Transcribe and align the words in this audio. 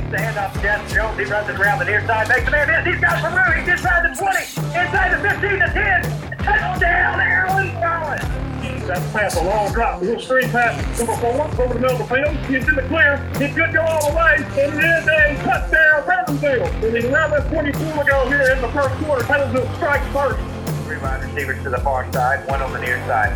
Takes 0.00 0.12
the 0.12 0.18
hand 0.18 0.38
off 0.38 0.62
Jeff 0.62 0.80
Jones. 0.94 1.18
He 1.18 1.24
runs 1.24 1.48
it 1.50 1.60
around 1.60 1.78
the 1.78 1.84
near 1.84 2.00
side. 2.06 2.28
Makes 2.28 2.44
the 2.46 2.50
man 2.52 2.68
miss. 2.68 2.94
He's 2.94 3.00
got 3.00 3.20
some 3.20 3.34
room. 3.36 3.52
He's 3.52 3.68
inside 3.68 4.08
the 4.08 4.16
20. 4.16 4.38
Inside 4.72 5.10
the 5.12 5.20
15 5.28 5.60
to 5.60 5.68
10. 5.68 6.38
Touchdown, 6.40 7.20
Aaron 7.20 7.70
Collins. 7.76 8.86
That's 8.88 9.04
a 9.04 9.12
pass, 9.12 9.36
a 9.36 9.44
long 9.44 9.72
drop, 9.72 10.00
a 10.00 10.04
little 10.04 10.20
screen 10.20 10.50
pass, 10.50 10.74
number 10.98 11.14
four, 11.16 11.46
over 11.62 11.74
the 11.74 11.80
middle 11.80 12.00
of 12.00 12.08
the 12.08 12.10
field. 12.10 12.34
He's 12.50 12.66
in 12.66 12.74
the 12.74 12.82
clear. 12.88 13.22
He 13.38 13.52
could 13.54 13.72
go 13.72 13.82
all 13.82 14.10
the 14.10 14.16
way. 14.16 14.34
And 14.40 14.72
it 14.72 14.82
is 14.82 15.06
a 15.06 15.44
touchdown, 15.44 16.02
Pendleton. 16.08 16.84
And 16.84 16.96
he's 16.96 17.04
around 17.04 17.30
that 17.30 17.46
24 17.52 18.02
to 18.02 18.10
go 18.10 18.28
here 18.28 18.50
in 18.50 18.60
the 18.62 18.72
first 18.72 18.94
quarter. 19.04 19.24
Pendleton 19.24 19.68
strikes 19.76 20.06
first. 20.16 20.40
Three 20.86 20.98
wide 20.98 21.22
receivers 21.22 21.62
to 21.62 21.70
the 21.70 21.78
far 21.78 22.10
side, 22.12 22.48
one 22.48 22.62
on 22.62 22.72
the 22.72 22.80
near 22.80 22.98
side. 23.06 23.30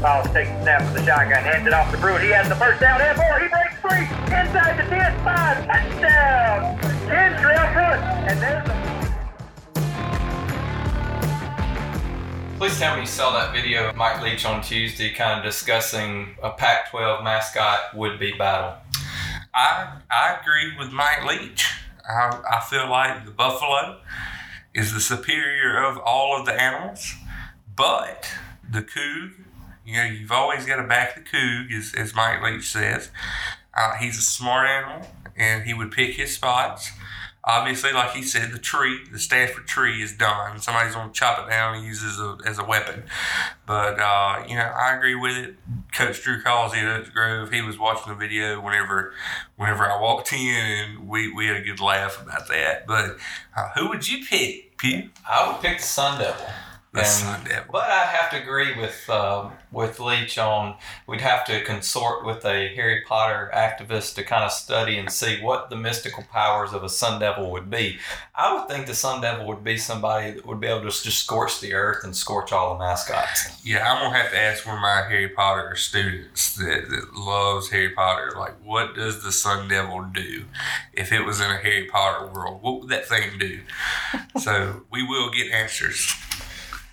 Powell 0.00 0.24
takes 0.34 0.50
the 0.50 0.62
snap 0.62 0.82
of 0.82 0.94
the 0.94 1.04
shotgun, 1.04 1.44
hands 1.44 1.66
it 1.66 1.72
off 1.72 1.92
to 1.92 1.98
Brewer. 1.98 2.18
He 2.18 2.30
has 2.30 2.48
the 2.48 2.56
first 2.56 2.80
down 2.80 3.00
and 3.00 3.16
more. 3.16 3.38
He 3.38 3.46
breaks 3.46 3.61
free 3.82 4.06
inside 4.30 4.78
the 4.78 4.88
10, 4.88 5.24
5, 5.24 5.66
touchdown. 5.66 6.78
10 7.08 7.42
trail. 7.42 7.62
And 8.28 8.40
there's 8.40 8.64
the 8.64 8.82
Please 12.58 12.78
tell 12.78 12.94
me 12.94 13.00
you 13.00 13.06
saw 13.08 13.32
that 13.32 13.52
video 13.52 13.88
of 13.88 13.96
Mike 13.96 14.22
Leach 14.22 14.44
on 14.46 14.62
Tuesday, 14.62 15.12
kind 15.12 15.36
of 15.36 15.44
discussing 15.44 16.36
a 16.44 16.50
Pac-12 16.50 17.24
mascot 17.24 17.96
would-be 17.96 18.34
battle. 18.34 18.74
I 19.52 19.98
I 20.08 20.38
agree 20.40 20.78
with 20.78 20.92
Mike 20.92 21.24
Leach. 21.24 21.66
I, 22.08 22.40
I 22.48 22.60
feel 22.60 22.88
like 22.88 23.24
the 23.24 23.32
buffalo 23.32 23.98
is 24.74 24.94
the 24.94 25.00
superior 25.00 25.82
of 25.82 25.98
all 25.98 26.38
of 26.38 26.46
the 26.46 26.52
animals, 26.52 27.14
but 27.76 28.30
the 28.70 28.82
coug, 28.82 29.32
you 29.84 29.96
know, 29.96 30.04
you've 30.04 30.30
always 30.30 30.64
got 30.64 30.76
to 30.76 30.86
back 30.86 31.16
the 31.16 31.20
coug, 31.20 31.72
as, 31.76 31.92
as 31.94 32.14
Mike 32.14 32.42
Leach 32.42 32.70
says. 32.70 33.10
Uh, 33.76 33.94
he's 33.96 34.18
a 34.18 34.22
smart 34.22 34.68
animal, 34.68 35.06
and 35.36 35.64
he 35.64 35.74
would 35.74 35.90
pick 35.90 36.14
his 36.14 36.34
spots. 36.34 36.90
Obviously, 37.44 37.92
like 37.92 38.12
he 38.12 38.22
said, 38.22 38.52
the 38.52 38.58
tree, 38.58 39.00
the 39.10 39.18
Stanford 39.18 39.66
tree 39.66 40.00
is 40.00 40.16
done. 40.16 40.60
Somebody's 40.60 40.94
going 40.94 41.08
to 41.08 41.12
chop 41.12 41.44
it 41.44 41.50
down 41.50 41.74
and 41.74 41.84
use 41.84 42.00
it 42.00 42.06
as 42.06 42.20
a, 42.20 42.38
as 42.46 42.58
a 42.60 42.64
weapon. 42.64 43.02
But, 43.66 43.98
uh, 43.98 44.44
you 44.48 44.54
know, 44.54 44.62
I 44.62 44.94
agree 44.94 45.16
with 45.16 45.36
it. 45.36 45.56
Coach 45.92 46.22
Drew 46.22 46.40
Causey 46.40 46.78
at 46.78 47.00
Oak 47.00 47.12
Grove, 47.12 47.50
he 47.50 47.60
was 47.60 47.76
watching 47.76 48.12
the 48.12 48.16
video 48.16 48.60
whenever 48.60 49.12
whenever 49.56 49.84
I 49.84 50.00
walked 50.00 50.32
in, 50.32 50.38
and 50.38 51.08
we, 51.08 51.32
we 51.32 51.48
had 51.48 51.56
a 51.56 51.62
good 51.62 51.80
laugh 51.80 52.22
about 52.22 52.46
that. 52.46 52.86
But 52.86 53.16
uh, 53.56 53.70
who 53.74 53.88
would 53.88 54.08
you 54.08 54.24
pick, 54.24 54.78
Pugh? 54.78 55.10
I 55.28 55.50
would 55.50 55.60
pick 55.60 55.78
the 55.78 55.84
Sun 55.84 56.20
Devil. 56.20 56.46
The 56.92 57.00
And- 57.00 57.08
Sun 57.08 57.44
Devil. 57.44 57.72
But 57.72 57.84
I'd 57.88 58.08
have 58.08 58.30
to 58.32 58.42
agree 58.42 58.78
with 58.78 59.08
uh, 59.08 59.48
with 59.70 59.98
Leach 59.98 60.36
on 60.36 60.76
we'd 61.06 61.22
have 61.22 61.42
to 61.46 61.64
consort 61.64 62.22
with 62.26 62.44
a 62.44 62.68
Harry 62.74 63.02
Potter 63.08 63.50
activist 63.54 64.14
to 64.16 64.22
kind 64.22 64.44
of 64.44 64.52
study 64.52 64.98
and 64.98 65.10
see 65.10 65.40
what 65.40 65.70
the 65.70 65.76
mystical 65.76 66.22
powers 66.30 66.74
of 66.74 66.84
a 66.84 66.90
Sun 66.90 67.18
Devil 67.20 67.50
would 67.50 67.70
be. 67.70 67.98
I 68.34 68.52
would 68.54 68.68
think 68.68 68.86
the 68.86 68.94
Sun 68.94 69.22
Devil 69.22 69.46
would 69.46 69.64
be 69.64 69.78
somebody 69.78 70.32
that 70.32 70.44
would 70.44 70.60
be 70.60 70.66
able 70.66 70.80
to 70.82 70.86
just 71.02 71.24
scorch 71.24 71.60
the 71.60 71.72
earth 71.72 72.04
and 72.04 72.14
scorch 72.14 72.52
all 72.52 72.74
the 72.74 72.78
mascots. 72.84 73.48
Yeah, 73.64 73.90
I'm 73.90 74.02
gonna 74.02 74.18
have 74.18 74.30
to 74.32 74.38
ask 74.38 74.66
one 74.66 74.74
of 74.76 74.82
my 74.82 75.02
Harry 75.08 75.30
Potter 75.30 75.74
students 75.76 76.54
that, 76.56 76.90
that 76.90 77.14
loves 77.16 77.70
Harry 77.70 77.88
Potter, 77.90 78.34
like, 78.38 78.54
what 78.62 78.94
does 78.94 79.22
the 79.22 79.32
Sun 79.32 79.68
Devil 79.68 80.04
do? 80.12 80.44
If 80.92 81.10
it 81.10 81.22
was 81.22 81.40
in 81.40 81.50
a 81.50 81.56
Harry 81.56 81.86
Potter 81.86 82.26
world, 82.26 82.60
what 82.62 82.80
would 82.80 82.90
that 82.90 83.08
thing 83.08 83.38
do? 83.38 83.60
so 84.38 84.82
we 84.90 85.02
will 85.02 85.30
get 85.30 85.50
answers. 85.50 86.14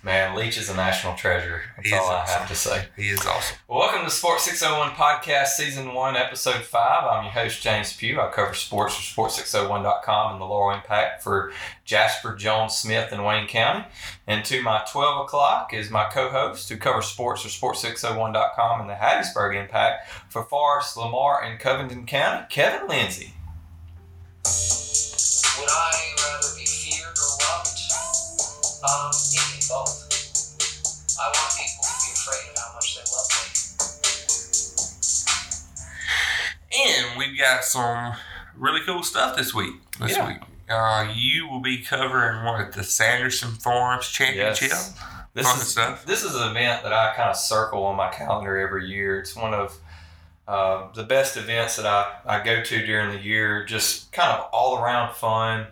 Man, 0.02 0.34
Leach 0.34 0.56
is 0.56 0.70
a 0.70 0.74
national 0.74 1.14
treasure. 1.14 1.60
That's 1.76 1.88
He 1.90 1.94
is 1.94 2.00
all 2.00 2.08
I 2.10 2.14
awesome. 2.20 2.38
have 2.38 2.48
to 2.48 2.54
say. 2.54 2.84
He 2.96 3.10
is 3.10 3.20
awesome. 3.26 3.58
Well, 3.68 3.80
welcome 3.80 4.02
to 4.04 4.10
Sports 4.10 4.44
601 4.44 4.92
Podcast, 4.92 5.48
Season 5.48 5.92
1, 5.92 6.16
Episode 6.16 6.62
5. 6.62 7.04
I'm 7.04 7.24
your 7.24 7.32
host, 7.32 7.60
James 7.62 7.92
Pugh. 7.94 8.18
I 8.18 8.30
cover 8.30 8.54
sports 8.54 8.94
for 8.96 9.28
Sports601.com 9.28 10.32
and 10.32 10.40
the 10.40 10.46
Laurel 10.46 10.74
Impact 10.74 11.22
for 11.22 11.52
Jasper, 11.84 12.34
Jones, 12.34 12.76
Smith, 12.76 13.12
and 13.12 13.26
Wayne 13.26 13.46
County. 13.46 13.84
And 14.26 14.42
to 14.46 14.62
my 14.62 14.82
12 14.90 15.26
o'clock 15.26 15.74
is 15.74 15.90
my 15.90 16.04
co 16.10 16.30
host 16.30 16.70
who 16.70 16.78
covers 16.78 17.04
sports 17.04 17.42
for 17.42 17.48
Sports601.com 17.48 18.80
and 18.80 18.88
the 18.88 18.94
Hattiesburg 18.94 19.54
Impact 19.54 20.08
for 20.30 20.44
Forest, 20.44 20.96
Lamar, 20.96 21.44
and 21.44 21.60
Covington 21.60 22.06
County, 22.06 22.46
Kevin 22.48 22.88
Lindsay. 22.88 23.34
Would 24.46 25.68
I 25.68 26.14
rather 26.16 26.48
be 26.56 26.64
feared 26.64 27.04
or 27.06 27.36
loved? 27.44 27.66
Um, 28.82 29.10
maybe 29.36 29.49
both. 29.70 30.10
I 31.20 31.26
want 31.30 31.50
people 31.56 31.84
to 31.86 31.94
be 32.02 32.10
afraid 32.12 32.44
of 32.50 32.58
how 32.58 32.74
much 32.74 32.88
they 32.96 33.04
love 33.14 33.28
me. 33.30 33.46
And 36.72 37.18
we've 37.18 37.38
got 37.38 37.64
some 37.64 38.14
really 38.56 38.80
cool 38.84 39.02
stuff 39.02 39.36
this 39.36 39.54
week. 39.54 39.74
This 40.00 40.16
Yeah. 40.16 40.28
week. 40.28 40.38
Uh, 40.68 41.12
you 41.14 41.48
will 41.48 41.60
be 41.60 41.78
covering 41.82 42.44
what 42.44 42.72
the 42.72 42.84
Sanderson 42.84 43.52
Farms 43.56 44.08
Championship. 44.08 44.70
This 45.34 45.46
Fun 45.46 45.58
is 45.60 45.68
stuff. 45.68 46.04
this 46.06 46.22
is 46.24 46.34
an 46.34 46.48
event 46.50 46.82
that 46.84 46.92
I 46.92 47.12
kind 47.14 47.30
of 47.30 47.36
circle 47.36 47.84
on 47.84 47.96
my 47.96 48.08
calendar 48.10 48.56
every 48.58 48.86
year. 48.88 49.18
It's 49.18 49.34
one 49.36 49.52
of 49.54 49.78
uh, 50.48 50.88
the 50.94 51.04
best 51.04 51.36
events 51.36 51.76
that 51.76 51.86
I, 51.86 52.16
I 52.26 52.42
go 52.44 52.62
to 52.62 52.86
during 52.86 53.10
the 53.10 53.18
year. 53.22 53.64
Just 53.64 54.10
kind 54.12 54.30
of 54.32 54.48
all 54.52 54.78
around 54.82 55.14
fun 55.14 55.68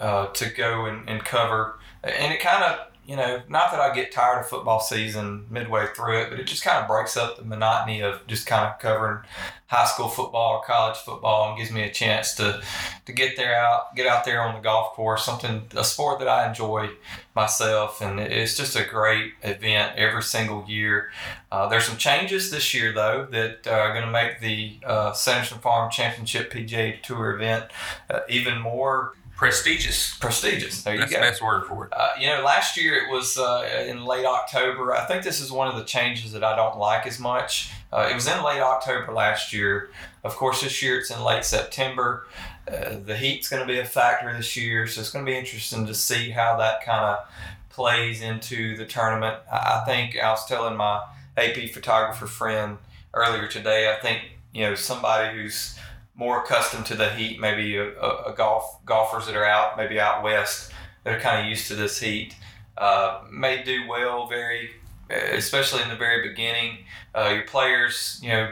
uh, 0.00 0.26
to 0.28 0.46
go 0.50 0.86
and, 0.86 1.08
and 1.08 1.24
cover, 1.24 1.78
and 2.04 2.32
it 2.32 2.40
kind 2.40 2.62
of 2.64 2.78
you 3.06 3.16
know 3.16 3.42
not 3.48 3.70
that 3.72 3.80
I 3.80 3.94
get 3.94 4.12
tired 4.12 4.40
of 4.40 4.48
football 4.48 4.80
season 4.80 5.46
midway 5.50 5.86
through 5.94 6.22
it, 6.22 6.30
but 6.30 6.38
it 6.38 6.46
just 6.46 6.62
kind 6.62 6.78
of 6.78 6.88
breaks 6.88 7.16
up 7.16 7.36
the 7.36 7.44
monotony 7.44 8.00
of 8.00 8.26
just 8.26 8.46
kind 8.46 8.66
of 8.66 8.78
covering 8.78 9.22
high 9.66 9.86
school 9.86 10.08
football 10.08 10.58
or 10.58 10.64
college 10.64 10.98
football 10.98 11.48
and 11.48 11.58
gives 11.58 11.70
me 11.70 11.82
a 11.82 11.90
chance 11.90 12.34
to 12.34 12.62
to 13.06 13.12
get 13.12 13.36
there 13.36 13.54
out 13.54 13.94
get 13.96 14.06
out 14.06 14.24
there 14.24 14.42
on 14.42 14.54
the 14.54 14.60
golf 14.60 14.92
course 14.94 15.24
something 15.24 15.62
a 15.74 15.84
sport 15.84 16.18
that 16.20 16.28
I 16.28 16.48
enjoy 16.48 16.90
myself, 17.34 18.00
and 18.00 18.20
it's 18.20 18.56
just 18.56 18.76
a 18.76 18.84
great 18.84 19.32
event 19.42 19.96
every 19.96 20.22
single 20.22 20.64
year. 20.68 21.10
Uh, 21.50 21.68
there's 21.68 21.84
some 21.84 21.96
changes 21.96 22.50
this 22.50 22.74
year, 22.74 22.92
though, 22.92 23.26
that 23.30 23.66
are 23.66 23.92
going 23.94 24.04
to 24.04 24.10
make 24.10 24.40
the 24.40 24.78
uh, 24.84 25.12
Sanderson 25.12 25.58
Farm 25.58 25.90
Championship 25.90 26.52
PGA 26.52 27.02
Tour 27.02 27.34
event 27.34 27.64
uh, 28.10 28.20
even 28.28 28.60
more 28.60 29.14
Prestigious. 29.42 30.16
prestigious. 30.18 30.82
There 30.82 30.94
you 30.94 31.00
That's 31.00 31.12
go. 31.12 31.18
the 31.18 31.22
best 31.22 31.42
word 31.42 31.66
for 31.66 31.86
it. 31.86 31.92
Uh, 31.92 32.10
you 32.16 32.28
know, 32.28 32.44
last 32.44 32.76
year 32.76 32.94
it 32.94 33.10
was 33.10 33.36
uh, 33.36 33.84
in 33.88 34.04
late 34.04 34.24
October. 34.24 34.94
I 34.94 35.04
think 35.04 35.24
this 35.24 35.40
is 35.40 35.50
one 35.50 35.66
of 35.66 35.74
the 35.74 35.82
changes 35.82 36.30
that 36.30 36.44
I 36.44 36.54
don't 36.54 36.78
like 36.78 37.08
as 37.08 37.18
much. 37.18 37.72
Uh, 37.92 38.08
it 38.08 38.14
was 38.14 38.28
in 38.28 38.40
late 38.44 38.60
October 38.60 39.12
last 39.12 39.52
year. 39.52 39.90
Of 40.22 40.36
course, 40.36 40.62
this 40.62 40.80
year 40.80 40.98
it's 40.98 41.10
in 41.10 41.20
late 41.24 41.44
September. 41.44 42.28
Uh, 42.68 42.98
the 43.04 43.16
heat's 43.16 43.48
going 43.48 43.60
to 43.60 43.66
be 43.66 43.80
a 43.80 43.84
factor 43.84 44.32
this 44.32 44.56
year, 44.56 44.86
so 44.86 45.00
it's 45.00 45.10
going 45.10 45.24
to 45.26 45.30
be 45.30 45.36
interesting 45.36 45.86
to 45.86 45.94
see 45.94 46.30
how 46.30 46.56
that 46.58 46.84
kind 46.84 47.04
of 47.04 47.26
plays 47.68 48.22
into 48.22 48.76
the 48.76 48.86
tournament. 48.86 49.38
I, 49.50 49.82
I 49.82 49.84
think 49.84 50.16
I 50.16 50.30
was 50.30 50.46
telling 50.46 50.76
my 50.76 51.02
AP 51.36 51.70
photographer 51.70 52.28
friend 52.28 52.78
earlier 53.12 53.48
today. 53.48 53.92
I 53.92 54.00
think 54.00 54.22
you 54.52 54.62
know 54.62 54.76
somebody 54.76 55.36
who's 55.36 55.76
more 56.14 56.42
accustomed 56.42 56.86
to 56.86 56.94
the 56.94 57.10
heat, 57.10 57.40
maybe 57.40 57.76
a, 57.76 57.88
a, 57.98 58.32
a 58.32 58.34
golf 58.36 58.84
golfers 58.84 59.26
that 59.26 59.36
are 59.36 59.46
out, 59.46 59.76
maybe 59.76 59.98
out 59.98 60.22
west 60.22 60.70
that 61.04 61.14
are 61.14 61.20
kind 61.20 61.40
of 61.40 61.46
used 61.46 61.68
to 61.68 61.74
this 61.74 62.00
heat 62.00 62.36
uh, 62.78 63.22
may 63.30 63.62
do 63.62 63.86
well 63.88 64.26
very 64.26 64.70
especially 65.10 65.82
in 65.82 65.88
the 65.90 65.96
very 65.96 66.26
beginning. 66.26 66.78
Uh, 67.14 67.32
your 67.34 67.44
players 67.44 68.18
you 68.22 68.30
know 68.30 68.50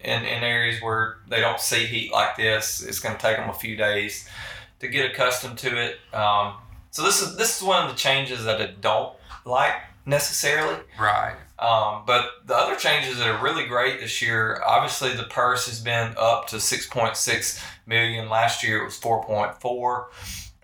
in, 0.00 0.24
in 0.24 0.42
areas 0.42 0.80
where 0.80 1.18
they 1.28 1.40
don't 1.40 1.60
see 1.60 1.86
heat 1.86 2.12
like 2.12 2.36
this 2.36 2.82
it's 2.82 3.00
going 3.00 3.14
to 3.14 3.20
take 3.20 3.36
them 3.36 3.48
a 3.48 3.54
few 3.54 3.76
days 3.76 4.28
to 4.80 4.88
get 4.88 5.10
accustomed 5.10 5.58
to 5.58 5.76
it. 5.76 5.98
Um, 6.14 6.54
so 6.90 7.02
this 7.02 7.22
is 7.22 7.36
this 7.36 7.56
is 7.56 7.62
one 7.62 7.84
of 7.84 7.90
the 7.90 7.96
changes 7.96 8.44
that 8.44 8.60
i 8.60 8.66
don't 8.80 9.14
like 9.44 9.74
necessarily. 10.04 10.80
Right. 10.98 11.36
Um, 11.58 12.02
but 12.06 12.26
the 12.44 12.54
other 12.54 12.76
changes 12.76 13.18
that 13.18 13.26
are 13.26 13.42
really 13.42 13.66
great 13.66 14.00
this 14.00 14.20
year, 14.20 14.60
obviously 14.66 15.14
the 15.14 15.24
purse 15.24 15.66
has 15.66 15.80
been 15.80 16.14
up 16.18 16.46
to 16.48 16.56
6.6 16.56 17.64
million. 17.86 18.28
Last 18.28 18.62
year 18.62 18.82
it 18.82 18.84
was 18.84 19.00
4.4. 19.00 20.04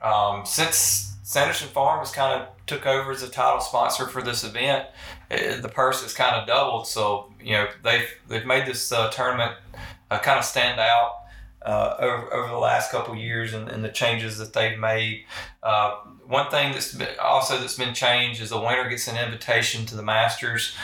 Um, 0.03 0.45
since 0.45 1.17
Sanderson 1.23 1.69
Farms 1.69 2.11
kind 2.11 2.43
of 2.43 2.49
took 2.67 2.87
over 2.87 3.11
as 3.11 3.23
a 3.23 3.29
title 3.29 3.61
sponsor 3.61 4.07
for 4.07 4.21
this 4.21 4.45
event, 4.45 4.87
eh, 5.31 5.61
the 5.61 5.69
purse 5.69 6.03
has 6.03 6.13
kind 6.13 6.37
of 6.37 6.47
doubled. 6.47 6.87
So 6.87 7.33
you 7.41 7.53
know 7.53 7.69
they've 7.83 8.09
they've 8.29 8.45
made 8.45 8.67
this 8.67 8.93
uh, 8.93 9.09
tournament 9.11 9.53
uh, 10.11 10.19
kind 10.19 10.39
of 10.39 10.45
stand 10.45 10.79
out. 10.79 11.22
Uh, 11.65 11.97
over, 12.01 12.35
over 12.35 12.49
the 12.49 12.59
last 12.59 12.91
couple 12.91 13.15
years 13.15 13.55
and, 13.55 13.69
and 13.69 13.85
the 13.85 13.89
changes 13.89 14.39
that 14.39 14.53
they've 14.53 14.79
made. 14.79 15.25
Uh, 15.63 15.95
one 16.27 16.51
thing 16.51 16.73
that's 16.73 16.93
been, 16.93 17.09
also 17.21 17.57
that's 17.59 17.77
been 17.77 17.95
changed 17.95 18.43
is 18.43 18.51
the 18.51 18.61
winner 18.61 18.89
gets 18.89 19.07
an 19.07 19.17
invitation 19.17 19.87
to 19.87 19.95
the 19.95 20.03
Masters. 20.03 20.75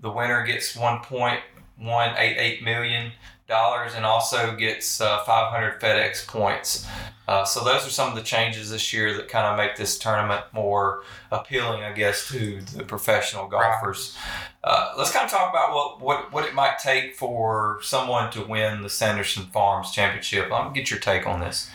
The 0.00 0.10
winner 0.10 0.44
gets 0.44 0.74
one 0.74 1.00
point 1.00 1.40
1.88 1.80 2.62
million 2.62 3.12
dollars 3.46 3.92
and 3.94 4.04
also 4.04 4.56
gets 4.56 5.00
uh, 5.00 5.22
500 5.24 5.80
FedEx 5.80 6.26
points. 6.26 6.86
Uh, 7.28 7.44
so 7.44 7.64
those 7.64 7.86
are 7.86 7.90
some 7.90 8.08
of 8.08 8.14
the 8.14 8.22
changes 8.22 8.70
this 8.70 8.92
year 8.92 9.14
that 9.14 9.28
kind 9.28 9.46
of 9.46 9.56
make 9.56 9.76
this 9.76 9.98
tournament 9.98 10.42
more 10.52 11.02
appealing, 11.32 11.82
I 11.82 11.92
guess, 11.92 12.28
to 12.28 12.60
the 12.60 12.84
professional 12.84 13.48
golfers. 13.48 14.16
Uh, 14.62 14.94
let's 14.96 15.12
kind 15.12 15.24
of 15.24 15.30
talk 15.30 15.50
about 15.50 15.74
what, 15.74 16.00
what, 16.00 16.32
what 16.32 16.44
it 16.44 16.54
might 16.54 16.78
take 16.78 17.14
for 17.16 17.78
someone 17.82 18.30
to 18.32 18.42
win 18.42 18.82
the 18.82 18.90
Sanderson 18.90 19.44
Farms 19.46 19.90
Championship. 19.90 20.44
I'm 20.44 20.50
gonna 20.50 20.74
get 20.74 20.90
your 20.90 21.00
take 21.00 21.26
on 21.26 21.40
this. 21.40 21.68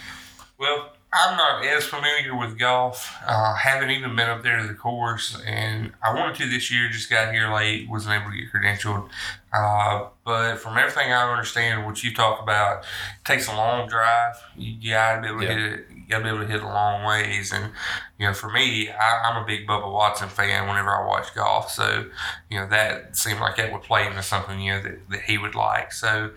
Well, 0.57 0.93
I'm 1.13 1.35
not 1.35 1.65
as 1.65 1.83
familiar 1.83 2.37
with 2.37 2.57
golf. 2.57 3.13
Uh, 3.27 3.53
haven't 3.55 3.89
even 3.89 4.15
been 4.15 4.29
up 4.29 4.43
there 4.43 4.61
to 4.61 4.67
the 4.67 4.73
course, 4.73 5.37
and 5.45 5.91
I 6.01 6.13
wanted 6.13 6.35
to 6.37 6.49
this 6.49 6.71
year. 6.71 6.87
Just 6.89 7.09
got 7.09 7.33
here 7.33 7.53
late, 7.53 7.89
wasn't 7.89 8.21
able 8.21 8.31
to 8.31 8.37
get 8.37 8.51
credentialed. 8.53 9.09
Uh, 9.51 10.05
but 10.23 10.55
from 10.59 10.77
everything 10.77 11.11
I 11.11 11.29
understand, 11.29 11.85
what 11.85 12.01
you 12.01 12.13
talk 12.13 12.41
about, 12.41 12.83
it 12.83 13.25
takes 13.25 13.49
a 13.49 13.51
long 13.51 13.89
drive. 13.89 14.35
You 14.55 14.91
got 14.91 15.15
to 15.15 15.21
be 15.21 15.27
able 15.27 15.39
to 15.41 15.45
Yeah. 15.45 15.53
hit 15.53 15.61
it. 15.73 15.85
You 15.93 16.03
got 16.09 16.17
to 16.19 16.23
be 16.23 16.29
able 16.29 16.39
to 16.39 16.47
hit 16.47 16.55
it 16.57 16.63
a 16.63 16.67
long 16.67 17.03
ways, 17.03 17.51
and 17.51 17.73
you 18.17 18.27
know, 18.27 18.33
for 18.33 18.49
me, 18.49 18.89
I, 18.89 19.21
I'm 19.25 19.43
a 19.43 19.45
big 19.45 19.67
Bubba 19.67 19.91
Watson 19.91 20.29
fan. 20.29 20.69
Whenever 20.69 20.91
I 20.91 21.05
watch 21.05 21.35
golf, 21.35 21.71
so 21.71 22.05
you 22.49 22.57
know 22.57 22.67
that 22.67 23.17
seemed 23.17 23.41
like 23.41 23.57
that 23.57 23.73
would 23.73 23.81
play 23.83 24.07
into 24.07 24.23
something 24.23 24.61
you 24.61 24.71
know 24.75 24.81
that, 24.81 25.09
that 25.09 25.21
he 25.23 25.37
would 25.37 25.55
like. 25.55 25.91
So. 25.91 26.31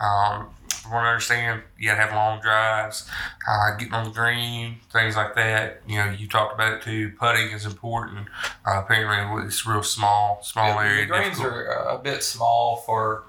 Um, 0.00 0.50
from 0.72 0.92
what 0.92 1.04
I 1.04 1.08
understand, 1.10 1.62
you 1.78 1.88
gotta 1.88 2.00
have 2.00 2.12
long 2.12 2.40
drives, 2.40 3.08
uh, 3.48 3.76
getting 3.76 3.94
on 3.94 4.04
the 4.04 4.10
green, 4.10 4.76
things 4.92 5.16
like 5.16 5.34
that. 5.34 5.82
You 5.86 5.98
know, 5.98 6.10
you 6.10 6.26
talked 6.28 6.54
about 6.54 6.74
it 6.74 6.82
too. 6.82 7.12
Putting 7.18 7.50
is 7.50 7.66
important. 7.66 8.28
Uh, 8.66 8.82
apparently, 8.84 9.44
it's 9.46 9.66
real 9.66 9.82
small, 9.82 10.40
small 10.42 10.68
Yeah, 10.68 10.88
area. 10.88 11.00
The 11.02 11.06
greens 11.06 11.36
difficult. 11.38 11.52
are 11.52 11.88
uh, 11.90 11.94
a 11.96 11.98
bit 11.98 12.22
small 12.22 12.76
for 12.76 13.24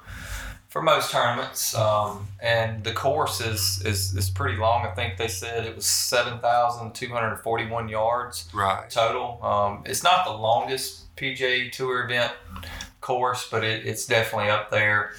for 0.69 0.83
most 0.83 1.11
tournaments, 1.11 1.73
um, 1.73 2.27
and 2.39 2.83
the 2.83 2.93
course 2.93 3.41
is, 3.41 3.81
is 3.83 4.15
is 4.15 4.29
pretty 4.29 4.57
long. 4.57 4.85
I 4.85 4.91
think 4.91 5.17
they 5.17 5.27
said 5.27 5.65
it 5.65 5.75
was 5.75 5.85
seven 5.85 6.39
thousand 6.39 6.93
two 6.93 7.09
hundred 7.09 7.37
forty 7.37 7.65
one 7.65 7.89
yards 7.89 8.47
right. 8.53 8.87
total. 8.89 9.39
Um, 9.43 9.83
it's 9.85 10.03
not 10.03 10.25
the 10.25 10.31
longest 10.33 11.13
PGA 11.15 11.71
Tour 11.71 12.05
event 12.05 12.33
course, 13.01 13.47
but 13.49 13.63
it, 13.63 13.85
it's 13.85 14.05
definitely 14.05 14.49
up 14.51 14.69
there. 14.69 15.13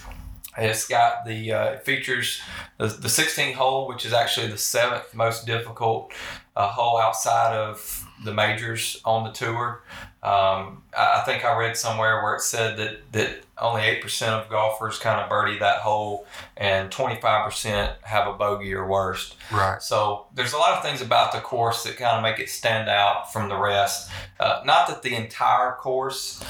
It's 0.58 0.86
got 0.88 1.24
the 1.24 1.52
uh, 1.52 1.64
it 1.70 1.84
features 1.84 2.40
the, 2.76 2.86
the 2.86 3.08
16th 3.08 3.54
hole, 3.54 3.86
which 3.86 4.04
is 4.04 4.12
actually 4.12 4.48
the 4.48 4.58
seventh 4.58 5.14
most 5.14 5.46
difficult 5.46 6.12
uh, 6.56 6.68
hole 6.68 6.98
outside 6.98 7.54
of 7.54 8.04
the 8.24 8.34
majors 8.34 9.00
on 9.04 9.24
the 9.24 9.30
tour. 9.30 9.82
Um, 10.22 10.82
I, 10.96 11.20
I 11.20 11.22
think 11.24 11.44
I 11.44 11.56
read 11.56 11.76
somewhere 11.76 12.22
where 12.22 12.34
it 12.34 12.42
said 12.42 12.76
that, 12.78 13.12
that 13.12 13.44
only 13.56 13.82
8% 13.82 14.28
of 14.28 14.50
golfers 14.50 14.98
kind 14.98 15.20
of 15.20 15.30
birdie 15.30 15.58
that 15.58 15.80
hole 15.80 16.26
and 16.56 16.90
25% 16.90 17.94
have 18.02 18.26
a 18.26 18.32
bogey 18.32 18.74
or 18.74 18.86
worse. 18.86 19.34
Right. 19.50 19.80
So 19.80 20.26
there's 20.34 20.52
a 20.52 20.58
lot 20.58 20.76
of 20.76 20.82
things 20.82 21.00
about 21.00 21.32
the 21.32 21.40
course 21.40 21.84
that 21.84 21.96
kind 21.96 22.16
of 22.16 22.22
make 22.22 22.38
it 22.38 22.50
stand 22.50 22.88
out 22.88 23.32
from 23.32 23.48
the 23.48 23.56
rest. 23.56 24.10
Uh, 24.38 24.62
not 24.66 24.88
that 24.88 25.02
the 25.02 25.14
entire 25.14 25.72
course 25.72 26.42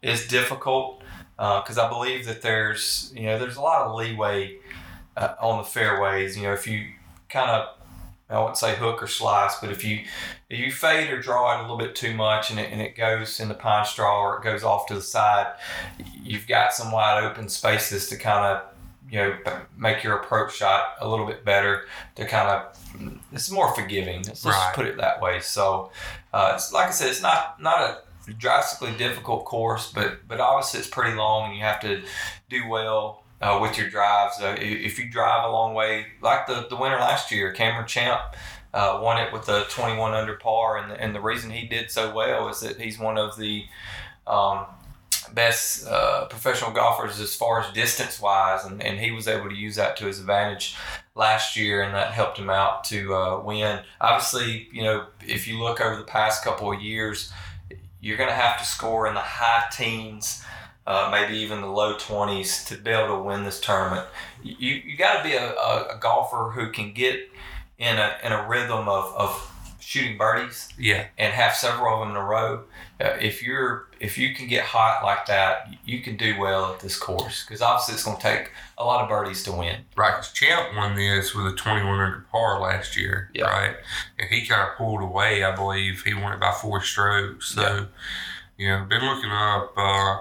is 0.00 0.26
difficult, 0.26 1.01
because 1.36 1.78
I 1.78 1.88
believe 1.88 2.26
that 2.26 2.42
there's 2.42 3.12
you 3.16 3.24
know 3.26 3.38
there's 3.38 3.56
a 3.56 3.60
lot 3.60 3.82
of 3.82 3.94
leeway 3.94 4.58
uh, 5.16 5.34
on 5.40 5.58
the 5.58 5.64
fairways. 5.64 6.36
You 6.36 6.44
know 6.44 6.52
if 6.52 6.66
you 6.66 6.86
kind 7.28 7.50
of 7.50 7.68
I 8.30 8.38
wouldn't 8.38 8.56
say 8.56 8.74
hook 8.76 9.02
or 9.02 9.06
slice, 9.06 9.58
but 9.60 9.70
if 9.70 9.84
you 9.84 10.04
if 10.48 10.58
you 10.58 10.70
fade 10.72 11.10
or 11.10 11.20
draw 11.20 11.54
it 11.54 11.58
a 11.58 11.62
little 11.62 11.76
bit 11.78 11.94
too 11.94 12.14
much 12.14 12.50
and 12.50 12.58
it, 12.58 12.70
and 12.72 12.80
it 12.80 12.96
goes 12.96 13.40
in 13.40 13.48
the 13.48 13.54
pine 13.54 13.84
straw 13.84 14.22
or 14.22 14.38
it 14.38 14.44
goes 14.44 14.62
off 14.64 14.86
to 14.86 14.94
the 14.94 15.02
side, 15.02 15.52
you've 16.22 16.46
got 16.46 16.72
some 16.72 16.92
wide 16.92 17.22
open 17.24 17.48
spaces 17.48 18.08
to 18.08 18.16
kind 18.16 18.44
of 18.46 18.62
you 19.10 19.18
know 19.18 19.36
make 19.76 20.02
your 20.02 20.16
approach 20.16 20.56
shot 20.56 20.94
a 21.00 21.08
little 21.08 21.26
bit 21.26 21.44
better 21.44 21.84
to 22.14 22.24
kind 22.26 22.48
of 22.48 23.18
it's 23.32 23.50
more 23.50 23.74
forgiving. 23.74 24.22
Let's 24.22 24.44
Right. 24.44 24.52
just 24.52 24.74
put 24.74 24.86
it 24.86 24.96
that 24.98 25.20
way. 25.20 25.40
So, 25.40 25.90
uh, 26.32 26.52
it's, 26.54 26.72
like 26.72 26.88
I 26.88 26.90
said, 26.92 27.08
it's 27.08 27.22
not 27.22 27.60
not 27.60 27.80
a 27.80 27.98
drastically 28.38 28.96
difficult 28.96 29.44
course, 29.44 29.92
but 29.92 30.26
but 30.28 30.40
obviously 30.40 30.80
it's 30.80 30.88
pretty 30.88 31.16
long, 31.16 31.48
and 31.48 31.56
you 31.56 31.62
have 31.62 31.80
to 31.80 32.02
do 32.48 32.68
well 32.68 33.24
uh, 33.40 33.58
with 33.60 33.78
your 33.78 33.88
drives. 33.88 34.40
Uh, 34.40 34.56
if 34.58 34.98
you 34.98 35.10
drive 35.10 35.44
a 35.44 35.52
long 35.52 35.74
way, 35.74 36.06
like 36.20 36.46
the 36.46 36.66
the 36.68 36.76
winner 36.76 36.98
last 36.98 37.30
year, 37.30 37.52
Cameron 37.52 37.86
Champ. 37.86 38.20
Uh, 38.74 38.98
won 39.02 39.18
it 39.18 39.30
with 39.34 39.46
a 39.50 39.64
21 39.68 40.14
under 40.14 40.32
par, 40.36 40.78
and 40.78 40.92
and 40.92 41.14
the 41.14 41.20
reason 41.20 41.50
he 41.50 41.66
did 41.66 41.90
so 41.90 42.14
well 42.14 42.48
is 42.48 42.60
that 42.60 42.80
he's 42.80 42.98
one 42.98 43.18
of 43.18 43.36
the 43.36 43.66
um, 44.26 44.64
best 45.34 45.86
uh, 45.86 46.26
professional 46.26 46.70
golfers 46.72 47.20
as 47.20 47.34
far 47.34 47.60
as 47.60 47.72
distance 47.72 48.20
wise, 48.20 48.64
and, 48.64 48.82
and 48.82 48.98
he 48.98 49.10
was 49.10 49.28
able 49.28 49.48
to 49.48 49.54
use 49.54 49.76
that 49.76 49.96
to 49.96 50.06
his 50.06 50.20
advantage 50.20 50.76
last 51.14 51.56
year, 51.56 51.82
and 51.82 51.94
that 51.94 52.12
helped 52.12 52.38
him 52.38 52.50
out 52.50 52.84
to 52.84 53.14
uh, 53.14 53.40
win. 53.40 53.80
Obviously, 54.00 54.68
you 54.72 54.82
know, 54.82 55.06
if 55.26 55.46
you 55.46 55.58
look 55.58 55.80
over 55.80 55.96
the 55.96 56.04
past 56.04 56.44
couple 56.44 56.72
of 56.72 56.80
years, 56.80 57.32
you're 58.02 58.18
going 58.18 58.28
to 58.28 58.34
have 58.34 58.58
to 58.58 58.66
score 58.66 59.06
in 59.06 59.14
the 59.14 59.20
high 59.20 59.64
teens. 59.72 60.44
Uh, 60.84 61.08
maybe 61.12 61.38
even 61.38 61.60
the 61.60 61.66
low 61.68 61.94
20s 61.94 62.66
to 62.66 62.76
be 62.76 62.90
able 62.90 63.16
to 63.16 63.22
win 63.22 63.44
this 63.44 63.60
tournament. 63.60 64.04
You, 64.42 64.74
you 64.84 64.96
got 64.96 65.18
to 65.18 65.22
be 65.22 65.34
a, 65.36 65.52
a, 65.54 65.94
a 65.94 65.98
golfer 66.00 66.50
who 66.54 66.72
can 66.72 66.92
get 66.92 67.20
in 67.78 67.98
a, 67.98 68.16
in 68.24 68.32
a 68.32 68.48
rhythm 68.48 68.88
of, 68.88 69.14
of 69.16 69.48
shooting 69.78 70.18
birdies 70.18 70.68
Yeah. 70.76 71.06
and 71.16 71.32
have 71.32 71.54
several 71.54 71.94
of 71.94 72.00
them 72.00 72.10
in 72.10 72.20
a 72.20 72.24
row. 72.24 72.64
Uh, 73.00 73.10
if 73.20 73.44
you're 73.44 73.86
if 74.02 74.18
you 74.18 74.34
can 74.34 74.48
get 74.48 74.64
hot 74.64 75.04
like 75.04 75.26
that, 75.26 75.68
you 75.84 76.00
can 76.02 76.16
do 76.16 76.38
well 76.38 76.72
at 76.74 76.80
this 76.80 76.98
course 76.98 77.44
because 77.44 77.62
obviously 77.62 77.94
it's 77.94 78.04
going 78.04 78.16
to 78.16 78.22
take 78.22 78.50
a 78.76 78.84
lot 78.84 79.00
of 79.02 79.08
birdies 79.08 79.42
to 79.44 79.52
win. 79.52 79.84
Right. 79.96 80.14
'cause 80.14 80.32
Champ 80.32 80.74
won 80.76 80.96
this 80.96 81.34
with 81.34 81.46
a 81.46 81.56
21 81.56 82.00
under 82.00 82.26
par 82.32 82.60
last 82.60 82.96
year. 82.96 83.30
Yeah. 83.32 83.44
Right. 83.44 83.76
And 84.18 84.28
he 84.28 84.44
kind 84.46 84.62
of 84.68 84.76
pulled 84.76 85.00
away. 85.02 85.44
I 85.44 85.54
believe 85.54 86.02
he 86.04 86.14
won 86.14 86.32
it 86.32 86.40
by 86.40 86.50
four 86.52 86.82
strokes. 86.82 87.46
So, 87.54 87.86
you 88.58 88.68
know, 88.68 88.84
been 88.84 89.04
looking 89.04 89.30
up 89.30 89.72
uh, 89.76 90.18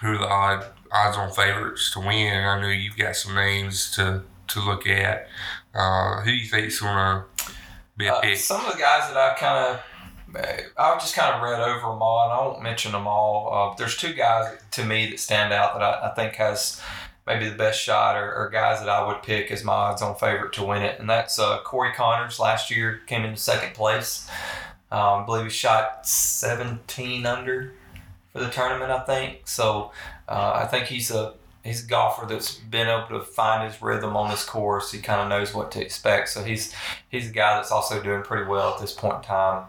who 0.00 0.18
the 0.18 0.26
odd 0.28 0.66
odds 0.90 1.16
on 1.16 1.30
favorites 1.32 1.92
to 1.92 2.00
win. 2.00 2.44
I 2.44 2.60
know 2.60 2.68
you've 2.68 2.96
got 2.98 3.16
some 3.16 3.34
names 3.34 3.90
to 3.96 4.22
to 4.48 4.60
look 4.60 4.86
at. 4.86 5.28
Uh, 5.74 6.20
who 6.20 6.30
do 6.30 6.36
you 6.36 6.46
think's 6.48 6.80
gonna 6.80 7.24
be 7.96 8.06
a 8.08 8.14
Uh, 8.14 8.20
pick? 8.20 8.36
some 8.36 8.64
of 8.64 8.72
the 8.72 8.78
guys 8.78 9.08
that 9.08 9.16
I 9.16 9.34
kind 9.38 9.58
of 9.66 9.80
I've 10.76 11.00
just 11.00 11.14
kind 11.14 11.34
of 11.34 11.42
read 11.42 11.60
over 11.60 11.80
them 11.80 12.02
all, 12.02 12.24
and 12.24 12.32
I 12.32 12.44
won't 12.44 12.62
mention 12.62 12.92
them 12.92 13.06
all. 13.06 13.72
Uh, 13.72 13.76
there's 13.76 13.96
two 13.96 14.12
guys 14.12 14.58
to 14.72 14.84
me 14.84 15.10
that 15.10 15.20
stand 15.20 15.52
out 15.52 15.74
that 15.74 15.82
I, 15.82 16.10
I 16.10 16.14
think 16.14 16.34
has 16.36 16.80
maybe 17.26 17.48
the 17.48 17.56
best 17.56 17.80
shot, 17.80 18.16
or, 18.16 18.34
or 18.34 18.50
guys 18.50 18.80
that 18.80 18.88
I 18.88 19.06
would 19.06 19.22
pick 19.22 19.50
as 19.50 19.64
my 19.64 19.72
odds 19.72 20.02
on 20.02 20.14
favorite 20.16 20.52
to 20.54 20.64
win 20.64 20.82
it, 20.82 21.00
and 21.00 21.08
that's 21.08 21.38
uh, 21.38 21.58
Corey 21.62 21.92
Conners. 21.92 22.38
Last 22.38 22.70
year 22.70 23.00
came 23.06 23.24
in 23.24 23.36
second 23.36 23.74
place. 23.74 24.28
Um, 24.90 25.22
I 25.22 25.24
believe 25.26 25.44
he 25.44 25.50
shot 25.50 26.06
17 26.06 27.26
under 27.26 27.72
for 28.32 28.40
the 28.40 28.50
tournament. 28.50 28.90
I 28.90 29.00
think 29.00 29.42
so. 29.44 29.92
Uh, 30.28 30.60
I 30.62 30.66
think 30.66 30.86
he's 30.86 31.10
a 31.10 31.34
he's 31.64 31.84
a 31.84 31.88
golfer 31.88 32.26
that's 32.26 32.56
been 32.56 32.88
able 32.88 33.08
to 33.08 33.20
find 33.20 33.70
his 33.70 33.80
rhythm 33.80 34.16
on 34.16 34.30
this 34.30 34.44
course. 34.44 34.92
He 34.92 35.00
kind 35.00 35.20
of 35.20 35.28
knows 35.28 35.54
what 35.54 35.72
to 35.72 35.80
expect. 35.80 36.28
So 36.28 36.44
he's 36.44 36.74
he's 37.08 37.30
a 37.30 37.32
guy 37.32 37.56
that's 37.56 37.72
also 37.72 38.02
doing 38.02 38.22
pretty 38.22 38.46
well 38.46 38.74
at 38.74 38.80
this 38.80 38.92
point 38.92 39.16
in 39.16 39.22
time 39.22 39.64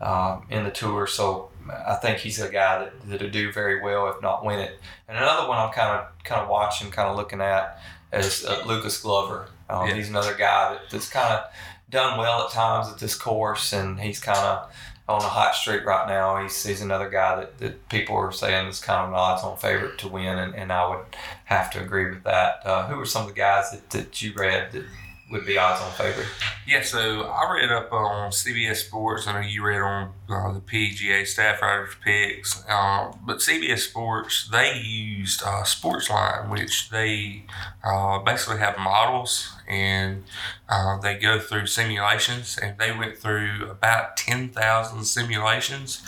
um, 0.00 0.46
in 0.50 0.64
the 0.64 0.70
tour. 0.70 1.06
So 1.06 1.50
I 1.86 1.94
think 1.96 2.18
he's 2.18 2.40
a 2.40 2.50
guy 2.50 2.78
that 2.78 3.08
that'll 3.08 3.30
do 3.30 3.52
very 3.52 3.80
well, 3.80 4.08
if 4.08 4.22
not 4.22 4.44
win 4.44 4.58
it. 4.60 4.80
And 5.08 5.16
another 5.16 5.48
one 5.48 5.58
I'm 5.58 5.72
kind 5.72 6.00
of 6.00 6.24
kind 6.24 6.40
of 6.40 6.48
watching, 6.48 6.90
kind 6.90 7.08
of 7.08 7.16
looking 7.16 7.40
at 7.40 7.80
is 8.12 8.44
uh, 8.44 8.62
Lucas 8.66 9.00
Glover. 9.00 9.48
Um, 9.68 9.88
Yeah. 9.88 9.94
He's 9.94 10.08
another 10.08 10.34
guy 10.34 10.72
that, 10.74 10.90
that's 10.90 11.08
kind 11.10 11.34
of 11.34 11.44
done 11.90 12.18
well 12.18 12.44
at 12.46 12.52
times 12.52 12.88
at 12.90 12.98
this 12.98 13.14
course, 13.14 13.72
and 13.72 14.00
he's 14.00 14.20
kind 14.20 14.38
of 14.38 14.70
on 15.08 15.22
a 15.22 15.28
hot 15.28 15.54
streak 15.54 15.84
right 15.86 16.06
now. 16.06 16.42
He's, 16.42 16.62
he's 16.64 16.82
another 16.82 17.08
guy 17.08 17.36
that, 17.36 17.58
that 17.58 17.88
people 17.88 18.14
are 18.16 18.30
saying 18.32 18.68
is 18.68 18.80
kind 18.80 19.02
of 19.04 19.08
an 19.08 19.14
odds 19.14 19.42
on 19.42 19.56
favorite 19.56 19.96
to 19.98 20.08
win, 20.08 20.38
and, 20.38 20.54
and 20.54 20.70
I 20.70 20.86
would 20.88 21.04
have 21.46 21.70
to 21.72 21.80
agree 21.82 22.10
with 22.10 22.24
that. 22.24 22.60
Uh, 22.64 22.86
who 22.86 23.00
are 23.00 23.06
some 23.06 23.22
of 23.22 23.28
the 23.28 23.34
guys 23.34 23.70
that, 23.70 23.88
that 23.90 24.20
you 24.22 24.34
read 24.34 24.72
that 24.72 24.84
would 25.30 25.46
be 25.46 25.58
odds 25.58 25.82
on 25.82 25.90
favorite? 25.92 26.28
Yeah, 26.66 26.82
so 26.82 27.22
I 27.22 27.52
read 27.52 27.70
up 27.70 27.92
on 27.92 28.30
CBS 28.30 28.76
Sports. 28.76 29.26
I 29.26 29.32
know 29.32 29.46
you 29.46 29.64
read 29.64 29.80
on 29.80 30.12
uh, 30.28 30.52
the 30.52 30.60
PGA 30.60 31.26
staff 31.26 31.62
writers 31.62 31.94
picks, 32.04 32.64
uh, 32.68 33.12
but 33.24 33.38
CBS 33.38 33.80
Sports 33.80 34.48
they 34.50 34.78
used 34.78 35.42
uh, 35.42 35.62
Sportsline, 35.62 36.50
which 36.50 36.90
they 36.90 37.44
uh, 37.84 38.18
basically 38.20 38.58
have 38.58 38.78
models, 38.78 39.52
and 39.68 40.24
Uh, 40.70 40.98
they 41.00 41.16
go 41.16 41.40
through 41.40 41.64
simulations, 41.66 42.58
and 42.60 42.76
they 42.78 42.92
went 42.92 43.16
through 43.16 43.70
about 43.70 44.18
ten 44.18 44.50
thousand 44.50 45.02
simulations 45.04 46.02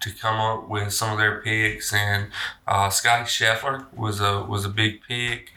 to 0.00 0.10
come 0.10 0.38
up 0.38 0.68
with 0.68 0.92
some 0.92 1.10
of 1.12 1.18
their 1.18 1.40
picks. 1.40 1.94
And 1.94 2.28
uh, 2.66 2.90
Scotty 2.90 3.24
Scheffler 3.24 3.86
was 3.94 4.20
a 4.20 4.42
was 4.44 4.66
a 4.66 4.68
big 4.68 5.00
pick 5.08 5.52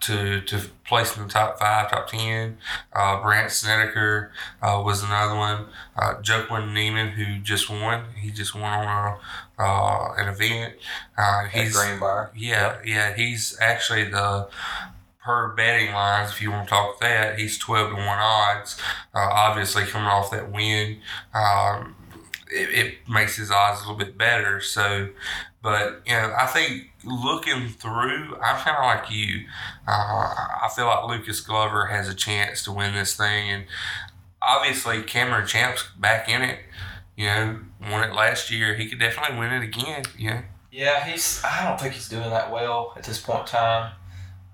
to 0.00 0.40
to 0.40 0.60
place 0.86 1.16
in 1.16 1.22
the 1.24 1.28
top 1.28 1.58
five, 1.58 1.90
top 1.90 2.08
ten. 2.08 2.58
Uh, 2.92 3.20
Brandt 3.22 3.50
Snedeker 3.52 4.32
was 4.62 5.02
another 5.02 5.34
one. 5.36 5.66
Uh, 5.96 6.14
Joaquin 6.26 6.72
Niemann, 6.72 7.09
who 7.10 7.38
just 7.38 7.68
won, 7.70 8.04
he 8.20 8.30
just 8.30 8.54
won 8.54 8.86
on 8.86 9.18
a 9.58 9.62
uh, 9.62 10.14
an 10.16 10.28
event. 10.28 10.74
Uh, 11.18 11.44
At 11.44 11.50
he's 11.50 11.76
Greenbrier. 11.76 12.30
yeah, 12.36 12.78
yeah, 12.84 13.14
he's 13.14 13.56
actually 13.60 14.04
the 14.04 14.48
per 15.22 15.48
betting 15.54 15.92
lines. 15.92 16.30
If 16.30 16.40
you 16.40 16.50
want 16.50 16.66
to 16.68 16.70
talk 16.70 17.00
that, 17.00 17.38
he's 17.38 17.58
twelve 17.58 17.90
to 17.90 17.96
one 17.96 18.18
odds. 18.18 18.80
Uh, 19.14 19.28
obviously, 19.30 19.84
coming 19.84 20.08
off 20.08 20.30
that 20.30 20.50
win, 20.50 20.98
um, 21.34 21.94
it, 22.50 22.70
it 22.70 22.94
makes 23.08 23.36
his 23.36 23.50
odds 23.50 23.80
a 23.80 23.82
little 23.82 23.98
bit 23.98 24.16
better. 24.16 24.60
So, 24.60 25.08
but 25.62 26.00
you 26.06 26.14
know, 26.14 26.34
I 26.38 26.46
think 26.46 26.90
looking 27.04 27.68
through, 27.68 28.36
I'm 28.42 28.56
kind 28.56 28.76
of 28.76 28.84
like 28.84 29.10
you. 29.10 29.44
Uh, 29.86 30.34
I 30.62 30.70
feel 30.74 30.86
like 30.86 31.06
Lucas 31.06 31.40
Glover 31.40 31.86
has 31.86 32.08
a 32.08 32.14
chance 32.14 32.62
to 32.64 32.72
win 32.72 32.94
this 32.94 33.14
thing, 33.16 33.50
and 33.50 33.64
obviously 34.42 35.02
Cameron 35.02 35.46
Champ's 35.46 35.84
back 35.98 36.28
in 36.28 36.42
it. 36.42 36.60
You 37.20 37.26
know, 37.26 37.58
won 37.90 38.08
it 38.08 38.14
last 38.14 38.50
year. 38.50 38.74
He 38.76 38.88
could 38.88 38.98
definitely 38.98 39.38
win 39.38 39.52
it 39.52 39.62
again. 39.62 40.02
Know. 40.18 40.40
Yeah, 40.72 41.04
he's. 41.04 41.42
I 41.44 41.68
don't 41.68 41.78
think 41.78 41.92
he's 41.92 42.08
doing 42.08 42.30
that 42.30 42.50
well 42.50 42.94
at 42.96 43.02
this 43.04 43.20
point 43.20 43.40
in 43.40 43.46
time. 43.46 43.92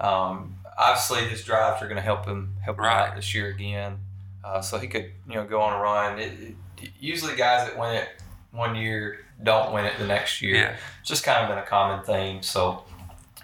Um, 0.01 0.57
obviously, 0.77 1.21
his 1.29 1.45
drives 1.45 1.81
are 1.81 1.87
going 1.87 1.95
to 1.97 2.03
help 2.03 2.27
him 2.27 2.57
help 2.65 2.77
him 2.79 2.85
Right. 2.85 3.11
out 3.11 3.15
this 3.15 3.33
year 3.35 3.51
again. 3.51 3.99
Uh, 4.43 4.61
so 4.61 4.79
he 4.79 4.89
could, 4.89 5.13
you 5.29 5.37
know, 5.37 5.45
go 5.47 5.61
on 5.61 5.75
a 5.79 5.81
run. 5.81 6.19
It, 6.19 6.33
it- 6.81 6.91
usually, 6.99 7.37
guys 7.37 7.69
that 7.69 7.79
win 7.79 7.95
it 7.95 8.09
one 8.51 8.75
year 8.75 9.25
don't 9.45 9.73
win 9.73 9.85
it 9.85 9.97
the 9.99 10.07
next 10.09 10.43
year. 10.43 10.57
Yeah. 10.57 10.77
It's 11.01 11.09
just 11.09 11.23
kind 11.25 11.45
of 11.45 11.49
been 11.49 11.59
a 11.59 11.67
common 11.67 12.05
theme. 12.05 12.43
So, 12.43 12.83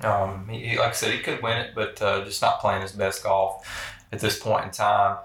um, 0.03 0.49
he- 0.49 0.79
like 0.79 0.89
I 0.89 0.93
said, 0.93 1.13
he 1.13 1.21
could 1.21 1.41
win 1.45 1.59
it, 1.59 1.77
but 1.77 2.03
uh, 2.03 2.25
just 2.25 2.43
not 2.43 2.59
playing 2.61 2.83
his 2.83 2.91
best 2.93 3.23
golf 3.23 3.65
at 4.13 4.21
this 4.21 4.39
point 4.39 4.67
in 4.67 4.71
time. 4.71 5.17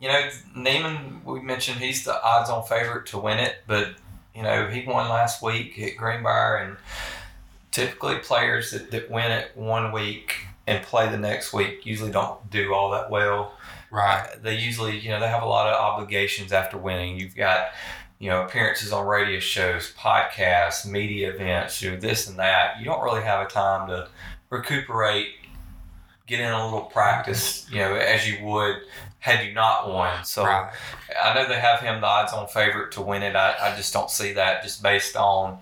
You 0.00 0.08
know, 0.08 0.30
Niemann, 0.56 1.22
we 1.24 1.40
mentioned 1.40 1.80
he's 1.80 2.04
the 2.04 2.22
odds-on 2.22 2.64
favorite 2.64 3.06
to 3.06 3.18
win 3.18 3.38
it, 3.38 3.56
but 3.66 3.94
you 4.34 4.42
know 4.42 4.68
he 4.68 4.86
won 4.86 5.08
last 5.08 5.42
week 5.42 5.78
at 5.78 5.96
Greenbrier, 5.96 6.56
and 6.56 6.76
typically 7.70 8.16
players 8.18 8.70
that, 8.70 8.90
that 8.92 9.10
win 9.10 9.30
it 9.32 9.50
one 9.56 9.92
week 9.92 10.36
and 10.66 10.82
play 10.84 11.10
the 11.10 11.18
next 11.18 11.52
week 11.52 11.84
usually 11.84 12.10
don't 12.10 12.50
do 12.50 12.72
all 12.72 12.90
that 12.92 13.10
well. 13.10 13.54
Right. 13.90 14.26
Uh, 14.32 14.36
they 14.42 14.56
usually, 14.56 14.98
you 14.98 15.10
know, 15.10 15.20
they 15.20 15.28
have 15.28 15.42
a 15.42 15.46
lot 15.46 15.68
of 15.68 15.74
obligations 15.74 16.52
after 16.52 16.78
winning. 16.78 17.18
You've 17.18 17.36
got, 17.36 17.68
you 18.18 18.30
know, 18.30 18.44
appearances 18.44 18.92
on 18.92 19.06
radio 19.06 19.40
shows, 19.40 19.92
podcasts, 19.96 20.86
media 20.86 21.32
events, 21.32 21.82
you 21.82 21.90
know, 21.90 21.96
this 21.96 22.28
and 22.28 22.38
that. 22.38 22.78
You 22.78 22.86
don't 22.86 23.02
really 23.02 23.22
have 23.22 23.46
a 23.46 23.50
time 23.50 23.88
to 23.88 24.08
recuperate, 24.50 25.28
get 26.26 26.40
in 26.40 26.50
a 26.50 26.64
little 26.64 26.82
practice, 26.82 27.66
you 27.70 27.78
know, 27.78 27.94
as 27.94 28.28
you 28.28 28.44
would 28.44 28.76
had 29.18 29.46
you 29.46 29.54
not 29.54 29.88
won. 29.88 30.24
So 30.24 30.44
Right. 30.44 30.70
I 31.22 31.34
know 31.34 31.48
they 31.48 31.58
have 31.58 31.80
him 31.80 32.00
the 32.00 32.06
odds 32.06 32.32
on 32.32 32.46
favorite 32.46 32.92
to 32.92 33.00
win 33.00 33.22
it. 33.22 33.34
I, 33.34 33.54
I 33.72 33.76
just 33.76 33.92
don't 33.92 34.10
see 34.10 34.32
that 34.34 34.62
just 34.62 34.82
based 34.82 35.16
on, 35.16 35.58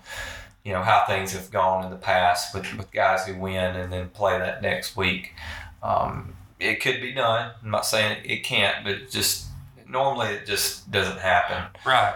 you 0.63 0.73
know, 0.73 0.81
how 0.81 1.05
things 1.05 1.31
have 1.33 1.49
gone 1.49 1.85
in 1.85 1.89
the 1.89 1.97
past 1.97 2.53
with, 2.53 2.77
with 2.77 2.91
guys 2.91 3.25
who 3.25 3.35
win 3.35 3.75
and 3.75 3.91
then 3.91 4.09
play 4.09 4.37
that 4.37 4.61
next 4.61 4.97
week. 4.97 5.33
Um, 5.81 6.35
it 6.59 6.81
could 6.81 7.01
be 7.01 7.13
done. 7.13 7.51
I'm 7.63 7.71
not 7.71 7.85
saying 7.85 8.17
it, 8.25 8.43
can't, 8.43 8.83
but 8.83 9.09
just 9.09 9.47
normally 9.87 10.27
it 10.29 10.45
just 10.45 10.91
doesn't 10.91 11.19
happen. 11.19 11.63
Right. 11.85 12.15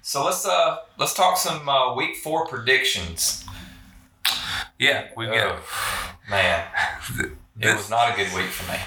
So 0.00 0.24
let's 0.24 0.46
uh 0.46 0.78
let's 0.96 1.12
talk 1.12 1.36
some 1.36 1.68
uh, 1.68 1.94
week 1.94 2.16
four 2.16 2.46
predictions. 2.46 3.44
Yeah, 4.78 5.08
we 5.16 5.26
got. 5.26 5.58
Oh, 5.58 6.14
man, 6.30 6.64
th- 7.16 7.32
it 7.60 7.76
was 7.76 7.90
not 7.90 8.12
a 8.12 8.16
good 8.16 8.32
week 8.34 8.46
for 8.46 8.70
me. 8.70 8.78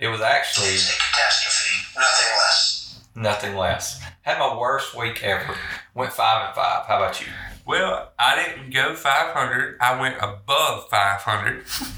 It 0.00 0.08
was 0.08 0.20
actually 0.20 0.68
a 0.68 0.78
catastrophe, 0.78 1.86
nothing 1.96 2.36
less. 2.38 3.00
nothing 3.14 3.56
less. 3.56 4.00
Had 4.22 4.38
my 4.38 4.56
worst 4.58 4.96
week 4.96 5.22
ever. 5.24 5.54
Went 5.94 6.12
five 6.12 6.46
and 6.46 6.54
five. 6.54 6.86
How 6.86 6.96
about 6.96 7.20
you? 7.20 7.26
well, 7.66 8.12
I 8.18 8.42
didn't 8.42 8.72
go 8.72 8.94
500. 8.94 9.76
I 9.80 10.00
went 10.00 10.16
above 10.22 10.88
500. 10.88 11.64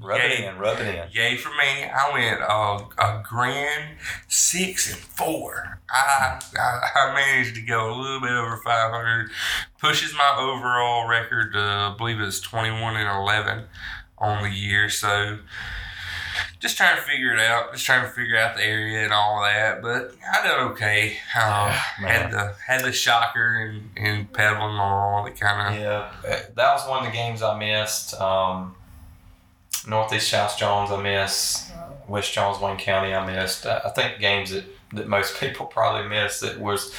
Rub 0.00 0.20
it 0.20 0.40
in, 0.40 0.58
rub 0.58 0.78
it 0.78 0.86
in. 0.94 1.10
Yay 1.12 1.36
for 1.36 1.48
me. 1.50 1.84
I 1.84 2.12
went 2.12 2.40
uh, 2.40 2.84
a 2.98 3.22
grand 3.28 3.96
six 4.28 4.92
and 4.92 5.00
four. 5.00 5.80
I, 5.90 6.40
I 6.56 6.88
I 6.94 7.14
managed 7.14 7.56
to 7.56 7.62
go 7.62 7.92
a 7.92 7.94
little 7.94 8.20
bit 8.20 8.30
over 8.30 8.56
500. 8.58 9.30
Pushes 9.80 10.14
my 10.14 10.36
overall 10.38 11.08
record 11.08 11.52
to, 11.54 11.60
I 11.60 11.94
believe 11.96 12.20
it's 12.20 12.40
21 12.40 12.96
and 12.96 13.08
11 13.08 13.64
on 14.18 14.42
the 14.44 14.50
year. 14.50 14.88
So 14.88 15.38
just 16.60 16.76
trying 16.76 16.96
to 16.96 17.02
figure 17.02 17.32
it 17.32 17.40
out. 17.40 17.72
Just 17.72 17.84
trying 17.84 18.02
to 18.04 18.10
figure 18.10 18.36
out 18.36 18.56
the 18.56 18.64
area 18.64 19.04
and 19.04 19.12
all 19.12 19.42
that. 19.42 19.82
But 19.82 20.12
I 20.32 20.42
did 20.42 20.56
okay. 20.72 21.16
Um, 21.36 21.70
had 21.70 22.30
the 22.30 22.54
had 22.66 22.84
the 22.84 22.92
shocker 22.92 23.56
and, 23.68 23.90
and 23.96 24.32
pedaling 24.32 24.76
all 24.76 25.24
that 25.24 25.38
kind 25.38 25.74
of 25.74 25.80
Yeah, 25.80 26.10
that 26.54 26.72
was 26.72 26.88
one 26.88 27.00
of 27.00 27.06
the 27.06 27.16
games 27.16 27.42
I 27.42 27.58
missed. 27.58 28.14
Um, 28.20 28.74
Northeast 29.86 30.28
South 30.28 30.58
Jones 30.58 30.90
I 30.90 31.00
missed. 31.02 31.72
West 32.08 32.32
Jones, 32.32 32.60
Wayne 32.60 32.78
County 32.78 33.14
I 33.14 33.24
missed. 33.26 33.66
Uh, 33.66 33.80
I 33.84 33.90
think 33.90 34.18
games 34.18 34.50
that, 34.50 34.64
that 34.94 35.08
most 35.08 35.38
people 35.38 35.66
probably 35.66 36.08
missed 36.08 36.40
that 36.40 36.58
was 36.58 36.94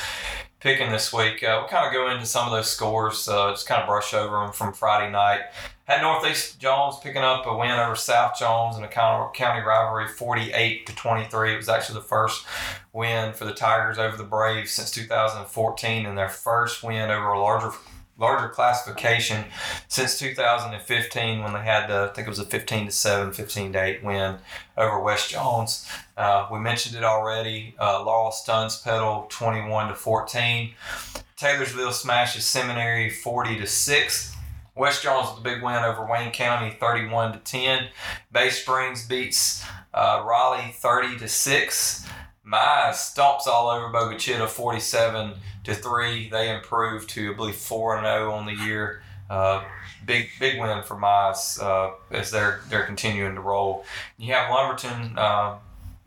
picking 0.59 0.91
this 0.91 1.12
week. 1.13 1.43
Uh, 1.43 1.57
we'll 1.59 1.69
kind 1.69 1.88
of 1.88 1.93
go 1.93 2.09
into 2.09 2.25
some 2.25 2.45
of 2.45 2.51
those 2.51 2.69
scores, 2.69 3.27
uh, 3.27 3.51
just 3.51 3.67
kind 3.67 3.81
of 3.81 3.88
brush 3.88 4.13
over 4.13 4.39
them 4.41 4.51
from 4.51 4.74
Friday 4.74 5.12
night. 5.12 5.41
Had 5.86 6.01
Northeast 6.01 6.59
Jones 6.59 6.98
picking 7.01 7.24
up 7.24 7.48
a 7.48 7.57
win 7.57 7.71
over 7.71 7.95
South 7.95 8.38
Jones 8.38 8.77
in 8.77 8.83
a 8.83 8.88
county, 8.88 9.31
county 9.33 9.62
rivalry, 9.62 10.07
48 10.07 10.86
to 10.86 10.95
23. 10.95 11.53
It 11.53 11.57
was 11.57 11.69
actually 11.69 12.00
the 12.00 12.05
first 12.05 12.45
win 12.93 13.33
for 13.33 13.45
the 13.45 13.53
Tigers 13.53 13.98
over 13.98 14.15
the 14.15 14.24
Braves 14.24 14.71
since 14.71 14.91
2014, 14.91 16.05
and 16.05 16.17
their 16.17 16.29
first 16.29 16.83
win 16.83 17.09
over 17.09 17.31
a 17.31 17.41
larger 17.41 17.71
larger 18.19 18.49
classification 18.49 19.45
since 19.88 20.19
2015 20.19 21.41
when 21.41 21.53
they 21.53 21.59
had 21.59 21.88
the, 21.88 22.09
I 22.11 22.13
think 22.13 22.27
it 22.27 22.29
was 22.29 22.39
a 22.39 22.45
15 22.45 22.88
to 22.88 22.91
7, 22.91 23.33
15 23.33 23.73
to 23.73 23.83
8 23.83 24.03
win 24.03 24.35
over 24.77 24.99
West 24.99 25.31
Jones. 25.31 25.89
Uh, 26.17 26.47
we 26.51 26.59
mentioned 26.59 26.95
it 26.95 27.03
already. 27.03 27.75
Uh, 27.79 28.03
Laurel 28.03 28.31
stuns 28.31 28.77
Petal 28.81 29.27
21 29.29 29.88
to 29.89 29.95
14. 29.95 30.73
Taylorsville 31.38 31.93
smashes 31.93 32.45
Seminary 32.45 33.09
40 33.09 33.59
to 33.59 33.67
6. 33.67 34.35
West 34.75 35.03
Jones 35.03 35.29
with 35.29 35.39
a 35.39 35.41
big 35.41 35.63
win 35.63 35.83
over 35.83 36.05
Wayne 36.05 36.31
County 36.31 36.75
31 36.79 37.33
to 37.33 37.39
10. 37.39 37.88
Bay 38.31 38.49
Springs 38.49 39.07
beats 39.07 39.63
uh, 39.93 40.23
Raleigh 40.25 40.71
30 40.73 41.17
to 41.19 41.27
6. 41.27 42.05
Mize 42.50 42.94
stomps 42.94 43.48
all 43.48 43.70
over 43.70 43.89
Bogue 43.89 44.15
Chitto 44.15 44.48
47 44.48 45.34
to 45.65 45.75
3. 45.75 46.29
They 46.29 46.53
improved 46.53 47.10
to, 47.12 47.32
I 47.32 47.36
believe, 47.36 47.56
4 47.56 47.98
and 47.98 48.06
0 48.06 48.32
on 48.32 48.46
the 48.46 48.56
year. 48.56 49.03
Uh, 49.29 49.63
big 50.06 50.29
big 50.39 50.60
win 50.60 50.82
for 50.84 50.96
Mize 50.96 51.62
uh, 51.62 51.94
as 52.10 52.32
they're 52.32 52.62
they're 52.70 52.86
continuing 52.86 53.36
to 53.36 53.41
roll. 53.41 53.86
You 54.18 54.34
have 54.34 54.50
Lumberton 54.50 55.18
uh, 55.18 55.58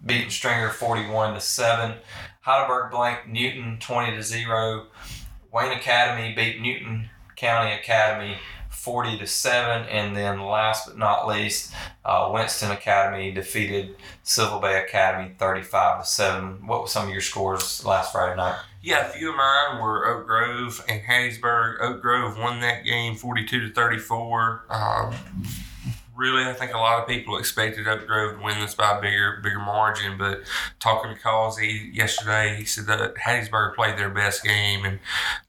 beating 0.05 0.31
Stringer 0.31 0.71
41 0.71 1.35
to 1.35 1.41
7. 1.41 1.95
Heidelberg 2.41 2.91
blank 2.91 3.29
Newton 3.29 3.79
20 3.79 4.17
to 4.17 4.23
0. 4.23 4.87
Wayne 5.53 5.73
Academy 5.73 6.35
beat 6.35 6.61
Newton 6.61 7.09
County 7.37 7.73
Academy 7.73 8.39
40 8.73 9.19
to 9.19 9.27
7 9.27 9.87
and 9.89 10.17
then 10.17 10.41
last 10.41 10.87
but 10.87 10.99
not 10.99 11.29
least 11.29 11.73
uh, 12.05 12.31
Winston 12.33 12.71
Academy 12.71 13.31
defeated 13.31 13.97
Sylva 14.23 14.61
Bay 14.61 14.83
Academy 14.83 15.35
35 15.39 16.03
to 16.03 16.09
7 16.09 16.67
what 16.67 16.83
were 16.83 16.89
some 16.89 17.07
of 17.07 17.13
your 17.13 17.21
scores 17.21 17.85
last 17.85 18.13
Friday 18.13 18.37
night 18.37 18.59
Yeah, 18.83 19.07
a 19.07 19.11
few 19.11 19.31
of 19.31 19.37
mine 19.37 19.81
were 19.81 20.07
Oak 20.07 20.27
Grove 20.27 20.85
and 20.89 21.01
Hattiesburg. 21.03 21.81
Oak 21.81 22.03
Grove 22.03 22.37
won 22.37 22.61
that 22.61 22.85
game 22.85 23.15
42 23.15 23.69
to 23.69 23.73
34. 23.73 24.65
Um, 24.69 25.15
really, 26.23 26.49
I 26.49 26.53
think 26.53 26.73
a 26.73 26.79
lot 26.79 27.01
of 27.01 27.09
people 27.09 27.37
expected 27.37 27.89
Oak 27.89 28.07
Grove 28.07 28.39
to 28.39 28.45
win 28.45 28.61
this 28.61 28.75
by 28.75 28.97
a 28.97 29.01
bigger, 29.01 29.41
bigger 29.43 29.59
margin. 29.59 30.17
But 30.17 30.43
talking 30.79 31.15
to 31.15 31.21
Causey 31.21 31.91
yesterday, 31.93 32.55
he 32.57 32.65
said 32.65 32.87
that 32.87 33.17
Hattiesburg 33.17 33.75
played 33.75 33.99
their 33.99 34.09
best 34.09 34.45
game 34.45 34.85
and 34.85 35.01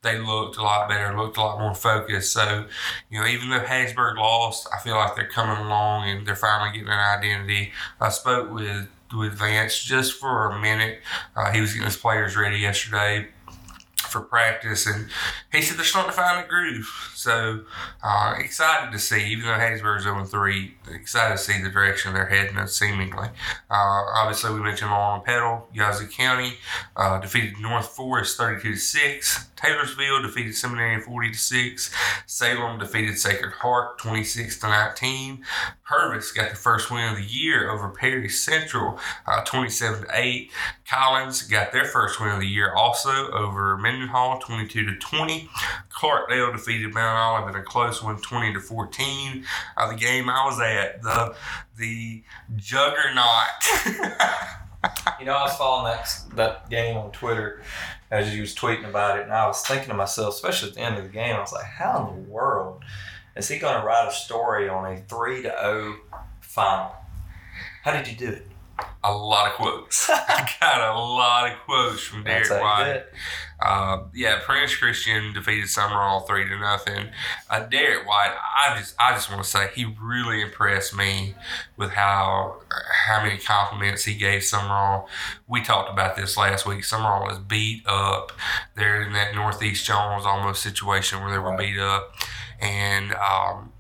they 0.02 0.18
looked 0.18 0.58
a 0.58 0.64
lot 0.64 0.90
better, 0.90 1.16
looked 1.16 1.38
a 1.38 1.42
lot 1.42 1.60
more 1.60 1.76
focused. 1.76 2.34
So, 2.34 2.66
you 3.12 3.22
know, 3.22 3.28
even 3.28 3.52
though 3.52 3.60
Hattiesburg 3.60 4.18
lost, 4.18 4.68
I 4.76 4.82
feel 4.82 4.96
like 4.96 5.16
they're 5.16 5.28
coming 5.28 5.64
along 5.64 6.10
and 6.10 6.26
they're 6.26 6.36
finally 6.36 6.72
getting 6.72 6.92
an 6.92 7.20
identity. 7.20 7.72
I 8.02 8.10
spoke 8.10 8.52
with 8.52 8.88
with 9.16 9.34
Vance 9.34 9.84
just 9.84 10.14
for 10.14 10.50
a 10.50 10.60
minute. 10.60 11.00
Uh, 11.36 11.52
he 11.52 11.62
was 11.62 11.72
getting 11.72 11.86
his 11.86 11.98
players 11.98 12.36
ready 12.36 12.58
yesterday 12.58 13.28
for 14.14 14.22
practice, 14.22 14.88
and 14.88 15.10
he 15.52 15.62
said 15.62 15.78
they're 15.78 15.84
starting 15.84 16.12
to 16.12 16.16
find 16.16 16.46
a 16.46 16.48
groove. 16.48 17.12
So 17.16 17.66
uh, 18.02 18.36
excited 18.38 18.92
to 18.94 19.00
see, 19.00 19.26
even 19.32 19.46
though 19.46 19.54
Hattiesburg's 19.54 20.04
0 20.04 20.24
3, 20.24 20.76
excited 20.92 21.38
to 21.38 21.44
see 21.44 21.62
the 21.62 21.70
direction 21.70 22.14
they're 22.14 22.28
heading, 22.28 22.66
seemingly. 22.68 23.28
Uh, 23.70 24.04
obviously, 24.16 24.54
we 24.54 24.62
mentioned 24.62 24.92
Long 24.92 25.24
Petal, 25.24 25.68
Yazoo 25.74 26.08
County 26.08 26.54
uh, 26.96 27.20
defeated 27.20 27.60
North 27.60 27.88
Forest 27.88 28.38
32 28.38 28.78
6. 28.78 29.50
Taylorsville 29.56 30.22
defeated 30.22 30.56
Seminary 30.56 31.02
40 31.02 31.32
to 31.32 31.38
6. 31.38 31.96
Salem 32.26 32.80
defeated 32.80 33.18
Sacred 33.18 33.54
Heart 33.54 33.98
26 33.98 34.60
to 34.60 34.68
19. 34.68 35.46
Purvis 35.86 36.32
got 36.34 36.50
the 36.50 36.56
first 36.56 36.92
win 36.92 37.10
of 37.10 37.18
the 37.18 37.24
year 37.24 37.70
over 37.70 37.90
Perry 37.90 38.28
Central 38.28 39.00
uh, 39.26 39.42
27 39.46 40.02
to 40.02 40.08
8. 40.14 40.52
Collins 40.90 41.44
got 41.44 41.72
their 41.72 41.86
first 41.86 42.20
win 42.20 42.32
of 42.32 42.40
the 42.42 42.48
year 42.48 42.74
also 42.74 43.32
over 43.32 43.78
Mendenhall 44.04 44.40
22 44.40 44.86
to 44.86 44.96
20. 44.98 45.50
Clarkdale 45.90 46.52
defeated 46.52 46.94
Mount 46.94 47.18
Olive 47.18 47.56
in 47.56 47.62
a 47.62 47.64
close 47.64 48.04
one 48.04 48.18
20 48.18 48.54
to 48.54 48.60
14. 48.60 49.46
Uh, 49.78 49.90
the 49.90 49.96
game 49.96 50.30
I 50.30 50.46
was 50.46 50.60
at, 50.60 51.02
the 51.02 51.36
the 51.78 52.24
juggernaut. 52.56 53.24
You 55.18 55.28
know, 55.28 55.36
I 55.36 55.44
was 55.44 55.56
following 55.56 55.94
that 55.94 56.36
that 56.36 56.70
game 56.70 56.98
on 56.98 57.10
Twitter 57.14 57.62
as 58.12 58.36
you 58.36 58.42
was 58.42 58.54
tweeting 58.54 58.86
about 58.86 59.18
it, 59.18 59.24
and 59.24 59.32
I 59.32 59.48
was 59.48 59.66
thinking 59.66 59.88
to 59.88 59.94
myself, 59.94 60.34
especially 60.34 60.70
at 60.70 60.76
the 60.76 60.82
end 60.82 60.98
of 60.98 61.04
the 61.04 61.10
game, 61.10 61.38
I 61.38 61.40
was 61.40 61.54
like, 61.54 61.64
how 61.64 62.10
in 62.10 62.26
the 62.26 62.30
world 62.30 62.84
is 63.38 63.48
he 63.48 63.60
going 63.60 63.80
to 63.80 63.88
write 63.88 64.10
a 64.10 64.12
story 64.12 64.68
on 64.68 64.86
a 64.92 64.98
three 64.98 65.42
to 65.44 65.56
zero 65.58 65.96
final? 66.42 66.92
How 67.84 67.94
did 67.94 68.10
you 68.10 68.18
do 68.18 68.34
it? 68.34 68.48
a 69.04 69.16
lot 69.16 69.50
of 69.50 69.54
quotes. 69.54 70.10
I 70.14 70.50
got 70.60 70.96
a 70.96 71.00
lot 71.00 71.52
of 71.52 71.60
quotes 71.60 72.02
from 72.02 72.24
Derek 72.24 72.50
White. 72.50 72.88
it. 72.88 73.14
Uh, 73.66 74.04
yeah, 74.14 74.40
Prentiss 74.44 74.76
Christian 74.76 75.32
defeated 75.34 75.66
Sumrall 75.66 76.28
three 76.28 76.48
to 76.50 76.60
nothing. 76.60 77.08
Uh, 77.50 77.62
Derek 77.62 78.06
White, 78.08 78.36
I 78.36 78.78
just 78.78 78.94
I 79.00 79.14
just 79.14 79.32
want 79.32 79.42
to 79.44 79.50
say 79.50 79.70
he 79.74 79.86
really 80.02 80.42
impressed 80.42 80.96
me 80.96 81.36
with 81.78 81.92
how 81.92 82.58
how 83.08 83.24
many 83.24 83.38
compliments 83.38 84.04
he 84.04 84.16
gave 84.16 84.42
Sumrall. 84.42 85.08
We 85.48 85.62
talked 85.64 85.90
about 85.90 86.16
this 86.18 86.36
last 86.36 86.66
week. 86.66 86.82
Sumrall 86.82 87.32
is 87.32 87.40
beat 87.40 87.84
up. 87.88 88.34
They're 88.76 89.02
in 89.02 89.14
that 89.14 89.34
Northeast 89.34 89.86
Jones 89.86 90.26
almost 90.26 90.62
situation 90.62 91.22
where 91.22 91.32
they 91.32 91.40
were 91.40 91.52
Right. 91.52 91.60
beat 91.60 91.80
up, 91.80 92.14
and 92.60 93.14
um, 93.14 93.72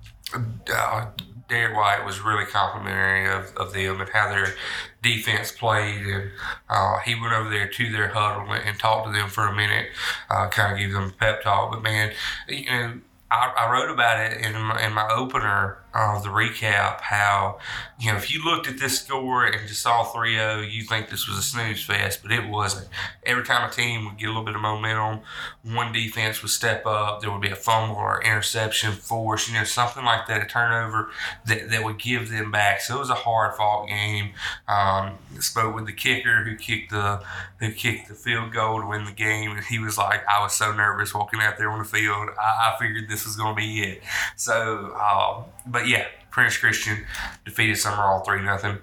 uh, 0.73 1.07
Derek 1.53 1.75
White 1.75 2.03
was 2.03 2.19
really 2.19 2.45
complimentary 2.45 3.29
of, 3.29 3.55
of 3.55 3.73
them 3.73 4.01
and 4.01 4.09
how 4.09 4.27
their 4.29 4.55
defense 5.03 5.51
played. 5.51 6.05
And 6.05 6.31
uh, 6.67 6.97
he 7.05 7.13
went 7.13 7.33
over 7.33 7.49
there 7.49 7.67
to 7.67 7.91
their 7.91 8.07
huddle 8.07 8.51
and, 8.51 8.79
talked 8.79 9.07
to 9.07 9.13
them 9.13 9.29
for 9.29 9.45
a 9.47 9.55
minute, 9.55 9.89
uh, 10.31 10.47
kind 10.49 10.73
of 10.73 10.79
gave 10.79 10.91
them 10.91 11.09
a 11.09 11.11
pep 11.11 11.43
talk. 11.43 11.71
But 11.71 11.83
man, 11.83 12.11
you 12.49 12.65
know, 12.65 12.99
I, 13.29 13.53
I 13.55 13.71
wrote 13.71 13.91
about 13.91 14.19
it 14.19 14.41
in 14.41 14.59
my, 14.59 14.83
in 14.83 14.93
my 14.93 15.07
opener 15.11 15.77
of 15.93 16.23
the 16.23 16.29
recap 16.29 17.01
how, 17.01 17.59
you 17.99 18.11
know, 18.11 18.17
if 18.17 18.33
you 18.33 18.43
looked 18.43 18.67
at 18.67 18.79
this 18.79 18.99
score 18.99 19.45
and 19.45 19.67
just 19.67 19.81
saw 19.81 20.03
3 20.03 20.35
0, 20.35 20.61
you 20.61 20.83
think 20.83 21.09
this 21.09 21.27
was 21.27 21.37
a 21.37 21.41
snooze 21.43 21.83
fest, 21.83 22.21
but 22.23 22.31
it 22.31 22.47
wasn't. 22.47 22.87
Every 23.25 23.43
time 23.43 23.69
a 23.69 23.71
team 23.71 24.05
would 24.05 24.17
get 24.17 24.25
a 24.25 24.29
little 24.29 24.43
bit 24.43 24.55
of 24.55 24.61
momentum, 24.61 25.21
one 25.63 25.93
defense 25.93 26.41
would 26.41 26.51
step 26.51 26.85
up, 26.85 27.21
there 27.21 27.31
would 27.31 27.41
be 27.41 27.49
a 27.49 27.55
fumble 27.55 27.95
or 27.95 28.23
interception, 28.23 28.91
force, 28.93 29.47
you 29.47 29.53
know, 29.53 29.63
something 29.63 30.03
like 30.03 30.27
that, 30.27 30.41
a 30.41 30.45
turnover 30.45 31.09
that, 31.45 31.69
that 31.69 31.83
would 31.83 31.99
give 31.99 32.29
them 32.29 32.51
back. 32.51 32.81
So 32.81 32.95
it 32.95 32.99
was 32.99 33.09
a 33.09 33.15
hard 33.15 33.55
fought 33.55 33.87
game. 33.87 34.31
Um, 34.67 35.17
spoke 35.39 35.75
with 35.75 35.85
the 35.85 35.93
kicker 35.93 36.43
who 36.43 36.55
kicked 36.55 36.91
the 36.91 37.23
who 37.59 37.71
kicked 37.71 38.09
the 38.09 38.13
field 38.13 38.51
goal 38.51 38.81
to 38.81 38.87
win 38.87 39.05
the 39.05 39.11
game, 39.11 39.51
and 39.51 39.63
he 39.63 39.79
was 39.79 39.97
like, 39.97 40.21
"I 40.27 40.41
was 40.41 40.53
so 40.53 40.73
nervous 40.73 41.13
walking 41.13 41.39
out 41.41 41.57
there 41.57 41.69
on 41.69 41.79
the 41.79 41.85
field. 41.85 42.29
I, 42.39 42.73
I 42.73 42.75
figured 42.79 43.09
this 43.09 43.25
was 43.25 43.35
going 43.35 43.55
to 43.55 43.61
be 43.61 43.83
it." 43.83 44.03
So, 44.35 44.95
um, 44.95 45.45
but 45.65 45.87
yeah, 45.87 46.05
Prentiss 46.31 46.57
Christian 46.57 47.05
defeated 47.45 47.75
Sumrall 47.77 48.25
three 48.25 48.41
nothing, 48.41 48.77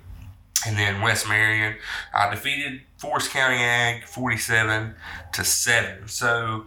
and 0.67 0.77
then 0.77 1.01
West 1.03 1.29
Marion 1.29 1.77
uh, 2.15 2.31
defeated 2.31 2.81
Forest 2.99 3.31
County 3.31 3.57
Ag 3.57 4.05
forty 4.05 4.37
seven 4.37 4.95
to 5.33 5.45
seven. 5.45 6.07
So, 6.09 6.67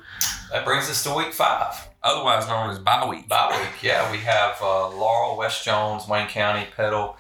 That 0.51 0.65
brings 0.65 0.89
us 0.89 1.03
to 1.03 1.13
week 1.13 1.34
five. 1.34 1.88
otherwise 2.03 2.48
known 2.48 2.70
as 2.70 2.79
bye 2.79 3.05
week. 3.08 3.27
Bye 3.29 3.50
week, 3.62 3.82
yeah. 3.84 4.12
We 4.12 4.17
have 4.20 4.58
uh, 4.62 4.89
Laurel, 4.89 5.38
West 5.38 5.63
Jones, 5.63 6.08
Wayne 6.08 6.27
County, 6.27 6.67
Petal, 6.75 7.15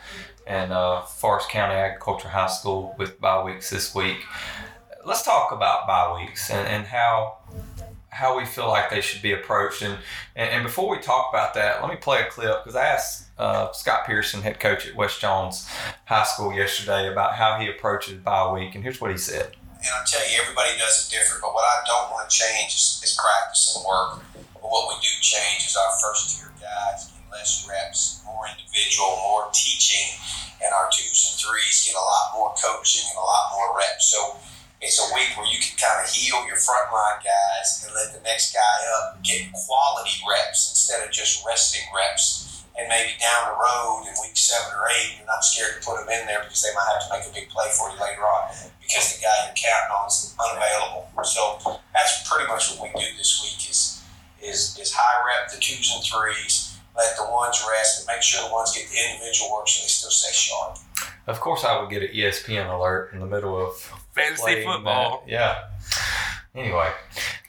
and 0.45 0.73
uh, 0.73 1.01
Forest 1.03 1.49
County 1.49 1.75
Agriculture 1.75 2.27
High 2.29 2.47
School 2.47 2.93
with 2.97 3.19
bye 3.21 3.43
weeks 3.43 3.69
this 3.69 3.95
week. 3.95 4.17
Let's 5.05 5.23
talk 5.23 5.51
about 5.51 5.85
bye 5.87 6.13
weeks 6.21 6.49
and, 6.49 6.67
and 6.67 6.85
how 6.85 7.37
how 8.13 8.37
we 8.37 8.45
feel 8.45 8.67
like 8.67 8.89
they 8.89 9.01
should 9.01 9.21
be 9.21 9.33
approached. 9.33 9.81
And, 9.81 9.97
and, 10.35 10.49
and 10.49 10.63
before 10.63 10.89
we 10.89 11.01
talk 11.01 11.29
about 11.33 11.55
that, 11.55 11.81
let 11.81 11.89
me 11.89 11.97
play 11.97 12.21
a 12.21 12.29
clip 12.29 12.63
because 12.63 12.75
I 12.75 12.85
asked 12.85 13.29
uh, 13.37 13.71
Scott 13.71 14.05
Pearson, 14.05 14.41
head 14.41 14.59
coach 14.59 14.87
at 14.87 14.95
West 14.95 15.19
Jones 15.19 15.67
High 16.05 16.23
School, 16.23 16.53
yesterday 16.53 17.11
about 17.11 17.33
how 17.33 17.59
he 17.59 17.67
approaches 17.67 18.13
bye 18.21 18.51
week. 18.53 18.75
And 18.75 18.83
here's 18.83 19.01
what 19.01 19.11
he 19.11 19.17
said. 19.17 19.57
and 19.81 19.89
I 19.89 20.05
tell 20.05 20.21
you, 20.29 20.37
everybody 20.41 20.77
does 20.77 21.07
it 21.07 21.15
different. 21.15 21.41
But 21.41 21.53
what 21.53 21.65
I 21.65 21.81
don't 21.85 22.11
want 22.11 22.29
to 22.29 22.31
change 22.35 22.73
is, 22.75 23.01
is 23.03 23.17
practice 23.19 23.75
and 23.75 23.85
work. 23.85 24.21
But 24.53 24.69
what 24.69 24.93
we 24.93 25.01
do 25.01 25.09
change 25.19 25.65
is 25.65 25.75
our 25.75 25.91
first 25.99 26.37
tier 26.37 26.53
guys 26.61 27.09
get 27.09 27.25
less 27.33 27.67
reps, 27.67 28.21
more 28.25 28.45
individual, 28.47 29.17
more 29.25 29.49
teaching, 29.51 30.13
and 30.63 30.71
our 30.71 30.87
twos 30.93 31.33
and 31.33 31.35
threes 31.41 31.83
get 31.83 31.97
a 31.97 32.05
lot 32.05 32.31
more 32.37 32.53
coaching 32.61 33.09
and 33.09 33.17
a 33.17 33.25
lot 33.25 33.51
more 33.57 33.75
reps. 33.75 34.13
So 34.13 34.37
it's 34.83 34.99
a 34.99 35.07
week 35.15 35.31
where 35.39 35.47
you 35.47 35.55
can 35.63 35.79
kind 35.79 36.03
of 36.03 36.11
heal 36.11 36.43
your 36.43 36.59
frontline 36.59 37.23
guys 37.23 37.87
and 37.87 37.95
let 37.95 38.11
the 38.11 38.19
next 38.27 38.51
guy 38.51 38.75
up 38.99 39.23
get 39.23 39.47
quality 39.55 40.19
reps 40.27 40.75
instead 40.75 40.99
of 40.99 41.09
just 41.09 41.39
resting 41.47 41.87
reps. 41.95 42.67
And 42.75 42.89
maybe 42.89 43.15
down 43.15 43.53
the 43.53 43.55
road 43.55 44.03
in 44.09 44.13
week 44.19 44.35
seven 44.35 44.75
or 44.75 44.91
eight, 44.91 45.15
you're 45.15 45.29
not 45.29 45.45
scared 45.45 45.79
to 45.79 45.81
put 45.85 46.03
them 46.03 46.09
in 46.11 46.27
there 46.27 46.43
because 46.43 46.59
they 46.61 46.73
might 46.75 46.89
have 46.91 47.05
to 47.07 47.09
make 47.15 47.23
a 47.23 47.31
big 47.31 47.47
play 47.47 47.71
for 47.71 47.87
you 47.95 47.97
later 48.01 48.27
on 48.27 48.51
because 48.83 49.15
the 49.15 49.23
guy 49.23 49.31
you're 49.47 49.55
counting 49.55 49.93
on 49.95 50.11
is 50.11 50.35
unavailable. 50.35 51.07
So 51.23 51.79
that's 51.95 52.27
pretty 52.27 52.51
much 52.51 52.75
what 52.75 52.91
we 52.91 52.99
do 52.99 53.07
this 53.15 53.39
week 53.39 53.63
is 53.71 54.03
is 54.43 54.75
is 54.75 54.91
high 54.91 55.23
rep 55.23 55.47
the 55.53 55.61
twos 55.61 55.95
and 55.95 56.03
threes, 56.03 56.75
let 56.97 57.15
the 57.15 57.23
ones 57.31 57.63
rest, 57.63 58.03
and 58.03 58.07
make 58.11 58.21
sure 58.21 58.43
the 58.43 58.51
ones 58.51 58.75
get 58.75 58.89
the 58.91 58.99
individual 58.99 59.53
work 59.53 59.69
so 59.69 59.79
they 59.79 59.87
still 59.87 60.11
stay 60.11 60.33
sharp. 60.35 60.75
Of 61.27 61.39
course, 61.39 61.63
I 61.63 61.79
would 61.79 61.89
get 61.89 62.03
an 62.03 62.09
ESPN 62.09 62.67
alert 62.67 63.13
in 63.13 63.21
the 63.21 63.25
middle 63.25 63.55
of 63.55 63.79
Fantasy 64.13 64.63
football. 64.63 65.23
that. 65.25 65.31
Yeah. 65.31 65.63
Anyway, 66.55 66.91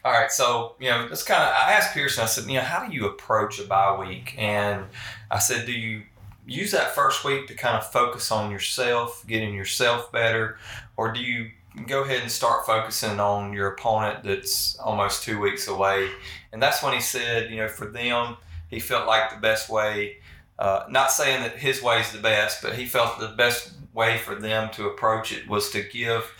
all 0.03 0.11
right. 0.11 0.31
So 0.31 0.75
you 0.79 0.89
know, 0.89 1.07
it's 1.11 1.23
kind 1.23 1.43
of. 1.43 1.49
I 1.49 1.73
asked 1.73 1.93
Pearson. 1.93 2.23
I 2.23 2.27
said, 2.27 2.45
you 2.45 2.55
know, 2.55 2.61
how 2.61 2.85
do 2.85 2.93
you 2.93 3.05
approach 3.05 3.59
a 3.59 3.63
bye 3.63 3.97
week? 3.99 4.35
And 4.37 4.85
I 5.29 5.39
said, 5.39 5.65
do 5.65 5.71
you 5.71 6.03
use 6.45 6.71
that 6.71 6.95
first 6.95 7.23
week 7.23 7.47
to 7.47 7.53
kind 7.53 7.77
of 7.77 7.91
focus 7.91 8.31
on 8.31 8.51
yourself, 8.51 9.23
getting 9.27 9.53
yourself 9.53 10.11
better, 10.11 10.57
or 10.97 11.11
do 11.11 11.19
you 11.19 11.51
go 11.87 12.03
ahead 12.03 12.21
and 12.21 12.31
start 12.31 12.65
focusing 12.65 13.19
on 13.19 13.53
your 13.53 13.67
opponent 13.67 14.23
that's 14.23 14.77
almost 14.79 15.23
two 15.23 15.39
weeks 15.39 15.67
away? 15.67 16.09
And 16.51 16.61
that's 16.61 16.81
when 16.81 16.93
he 16.93 17.01
said, 17.01 17.51
you 17.51 17.57
know, 17.57 17.67
for 17.67 17.85
them, 17.85 18.37
he 18.69 18.79
felt 18.79 19.07
like 19.07 19.33
the 19.33 19.39
best 19.39 19.69
way. 19.69 20.17
Uh, 20.57 20.85
not 20.89 21.11
saying 21.11 21.41
that 21.41 21.57
his 21.57 21.83
way 21.83 21.99
is 21.99 22.11
the 22.11 22.21
best, 22.21 22.61
but 22.61 22.75
he 22.75 22.85
felt 22.85 23.19
the 23.19 23.27
best 23.27 23.74
way 23.95 24.17
for 24.17 24.35
them 24.35 24.69
to 24.73 24.87
approach 24.87 25.31
it 25.31 25.47
was 25.47 25.71
to 25.71 25.81
give 25.81 26.31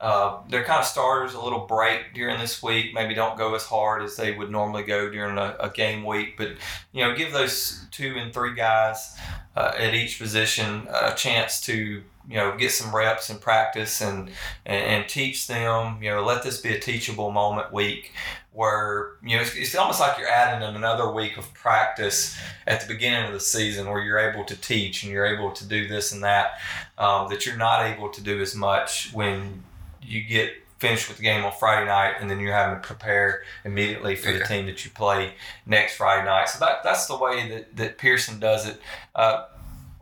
uh, 0.00 0.38
their 0.48 0.64
kind 0.64 0.80
of 0.80 0.86
starters 0.86 1.34
a 1.34 1.40
little 1.40 1.66
break 1.66 2.14
during 2.14 2.38
this 2.38 2.62
week. 2.62 2.94
Maybe 2.94 3.14
don't 3.14 3.36
go 3.36 3.54
as 3.54 3.64
hard 3.64 4.02
as 4.02 4.16
they 4.16 4.32
would 4.32 4.50
normally 4.50 4.84
go 4.84 5.10
during 5.10 5.38
a, 5.38 5.56
a 5.58 5.70
game 5.70 6.04
week, 6.04 6.36
but 6.36 6.50
you 6.92 7.04
know, 7.04 7.16
give 7.16 7.32
those 7.32 7.86
two 7.90 8.14
and 8.16 8.32
three 8.32 8.54
guys 8.54 9.16
uh, 9.56 9.72
at 9.76 9.94
each 9.94 10.18
position 10.18 10.86
a 10.88 11.14
chance 11.14 11.60
to 11.62 12.02
you 12.28 12.36
know 12.36 12.56
get 12.56 12.70
some 12.72 12.94
reps 12.94 13.30
and 13.30 13.40
practice 13.40 14.00
and, 14.02 14.28
and 14.66 14.84
and 14.84 15.08
teach 15.08 15.46
them. 15.46 16.02
You 16.02 16.10
know, 16.10 16.24
let 16.24 16.42
this 16.42 16.60
be 16.60 16.70
a 16.74 16.78
teachable 16.78 17.30
moment 17.30 17.72
week 17.72 18.12
where 18.52 19.12
you 19.22 19.36
know 19.36 19.42
it's, 19.42 19.54
it's 19.54 19.74
almost 19.74 20.00
like 20.00 20.18
you're 20.18 20.28
adding 20.28 20.68
in 20.68 20.74
another 20.76 21.10
week 21.12 21.38
of 21.38 21.52
practice 21.54 22.36
at 22.66 22.80
the 22.80 22.86
beginning 22.92 23.26
of 23.26 23.32
the 23.32 23.40
season 23.40 23.88
where 23.88 24.02
you're 24.02 24.18
able 24.18 24.44
to 24.44 24.56
teach 24.56 25.02
and 25.04 25.12
you're 25.12 25.26
able 25.26 25.52
to 25.52 25.64
do 25.66 25.86
this 25.88 26.12
and 26.12 26.22
that 26.24 26.58
um, 26.98 27.28
that 27.28 27.46
you're 27.46 27.56
not 27.56 27.84
able 27.86 28.08
to 28.10 28.20
do 28.22 28.40
as 28.40 28.54
much 28.54 29.10
when 29.12 29.62
you 30.02 30.22
get 30.22 30.52
finished 30.78 31.08
with 31.08 31.16
the 31.16 31.22
game 31.24 31.44
on 31.44 31.52
Friday 31.58 31.86
night 31.86 32.14
and 32.20 32.30
then 32.30 32.38
you're 32.40 32.52
having 32.52 32.80
to 32.80 32.86
prepare 32.86 33.42
immediately 33.64 34.14
for 34.14 34.30
the 34.32 34.38
Yeah. 34.38 34.44
team 34.46 34.66
that 34.66 34.84
you 34.84 34.90
play 34.92 35.34
next 35.66 35.96
Friday 35.96 36.24
night. 36.24 36.48
So 36.48 36.58
that 36.60 36.82
that's 36.84 37.06
the 37.06 37.16
way 37.16 37.48
that, 37.48 37.76
that 37.76 37.98
Pearson 37.98 38.38
does 38.38 38.66
it. 38.68 38.80
Uh, 39.14 39.46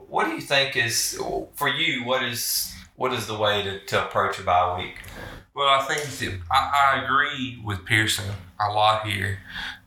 what 0.09 0.27
do 0.27 0.33
you 0.33 0.41
think 0.41 0.77
is 0.77 1.21
for 1.55 1.69
you? 1.69 2.05
What 2.05 2.23
is 2.23 2.73
what 2.97 3.13
is 3.13 3.27
the 3.27 3.37
way 3.37 3.63
to, 3.63 3.79
to 3.87 4.07
approach 4.07 4.39
a 4.39 4.43
bye 4.43 4.79
week? 4.79 4.97
Well, 5.55 5.69
I 5.69 5.83
think 5.83 6.03
that 6.03 6.41
I, 6.51 6.95
I 6.95 7.05
agree 7.05 7.61
with 7.65 7.85
Pearson 7.85 8.35
a 8.61 8.71
lot 8.71 9.07
here 9.07 9.39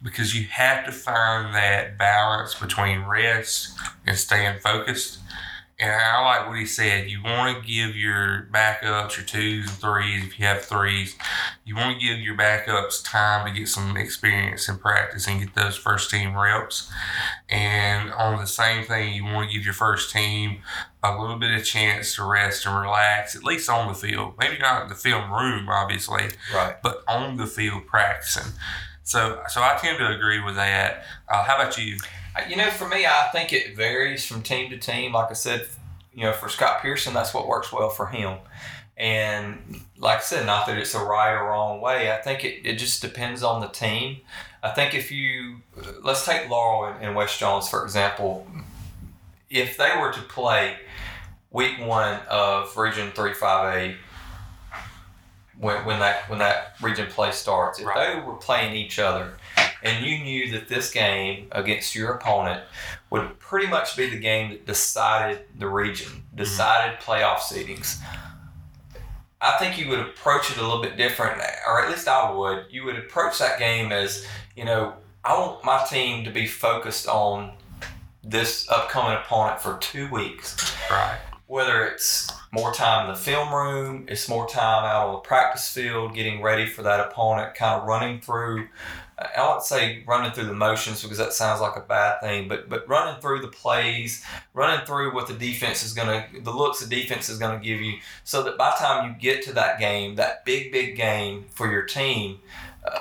because 0.02 0.36
you 0.36 0.48
have 0.48 0.86
to 0.86 0.92
find 0.92 1.54
that 1.54 1.98
balance 1.98 2.56
between 2.56 3.04
rest 3.04 3.78
and 4.06 4.18
staying 4.18 4.60
focused. 4.60 5.20
And 5.82 5.94
I 5.94 6.22
like 6.26 6.50
what 6.50 6.58
he 6.60 6.66
said. 6.66 7.10
You 7.10 7.24
want 7.24 7.56
to 7.56 7.66
give 7.66 7.96
your 7.96 8.50
backups, 8.52 9.16
your 9.16 9.26
twos 9.26 9.70
and 9.70 9.78
threes, 9.78 10.26
if 10.26 10.38
you 10.38 10.46
have 10.46 10.66
threes, 10.66 11.16
you 11.64 11.76
want 11.78 11.98
to 11.98 12.06
give 12.06 12.20
your 12.20 12.36
backups 12.36 13.02
time 13.02 13.48
to 13.48 13.58
get 13.58 13.70
some 13.70 13.96
experience 13.96 14.68
and 14.68 14.78
practice 14.78 15.26
and 15.26 15.40
get 15.40 15.56
those 15.56 15.78
first 15.78 16.12
team 16.12 16.36
reps. 16.38 16.92
And 17.50 18.12
on 18.12 18.40
the 18.40 18.46
same 18.46 18.84
thing, 18.86 19.14
you 19.14 19.24
want 19.24 19.50
to 19.50 19.56
give 19.56 19.64
your 19.64 19.74
first 19.74 20.12
team 20.12 20.58
a 21.02 21.18
little 21.18 21.38
bit 21.38 21.58
of 21.58 21.64
chance 21.64 22.14
to 22.16 22.26
rest 22.26 22.66
and 22.66 22.76
relax, 22.76 23.34
at 23.34 23.46
least 23.46 23.70
on 23.70 23.88
the 23.88 23.94
field. 23.94 24.34
Maybe 24.38 24.58
not 24.58 24.84
in 24.84 24.90
the 24.90 24.96
film 24.96 25.32
room, 25.32 25.70
obviously, 25.70 26.26
Right. 26.54 26.76
but 26.84 27.04
on 27.08 27.38
the 27.38 27.48
field 27.48 27.88
practicing. 27.88 28.52
So, 29.04 29.42
so 29.48 29.62
I 29.62 29.78
tend 29.82 29.98
to 30.00 30.08
agree 30.10 30.42
with 30.42 30.56
that. 30.56 31.06
Uh, 31.30 31.44
how 31.46 31.56
about 31.56 31.78
you? 31.78 31.98
You 32.48 32.56
know, 32.56 32.70
for 32.70 32.88
me, 32.88 33.06
I 33.06 33.30
think 33.32 33.54
it 33.54 33.76
varies 33.76 34.26
from 34.26 34.42
team 34.42 34.70
to 34.70 34.78
team. 34.78 35.14
Like 35.14 35.30
I 35.30 35.34
said, 35.34 35.68
you 36.14 36.24
know, 36.24 36.34
for 36.34 36.48
Scott 36.50 36.82
Pearson, 36.82 37.14
that's 37.14 37.34
what 37.34 37.48
works 37.48 37.72
well 37.72 37.90
for 37.90 38.08
him. 38.08 38.38
And 38.98 39.82
like 39.98 40.18
I 40.18 40.22
said, 40.22 40.46
not 40.46 40.68
that 40.68 40.78
it's 40.78 40.94
a 40.94 41.00
right 41.04 41.34
or 41.34 41.46
wrong 41.50 41.82
way. 41.82 42.12
I 42.12 42.18
think 42.18 42.44
it, 42.44 42.66
it 42.66 42.76
just 42.78 43.02
depends 43.02 43.44
on 43.44 43.62
the 43.62 43.68
team. 43.68 44.18
I 44.62 44.72
think 44.72 44.94
if 44.94 45.12
you, 45.12 45.58
let's 46.04 46.26
take 46.26 46.50
Laurel 46.50 46.94
and, 46.94 47.06
and 47.06 47.16
West 47.16 47.40
Jones, 47.40 47.70
for 47.70 47.84
example. 47.84 48.46
If 49.50 49.78
they 49.78 49.92
were 50.00 50.12
to 50.12 50.22
play 50.22 50.76
week 51.52 51.80
one 51.80 52.20
of 52.30 52.76
Region 52.78 53.12
3 53.12 53.32
5A, 53.32 53.96
when, 55.58 55.86
when 55.86 56.00
that 56.00 56.30
when 56.30 56.40
that 56.40 56.76
region 56.82 57.08
play 57.08 57.32
starts, 57.32 57.80
if 57.80 57.86
Right. 57.86 58.16
they 58.16 58.22
were 58.22 58.36
playing 58.36 58.76
each 58.76 58.98
other, 59.00 59.34
and 59.84 60.06
you 60.06 60.20
knew 60.20 60.52
that 60.52 60.68
this 60.68 60.92
game 60.92 61.48
against 61.52 61.96
your 61.96 62.14
opponent 62.14 62.64
would 63.10 63.40
pretty 63.40 63.68
much 63.68 63.96
be 63.96 64.10
the 64.10 64.20
game 64.20 64.52
that 64.52 64.66
decided 64.66 65.42
the 65.58 65.68
region, 65.68 66.08
mm-hmm. 66.12 66.38
decided 66.38 67.00
playoff 67.00 67.38
seedings. 67.38 68.02
I 69.42 69.58
think 69.58 69.78
you 69.80 69.88
would 69.90 70.00
approach 70.00 70.52
it 70.52 70.58
a 70.58 70.62
little 70.62 70.82
bit 70.82 70.98
different, 70.98 71.42
or 71.66 71.82
at 71.82 71.90
least 71.90 72.08
I 72.08 72.30
would. 72.32 72.66
You 72.70 72.84
would 72.86 72.98
approach 72.98 73.40
that 73.40 73.58
game 73.58 73.92
as, 73.92 74.26
you 74.56 74.66
know, 74.66 74.94
I 75.24 75.38
want 75.40 75.64
my 75.64 75.86
team 75.90 76.26
to 76.26 76.32
be 76.32 76.46
focused 76.46 77.08
on 77.08 77.54
this 78.24 78.70
upcoming 78.70 79.18
opponent 79.18 79.62
for 79.62 79.78
two 79.80 80.10
weeks 80.12 80.76
Right. 80.92 81.18
whether 81.48 81.86
it's 81.86 82.30
more 82.52 82.74
time 82.74 83.08
in 83.08 83.14
the 83.14 83.20
film 83.20 83.54
room, 83.54 84.06
it's 84.08 84.28
more 84.28 84.48
time 84.48 84.84
out 84.84 85.08
on 85.08 85.14
the 85.14 85.20
practice 85.20 85.72
field, 85.74 86.14
getting 86.14 86.42
ready 86.42 86.66
for 86.66 86.84
that 86.84 87.00
opponent, 87.00 87.56
kind 87.56 87.80
of 87.82 87.88
running 87.88 88.20
through. 88.22 88.68
I 89.20 89.42
won't 89.42 89.64
say 89.64 90.04
running 90.08 90.32
through 90.32 90.46
the 90.46 90.54
motions 90.54 91.02
because 91.02 91.18
that 91.18 91.34
sounds 91.34 91.60
like 91.60 91.76
a 91.76 91.82
bad 91.82 92.22
thing, 92.22 92.48
but 92.48 92.70
but 92.70 92.88
running 92.88 93.20
through 93.20 93.42
the 93.42 93.50
plays, 93.50 94.24
running 94.54 94.86
through 94.86 95.14
what 95.14 95.28
the 95.28 95.34
defense 95.34 95.84
is 95.84 95.94
gonna, 95.94 96.28
the 96.42 96.52
looks 96.52 96.80
the 96.80 96.88
defense 96.88 97.28
is 97.28 97.38
gonna 97.38 97.60
give 97.60 97.82
you, 97.82 98.00
so 98.24 98.44
that 98.44 98.58
by 98.58 98.72
the 98.72 98.84
time 98.84 99.10
you 99.10 99.20
get 99.20 99.44
to 99.44 99.54
that 99.54 99.80
game, 99.80 100.16
that 100.16 100.46
big 100.46 100.72
big 100.72 100.96
game 100.96 101.46
for 101.50 101.70
your 101.70 101.84
team, 101.84 102.40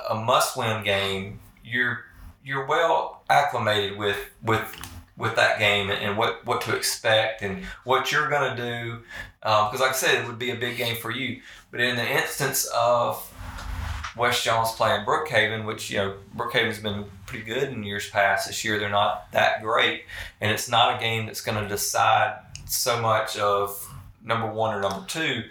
a 0.09 0.15
must-win 0.15 0.83
game, 0.83 1.39
you're 1.63 2.05
you're 2.43 2.65
well 2.65 3.23
acclimated 3.29 3.97
with 3.97 4.17
with 4.43 4.75
with 5.17 5.35
that 5.35 5.59
game 5.59 5.89
and, 5.91 6.17
what 6.17 6.45
what 6.45 6.61
to 6.61 6.75
expect 6.75 7.41
and 7.41 7.63
what 7.83 8.11
you're 8.11 8.29
going 8.29 8.55
to 8.55 8.61
do. 8.61 8.91
Um, 9.43 9.67
because, 9.67 9.81
like 9.81 9.91
I 9.91 9.93
said, 9.93 10.23
it 10.23 10.27
would 10.27 10.39
be 10.39 10.51
a 10.51 10.55
big 10.55 10.77
game 10.77 10.95
for 10.95 11.11
you. 11.11 11.41
But 11.71 11.81
in 11.81 11.97
the 11.97 12.09
instance 12.09 12.65
of 12.73 13.28
West 14.17 14.43
Jones 14.43 14.71
playing 14.71 15.05
Brookhaven, 15.05 15.65
which, 15.65 15.89
you 15.89 15.97
know, 15.97 16.15
Brookhaven's 16.35 16.79
been 16.79 17.05
pretty 17.25 17.45
good 17.45 17.69
in 17.69 17.83
years 17.83 18.09
past. 18.09 18.47
This 18.47 18.63
year, 18.65 18.79
they're 18.79 18.89
not 18.89 19.31
that 19.31 19.61
great. 19.61 20.03
And 20.41 20.51
it's 20.51 20.69
not 20.69 20.97
a 20.97 20.99
game 20.99 21.25
that's 21.25 21.41
going 21.41 21.61
to 21.61 21.67
decide 21.67 22.39
so 22.65 23.01
much 23.01 23.37
of 23.37 23.87
number 24.23 24.51
one 24.51 24.75
or 24.75 24.81
number 24.81 25.05
two. 25.07 25.43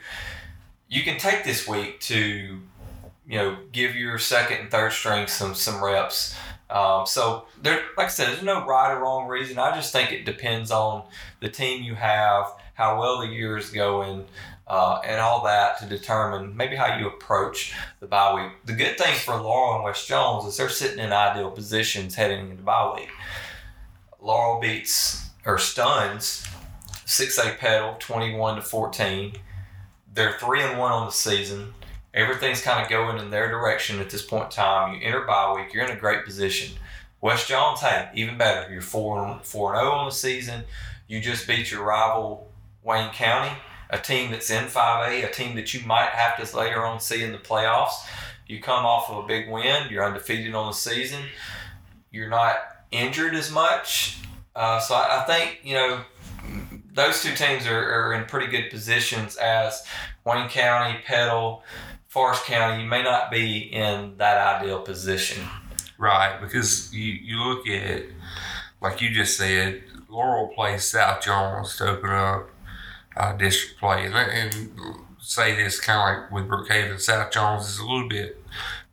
You 0.89 1.03
can 1.03 1.19
take 1.19 1.45
this 1.45 1.69
week 1.69 2.01
to, 2.01 2.17
you 2.17 3.39
know, 3.39 3.59
give 3.73 3.95
your 3.95 4.19
second 4.19 4.59
and 4.59 4.71
third 4.71 4.93
string 4.93 5.27
some 5.27 5.55
some 5.55 5.83
reps. 5.83 6.35
Um, 6.71 7.07
so 7.07 7.47
there, 7.63 7.83
like 7.97 8.07
I 8.07 8.11
said, 8.11 8.29
there's 8.29 8.43
no 8.43 8.67
right 8.67 8.93
or 8.93 9.01
wrong 9.01 9.27
reason. 9.27 9.59
I 9.59 9.75
just 9.75 9.93
think 9.93 10.13
it 10.13 10.27
depends 10.27 10.71
on 10.71 11.05
the 11.41 11.49
team 11.49 11.83
you 11.83 11.95
have, 11.95 12.47
how 12.75 13.01
well 13.01 13.21
the 13.21 13.27
year 13.27 13.57
is 13.57 13.71
going, 13.71 14.27
uh, 14.69 15.01
and 15.05 15.21
all 15.21 15.43
that 15.45 15.79
to 15.79 15.87
determine 15.87 16.57
maybe 16.57 16.77
how 16.77 16.99
you 16.99 17.09
approach 17.09 17.75
the 18.01 18.07
bye 18.07 18.35
week. 18.35 18.53
The 18.67 18.75
good 18.75 18.99
thing 18.99 19.15
for 19.17 19.35
Laurel 19.35 19.77
and 19.77 19.85
West 19.85 20.07
Jones 20.07 20.45
is 20.45 20.57
they're 20.57 20.69
sitting 20.69 20.99
in 20.99 21.13
ideal 21.13 21.51
positions 21.51 22.15
heading 22.15 22.51
into 22.51 22.63
bye 22.63 22.95
week. 22.95 23.09
Laurel 24.21 24.61
beats 24.61 25.31
or 25.47 25.59
stuns 25.59 26.47
six 27.07 27.39
A 27.39 27.55
Petal 27.59 27.97
twenty 27.99 28.35
one 28.35 28.57
to 28.57 28.63
fourteen. 28.63 29.33
They're 30.13 30.39
three 30.39 30.63
and 30.63 30.79
one 30.79 30.93
on 30.93 31.07
the 31.07 31.13
season. 31.13 31.75
Everything's 32.13 32.63
kind 32.63 32.83
of 32.83 32.91
going 32.91 33.19
in 33.19 33.31
their 33.31 33.49
direction 33.49 34.01
at 34.01 34.11
this 34.11 34.23
point 34.23 34.47
in 34.47 34.51
time. 34.51 34.95
You 34.95 35.07
enter 35.07 35.25
bye 35.25 35.55
week, 35.55 35.73
you're 35.73 35.85
in 35.85 35.97
a 35.97 36.01
great 36.01 36.25
position. 36.25 36.77
West 37.21 37.49
Jones, 37.49 37.81
hey, 37.81 38.11
even 38.15 38.37
better. 38.37 38.73
You're 38.73 38.81
four 38.83 39.25
and 39.25 39.43
four 39.45 39.75
and 39.75 39.83
zero 39.83 39.93
on 39.93 40.07
the 40.07 40.13
season. 40.13 40.65
You 41.07 41.21
just 41.21 41.47
beat 41.47 41.71
your 41.71 41.85
rival 41.85 42.51
Wayne 42.83 43.11
County, 43.11 43.53
a 43.91 43.99
team 43.99 44.31
that's 44.31 44.51
in 44.51 44.65
five 44.67 45.11
A, 45.11 45.23
a 45.23 45.31
team 45.31 45.57
that 45.57 45.73
you 45.75 45.87
might 45.87 46.11
have 46.11 46.37
to 46.37 46.57
later 46.57 46.85
on 46.85 47.01
see 47.01 47.23
in 47.23 47.33
the 47.33 47.39
playoffs. 47.39 47.95
You 48.47 48.61
come 48.61 48.85
off 48.85 49.11
of 49.11 49.25
a 49.25 49.27
big 49.27 49.51
win. 49.51 49.89
You're 49.91 50.05
undefeated 50.05 50.55
on 50.55 50.69
the 50.69 50.73
season. 50.73 51.23
You're 52.11 52.31
not 52.31 52.57
injured 52.91 53.35
as 53.35 53.51
much. 53.51 54.19
Uh, 54.57 54.81
so 54.81 54.95
I, 54.95 55.23
I 55.23 55.25
think 55.25 55.61
you 55.63 55.75
know 55.75 56.01
those 56.93 57.23
two 57.23 57.35
teams 57.35 57.67
are, 57.67 57.93
are 57.93 58.15
in 58.15 58.25
pretty 58.25 58.49
good 58.49 58.71
positions 58.71 59.37
as 59.37 59.85
Wayne 60.25 60.49
County, 60.49 60.99
Petal, 61.05 61.63
Forest 62.09 62.45
County. 62.45 62.83
You 62.83 62.89
may 62.89 63.03
not 63.03 63.31
be 63.31 63.59
in 63.59 64.17
that 64.17 64.61
ideal 64.61 64.81
position. 64.81 65.45
Right, 65.99 66.41
because 66.41 66.93
you, 66.95 67.13
you 67.13 67.43
look 67.43 67.67
at, 67.69 68.05
like 68.81 69.01
you 69.01 69.11
just 69.11 69.37
said, 69.37 69.83
Laurel 70.09 70.49
plays 70.49 70.85
South 70.85 71.23
Jones 71.23 71.77
to 71.77 71.91
open 71.91 72.11
up 72.11 72.51
uh, 73.19 73.33
district 73.37 73.79
play. 73.81 74.07
And, 74.07 74.15
and 74.15 74.71
say 75.21 75.55
this 75.57 75.79
kind 75.81 75.99
of 75.99 76.23
like 76.23 76.33
with 76.33 76.49
Brookhaven, 76.49 76.99
South 77.01 77.31
Jones 77.31 77.69
is 77.69 77.79
a 77.79 77.85
little 77.85 78.09
bit, 78.09 78.43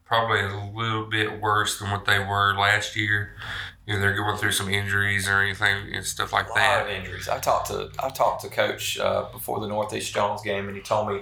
probably 0.06 0.42
a 0.42 0.72
little 0.76 1.06
bit 1.06 1.40
worse 1.40 1.80
than 1.80 1.92
what 1.92 2.06
they 2.06 2.20
were 2.20 2.54
last 2.58 2.96
year. 2.96 3.36
You 3.86 3.94
know, 3.94 4.00
they're 4.00 4.16
going 4.16 4.38
through 4.38 4.52
some 4.52 4.68
injuries 4.68 5.30
or 5.30 5.42
anything 5.42 5.94
and 5.94 6.04
stuff 6.04 6.34
like 6.34 6.48
A 6.48 6.50
lot 6.50 6.56
that. 6.56 6.86
of 6.88 6.92
injuries. 6.92 7.30
I 7.30 7.38
talked 7.40 7.68
to 7.68 7.92
I 8.04 8.10
talked 8.10 8.42
to 8.42 8.50
Coach 8.50 8.98
uh, 8.98 9.26
before 9.32 9.60
the 9.60 9.68
Northeast 9.68 10.14
Jones 10.14 10.42
game, 10.42 10.68
and 10.68 10.76
he 10.76 10.82
told 10.82 11.08
me, 11.10 11.22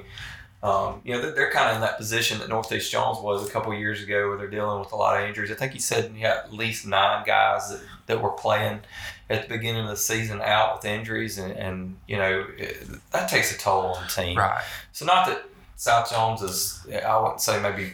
um, 0.63 1.01
you 1.03 1.13
know, 1.13 1.21
they're, 1.21 1.31
they're 1.31 1.51
kind 1.51 1.69
of 1.69 1.75
in 1.75 1.81
that 1.81 1.97
position 1.97 2.39
that 2.39 2.47
Northeast 2.47 2.89
Jones 2.89 3.17
was 3.21 3.45
a 3.45 3.51
couple 3.51 3.73
years 3.73 4.01
ago, 4.01 4.29
where 4.29 4.37
they're 4.37 4.49
dealing 4.49 4.79
with 4.79 4.93
a 4.93 4.95
lot 4.95 5.21
of 5.21 5.27
injuries. 5.27 5.51
I 5.51 5.55
think 5.55 5.73
he 5.73 5.79
said 5.79 6.11
he 6.15 6.21
had 6.21 6.37
at 6.37 6.53
least 6.53 6.87
nine 6.87 7.25
guys 7.25 7.69
that, 7.69 7.81
that 8.07 8.21
were 8.21 8.31
playing 8.31 8.79
at 9.29 9.43
the 9.43 9.47
beginning 9.55 9.83
of 9.83 9.89
the 9.89 9.97
season 9.97 10.41
out 10.41 10.75
with 10.75 10.85
injuries, 10.85 11.37
and, 11.37 11.51
and 11.53 11.97
you 12.07 12.17
know 12.17 12.45
it, 12.57 12.87
that 13.11 13.29
takes 13.29 13.53
a 13.55 13.57
toll 13.57 13.93
on 13.93 14.03
the 14.03 14.09
team. 14.09 14.37
Right. 14.37 14.63
So 14.91 15.05
not 15.05 15.25
that 15.27 15.43
South 15.75 16.09
Jones 16.09 16.41
is, 16.41 16.85
I 17.05 17.19
wouldn't 17.19 17.41
say 17.41 17.61
maybe 17.61 17.93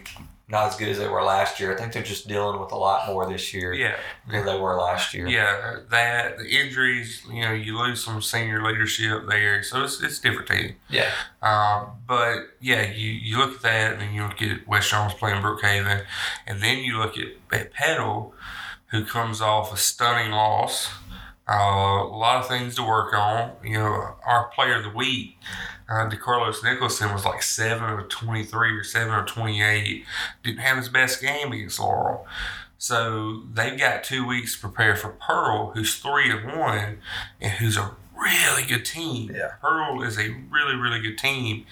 not 0.51 0.65
as 0.65 0.75
good 0.75 0.87
as 0.89 0.97
they 0.97 1.07
were 1.07 1.21
last 1.21 1.59
year. 1.59 1.71
I 1.71 1.77
think 1.77 1.93
they're 1.93 2.01
just 2.01 2.27
dealing 2.27 2.59
with 2.59 2.71
a 2.71 2.75
lot 2.75 3.05
more 3.07 3.29
this 3.29 3.53
year 3.53 3.71
Yeah. 3.71 3.95
than 4.29 4.47
they 4.47 4.57
were 4.59 4.75
last 4.81 5.13
year. 5.13 5.27
Yeah, 5.27 5.77
that 5.91 6.39
the 6.39 6.49
injuries, 6.59 7.21
you 7.31 7.41
know, 7.43 7.53
you 7.53 7.77
lose 7.77 8.03
some 8.03 8.19
senior 8.19 8.63
leadership 8.63 9.27
there, 9.29 9.61
so 9.61 9.83
it's 9.83 10.01
it's 10.01 10.17
different 10.19 10.47
team. 10.49 10.75
Yeah. 10.89 11.11
Um, 11.43 11.91
but 12.07 12.47
yeah, 12.59 12.91
you, 12.91 13.11
you 13.11 13.37
look 13.37 13.57
at 13.57 13.61
that, 13.61 13.91
and 13.93 14.01
then 14.01 14.13
you 14.15 14.23
look 14.23 14.41
at 14.41 14.67
West 14.67 14.89
Jones 14.89 15.13
playing 15.13 15.41
Brookhaven, 15.43 16.03
and 16.47 16.61
then 16.63 16.79
you 16.79 16.97
look 16.97 17.15
at, 17.17 17.27
at 17.51 17.71
Petal, 17.71 18.33
who 18.87 19.05
comes 19.05 19.41
off 19.41 19.71
a 19.71 19.77
stunning 19.77 20.31
loss. 20.31 20.89
Uh, 21.49 22.03
a 22.03 22.15
lot 22.15 22.37
of 22.37 22.47
things 22.47 22.75
to 22.75 22.83
work 22.83 23.13
on. 23.13 23.53
You 23.63 23.79
know, 23.79 24.15
our 24.25 24.49
player 24.53 24.75
of 24.75 24.83
the 24.83 24.89
week, 24.89 25.37
uh, 25.89 26.07
DeCarlos 26.07 26.63
Nicholson, 26.63 27.11
was 27.11 27.25
like 27.25 27.41
7 27.41 27.99
of 27.99 28.09
23 28.09 28.77
or 28.77 28.83
7 28.83 29.13
of 29.13 29.25
28. 29.25 30.05
Didn't 30.43 30.59
have 30.59 30.77
his 30.77 30.89
best 30.89 31.21
game 31.21 31.51
against 31.51 31.79
Laurel. 31.79 32.27
So 32.77 33.43
they've 33.51 33.77
got 33.77 34.03
two 34.03 34.27
weeks 34.27 34.55
to 34.55 34.61
prepare 34.61 34.95
for 34.95 35.09
Pearl, 35.09 35.71
who's 35.71 35.95
3 35.95 36.31
of 36.31 36.43
1, 36.45 36.97
and 37.41 37.51
who's 37.53 37.77
a 37.77 37.95
really 38.13 38.63
good 38.67 38.85
team. 38.85 39.31
Yeah. 39.33 39.53
Pearl 39.59 40.03
is 40.03 40.19
a 40.19 40.29
really, 40.49 40.75
really 40.75 41.01
good 41.01 41.17
team. 41.17 41.65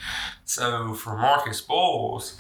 So 0.44 0.96
for 0.96 1.16
Marcus 1.16 1.62
Boyles, 1.62 2.38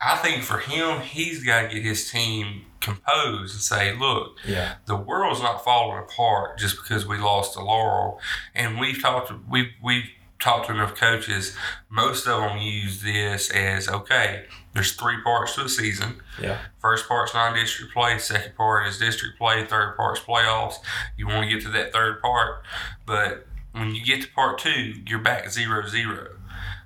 I 0.00 0.16
think 0.16 0.42
for 0.42 0.58
him, 0.58 1.00
he's 1.00 1.44
got 1.44 1.62
to 1.62 1.68
get 1.68 1.84
his 1.84 2.10
team 2.10 2.64
composed 2.82 3.54
and 3.54 3.62
say, 3.62 3.94
look, 3.94 4.36
Yeah. 4.44 4.74
the 4.86 4.96
world's 4.96 5.40
not 5.40 5.64
falling 5.64 5.98
apart 5.98 6.58
just 6.58 6.76
because 6.76 7.06
we 7.06 7.16
lost 7.18 7.54
to 7.54 7.60
Laurel. 7.60 8.20
And 8.54 8.78
we've 8.78 9.00
talked, 9.00 9.32
we've, 9.48 9.70
we've 9.82 10.10
talked 10.40 10.66
to 10.66 10.72
enough 10.72 10.94
coaches. 10.94 11.56
Most 11.88 12.26
of 12.26 12.40
them 12.42 12.58
use 12.58 13.00
this 13.02 13.48
as 13.50 13.88
okay, 13.88 14.44
there's 14.74 14.92
three 14.92 15.22
parts 15.22 15.54
to 15.54 15.62
the 15.62 15.68
season. 15.68 16.20
Yeah. 16.40 16.58
First 16.80 17.06
part's 17.08 17.32
non 17.32 17.54
district 17.54 17.92
play, 17.94 18.18
second 18.18 18.56
part 18.56 18.88
is 18.88 18.98
district 18.98 19.38
play, 19.38 19.64
third 19.64 19.96
part's 19.96 20.20
playoffs. 20.20 20.74
You 21.16 21.28
want 21.28 21.48
to 21.48 21.54
get 21.54 21.62
to 21.64 21.70
that 21.72 21.92
third 21.92 22.20
part, 22.20 22.64
but 23.06 23.46
when 23.72 23.94
you 23.94 24.04
get 24.04 24.22
to 24.22 24.28
part 24.32 24.58
two, 24.58 24.94
you're 25.06 25.20
back 25.20 25.48
zero 25.50 25.86
zero. 25.86 26.36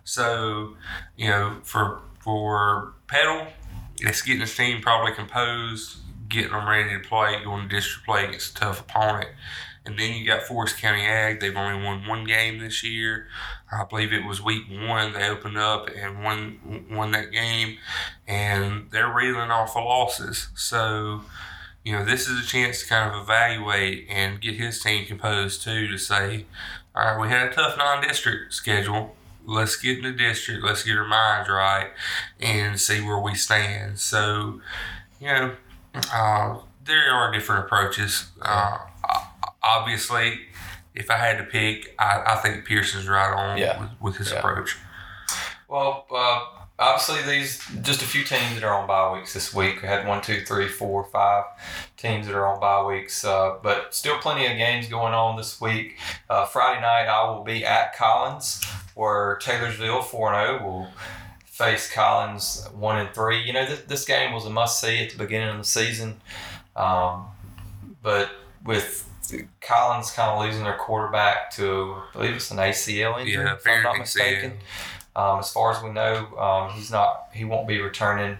So, 0.04 0.76
you 1.16 1.28
know, 1.30 1.58
for 1.64 2.00
for 2.20 2.94
Petal, 3.06 3.46
it's 4.00 4.22
getting 4.22 4.40
his 4.40 4.54
team 4.54 4.80
probably 4.80 5.12
composed, 5.12 5.98
getting 6.28 6.52
them 6.52 6.68
ready 6.68 6.90
to 6.90 7.08
play, 7.08 7.42
going 7.44 7.68
to 7.68 7.74
district 7.74 8.06
play 8.06 8.26
against 8.26 8.56
a 8.56 8.60
tough 8.60 8.80
opponent. 8.80 9.30
And 9.84 9.98
then 9.98 10.14
you 10.14 10.26
got 10.26 10.42
Forest 10.42 10.78
County 10.78 11.02
Ag. 11.02 11.38
They've 11.38 11.56
only 11.56 11.82
won 11.82 12.06
one 12.06 12.24
game 12.24 12.58
this 12.58 12.82
year. 12.82 13.28
I 13.70 13.84
believe 13.84 14.12
it 14.12 14.24
was 14.24 14.42
week 14.42 14.64
one. 14.68 15.12
They 15.12 15.28
opened 15.28 15.58
up 15.58 15.88
and 15.96 16.24
won 16.24 16.86
won 16.90 17.12
that 17.12 17.30
game, 17.30 17.78
and 18.26 18.90
they're 18.90 19.12
reeling 19.12 19.50
off 19.50 19.74
the 19.74 19.80
losses. 19.80 20.48
So, 20.56 21.22
you 21.84 21.92
know, 21.92 22.04
this 22.04 22.28
is 22.28 22.44
a 22.44 22.46
chance 22.46 22.82
to 22.82 22.88
kind 22.88 23.08
of 23.08 23.22
evaluate 23.22 24.06
and 24.10 24.40
get 24.40 24.56
his 24.56 24.82
team 24.82 25.06
composed 25.06 25.62
too. 25.62 25.86
To 25.86 25.98
say, 25.98 26.46
all 26.94 27.04
right, 27.04 27.20
we 27.20 27.28
had 27.28 27.48
a 27.48 27.52
tough 27.52 27.76
non-district 27.76 28.52
schedule. 28.54 29.14
Let's 29.46 29.76
get 29.76 29.98
in 29.98 30.04
the 30.04 30.12
district. 30.12 30.64
Let's 30.64 30.82
get 30.82 30.96
our 30.98 31.06
minds 31.06 31.48
right 31.48 31.90
and 32.40 32.78
see 32.80 33.00
where 33.00 33.18
we 33.18 33.34
stand. 33.34 33.98
So, 34.00 34.60
you 35.20 35.28
know, 35.28 35.52
uh, 36.12 36.58
there 36.84 37.10
are 37.12 37.32
different 37.32 37.64
approaches. 37.66 38.26
Uh, 38.42 38.78
obviously, 39.62 40.40
if 40.94 41.10
I 41.10 41.16
had 41.16 41.38
to 41.38 41.44
pick, 41.44 41.94
I, 41.98 42.22
I 42.26 42.36
think 42.36 42.64
Pearson's 42.64 43.06
right 43.08 43.32
on 43.32 43.58
Yeah. 43.58 43.80
with, 43.80 43.90
with 44.00 44.16
his 44.16 44.32
Yeah. 44.32 44.38
approach. 44.38 44.76
Well, 45.68 46.06
uh, 46.14 46.40
obviously 46.78 47.22
these 47.22 47.62
just 47.82 48.02
a 48.02 48.04
few 48.04 48.22
teams 48.24 48.54
that 48.54 48.62
are 48.64 48.74
on 48.74 48.86
bye 48.86 49.12
weeks 49.18 49.32
this 49.32 49.52
week. 49.54 49.82
We 49.82 49.88
had 49.88 50.06
one, 50.06 50.22
two, 50.22 50.42
three, 50.44 50.68
four, 50.68 51.04
five 51.04 51.44
teams 51.96 52.26
that 52.26 52.36
are 52.36 52.46
on 52.46 52.60
bye 52.60 52.82
weeks, 52.84 53.24
uh, 53.24 53.56
but 53.62 53.94
still 53.94 54.18
plenty 54.18 54.46
of 54.46 54.56
games 54.56 54.88
going 54.88 55.12
on 55.14 55.36
this 55.36 55.60
week. 55.60 55.98
Uh, 56.30 56.46
Friday 56.46 56.80
night, 56.80 57.06
I 57.08 57.28
will 57.30 57.42
be 57.44 57.64
at 57.64 57.96
Collins, 57.96 58.64
where 58.96 59.36
Taylorsville 59.42 60.00
four 60.00 60.32
and 60.32 60.48
zero 60.48 60.64
will 60.64 60.88
face 61.44 61.92
Collins 61.92 62.66
one 62.74 62.98
and 62.98 63.14
three. 63.14 63.42
You 63.42 63.52
know, 63.52 63.66
this, 63.66 63.80
this 63.82 64.04
game 64.06 64.32
was 64.32 64.46
a 64.46 64.50
must 64.50 64.80
see 64.80 65.04
at 65.04 65.10
the 65.10 65.18
beginning 65.18 65.50
of 65.50 65.58
the 65.58 65.64
season, 65.64 66.20
um, 66.74 67.26
but 68.02 68.30
with 68.64 69.06
Collins 69.60 70.10
kind 70.10 70.30
of 70.30 70.44
losing 70.44 70.64
their 70.64 70.78
quarterback 70.78 71.50
to, 71.52 71.96
I 72.14 72.18
believe 72.18 72.36
it's 72.36 72.50
an 72.50 72.56
ACL 72.56 73.20
injury, 73.20 73.44
Yeah, 73.44 73.54
if 73.54 73.66
I'm 73.66 73.82
not 73.82 73.98
mistaken. 73.98 74.54
Um, 75.14 75.40
as 75.40 75.52
far 75.52 75.72
as 75.72 75.82
we 75.82 75.90
know, 75.90 76.34
um, 76.38 76.70
he's 76.72 76.90
not. 76.90 77.28
He 77.34 77.44
won't 77.44 77.68
be 77.68 77.80
returning 77.80 78.38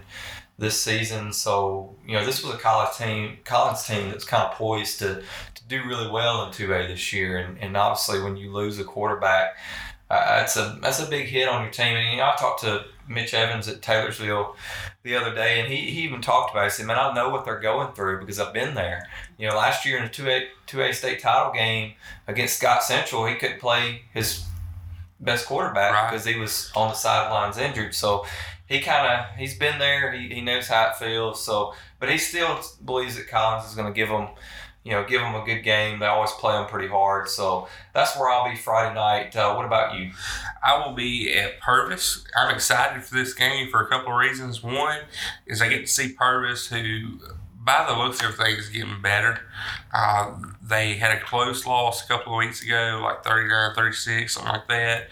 this 0.57 0.81
season. 0.81 1.33
So 1.33 1.95
you 2.05 2.13
know, 2.13 2.25
this 2.25 2.43
was 2.43 2.55
a 2.55 2.57
college 2.57 2.97
team, 2.97 3.37
Collins 3.45 3.85
team 3.85 4.09
that's 4.09 4.25
kind 4.25 4.43
of 4.43 4.53
poised 4.53 4.99
to, 4.99 5.21
to 5.55 5.63
do 5.67 5.83
really 5.87 6.09
well 6.09 6.45
in 6.45 6.51
two 6.51 6.73
A 6.73 6.87
this 6.87 7.13
year. 7.13 7.37
And, 7.37 7.59
and 7.59 7.77
obviously, 7.77 8.21
when 8.21 8.37
you 8.37 8.51
lose 8.51 8.79
a 8.79 8.83
quarterback, 8.83 9.55
uh, 10.09 10.39
that's 10.39 10.55
a 10.57 10.77
that's 10.81 10.99
a 11.01 11.05
big 11.09 11.27
hit 11.27 11.47
on 11.49 11.63
your 11.63 11.71
team. 11.71 11.95
And 11.97 12.09
you 12.11 12.17
know, 12.17 12.23
I 12.23 12.35
talked 12.37 12.61
to 12.61 12.85
Mitch 13.07 13.33
Evans 13.33 13.67
at 13.67 13.81
Taylorsville 13.81 14.55
the 15.03 15.15
other 15.15 15.33
day, 15.33 15.59
and 15.59 15.71
he, 15.71 15.91
he 15.91 16.01
even 16.01 16.21
talked 16.21 16.51
about 16.51 16.63
it. 16.67 16.71
He 16.71 16.77
said, 16.77 16.85
"Man, 16.87 16.97
I 16.97 17.13
know 17.13 17.29
what 17.29 17.45
they're 17.45 17.59
going 17.59 17.93
through 17.93 18.19
because 18.19 18.39
I've 18.39 18.53
been 18.53 18.73
there. 18.75 19.07
You 19.37 19.49
know, 19.49 19.55
last 19.55 19.85
year 19.85 19.97
in 19.97 20.03
the 20.03 20.09
two 20.09 20.29
A 20.29 20.47
two 20.65 20.81
A 20.81 20.93
state 20.93 21.19
title 21.21 21.51
game 21.53 21.93
against 22.27 22.57
Scott 22.57 22.83
Central, 22.83 23.25
he 23.25 23.35
couldn't 23.35 23.59
play 23.59 24.01
his 24.13 24.43
best 25.19 25.45
quarterback 25.47 25.93
Right. 25.93 26.11
because 26.11 26.25
he 26.25 26.35
was 26.37 26.71
on 26.75 26.89
the 26.89 26.95
sidelines 26.95 27.57
injured. 27.57 27.95
So 27.95 28.25
he 28.67 28.79
kind 28.81 29.07
of 29.07 29.35
he's 29.37 29.57
been 29.57 29.79
there. 29.79 30.11
He, 30.11 30.29
he 30.29 30.41
knows 30.41 30.67
how 30.67 30.89
it 30.89 30.95
feels. 30.97 31.43
So, 31.43 31.73
but 31.99 32.09
he 32.09 32.17
still 32.17 32.59
believes 32.85 33.15
that 33.15 33.27
Collins 33.27 33.69
is 33.69 33.75
going 33.75 33.87
to 33.87 33.93
give 33.95 34.09
him, 34.09 34.27
you 34.87 34.93
know, 34.93 35.03
give 35.03 35.19
them 35.19 35.35
a 35.35 35.43
good 35.43 35.63
game. 35.63 35.99
They 35.99 36.05
always 36.05 36.31
play 36.31 36.53
them 36.53 36.65
pretty 36.65 36.87
hard. 36.87 37.27
So 37.27 37.67
that's 37.93 38.17
where 38.17 38.29
I'll 38.29 38.49
be 38.49 38.55
Friday 38.55 38.95
night. 38.95 39.35
Uh, 39.35 39.53
what 39.53 39.65
about 39.65 39.99
you? 39.99 40.11
I 40.63 40.77
will 40.77 40.93
be 40.93 41.33
at 41.33 41.59
Purvis. 41.59 42.25
I'm 42.37 42.55
excited 42.55 43.03
for 43.03 43.13
this 43.15 43.33
game 43.33 43.69
for 43.69 43.81
a 43.81 43.89
couple 43.89 44.13
of 44.13 44.17
reasons. 44.17 44.63
One 44.63 44.99
is 45.45 45.61
I 45.61 45.67
get 45.67 45.81
to 45.81 45.87
see 45.87 46.13
Purvis, 46.13 46.67
who, 46.67 47.19
by 47.53 47.85
the 47.85 48.01
looks 48.01 48.21
of 48.21 48.27
everything, 48.31 48.55
is 48.55 48.69
getting 48.69 49.01
better. 49.01 49.41
Uh, 49.93 50.35
they 50.61 50.95
had 50.95 51.11
a 51.11 51.19
close 51.19 51.65
loss 51.65 52.03
a 52.03 52.07
couple 52.07 52.33
of 52.33 52.37
weeks 52.39 52.63
ago, 52.63 52.99
like 53.03 53.23
39 53.23 53.73
36, 53.75 54.33
something 54.33 54.51
like 54.51 54.67
that. 54.67 55.07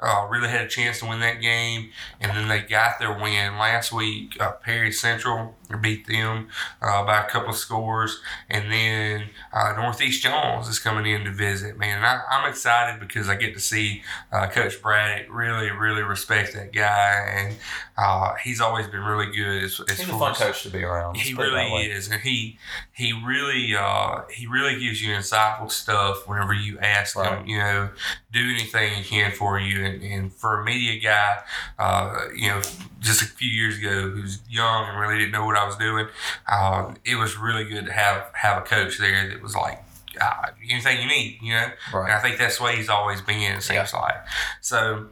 Uh, 0.00 0.26
really 0.30 0.48
had 0.48 0.62
a 0.62 0.68
chance 0.68 1.00
to 1.00 1.06
win 1.06 1.20
that 1.20 1.40
game. 1.40 1.90
And 2.20 2.34
then 2.36 2.48
they 2.48 2.60
got 2.60 2.98
their 2.98 3.12
win 3.12 3.58
last 3.58 3.92
week. 3.92 4.40
Uh, 4.40 4.52
Perry 4.52 4.92
Central 4.92 5.56
beat 5.80 6.06
them 6.06 6.48
uh, 6.80 7.04
by 7.04 7.20
a 7.22 7.28
couple 7.28 7.50
of 7.50 7.56
scores. 7.56 8.20
And 8.48 8.72
then 8.72 9.30
uh, 9.52 9.74
Northeast 9.76 10.22
Jones 10.22 10.68
is 10.68 10.78
coming 10.78 11.06
in 11.06 11.24
to 11.24 11.30
visit, 11.30 11.78
man. 11.78 12.02
I, 12.02 12.22
I'm 12.30 12.48
excited 12.48 13.00
because 13.00 13.28
I 13.28 13.36
get 13.36 13.54
to 13.54 13.60
see 13.60 14.02
uh, 14.32 14.46
Coach 14.48 14.80
Braddock 14.80 15.26
really, 15.30 15.70
really 15.70 16.02
respect 16.02 16.54
that 16.54 16.72
guy, 16.72 17.26
and 17.36 17.56
uh, 17.96 18.34
he's 18.42 18.60
always 18.60 18.86
been 18.88 19.02
really 19.02 19.34
good. 19.34 19.64
As, 19.64 19.80
as 19.88 19.98
He's 20.00 20.08
a 20.08 20.12
fun 20.12 20.34
coach 20.34 20.62
to 20.62 20.70
be 20.70 20.82
around. 20.82 21.16
He 21.16 21.34
put 21.34 21.48
it 21.48 21.50
that 21.50 21.56
really 21.56 21.90
is, 21.90 22.10
and 22.10 22.20
he 22.22 22.58
he 22.92 23.12
really 23.12 23.74
uh, 24.20 24.28
he 24.32 24.46
really 24.46 24.78
gives 24.78 25.02
you 25.02 25.14
insightful 25.14 25.70
stuff 25.70 26.26
whenever 26.28 26.52
you 26.52 26.78
ask 26.78 27.16
Right. 27.16 27.38
him. 27.38 27.46
You 27.46 27.58
know, 27.58 27.88
do 28.32 28.40
anything 28.40 28.94
he 28.94 29.04
can 29.04 29.32
for 29.32 29.58
you, 29.58 29.84
and, 29.84 30.02
and 30.02 30.32
for 30.32 30.60
a 30.60 30.64
media 30.64 31.00
guy, 31.00 31.38
uh, 31.78 32.26
you 32.34 32.48
know, 32.48 32.60
just 33.00 33.22
a 33.22 33.26
few 33.26 33.50
years 33.50 33.78
ago 33.78 34.10
who's 34.10 34.40
young 34.48 34.88
and 34.88 34.98
really 34.98 35.18
didn't 35.18 35.32
know 35.32 35.44
what 35.46 35.56
I 35.56 35.64
was 35.66 35.76
doing, 35.76 36.06
uh, 36.46 36.94
it 37.04 37.16
was 37.16 37.36
really 37.36 37.64
good 37.64 37.86
to 37.86 37.92
have 37.92 38.30
have 38.34 38.58
a 38.58 38.64
coach 38.64 38.98
there 38.98 39.28
that 39.28 39.42
was 39.42 39.54
like. 39.56 39.82
Uh, 40.20 40.48
anything 40.68 41.00
you 41.00 41.06
need, 41.06 41.38
you 41.40 41.52
know, 41.54 41.68
and 41.92 42.10
I 42.12 42.18
think 42.18 42.36
that's 42.36 42.58
the 42.58 42.64
way 42.64 42.74
he's 42.76 42.88
always 42.88 43.22
been, 43.22 43.52
it 43.56 43.62
seems 43.62 43.94
like. 43.94 44.16
So 44.60 45.06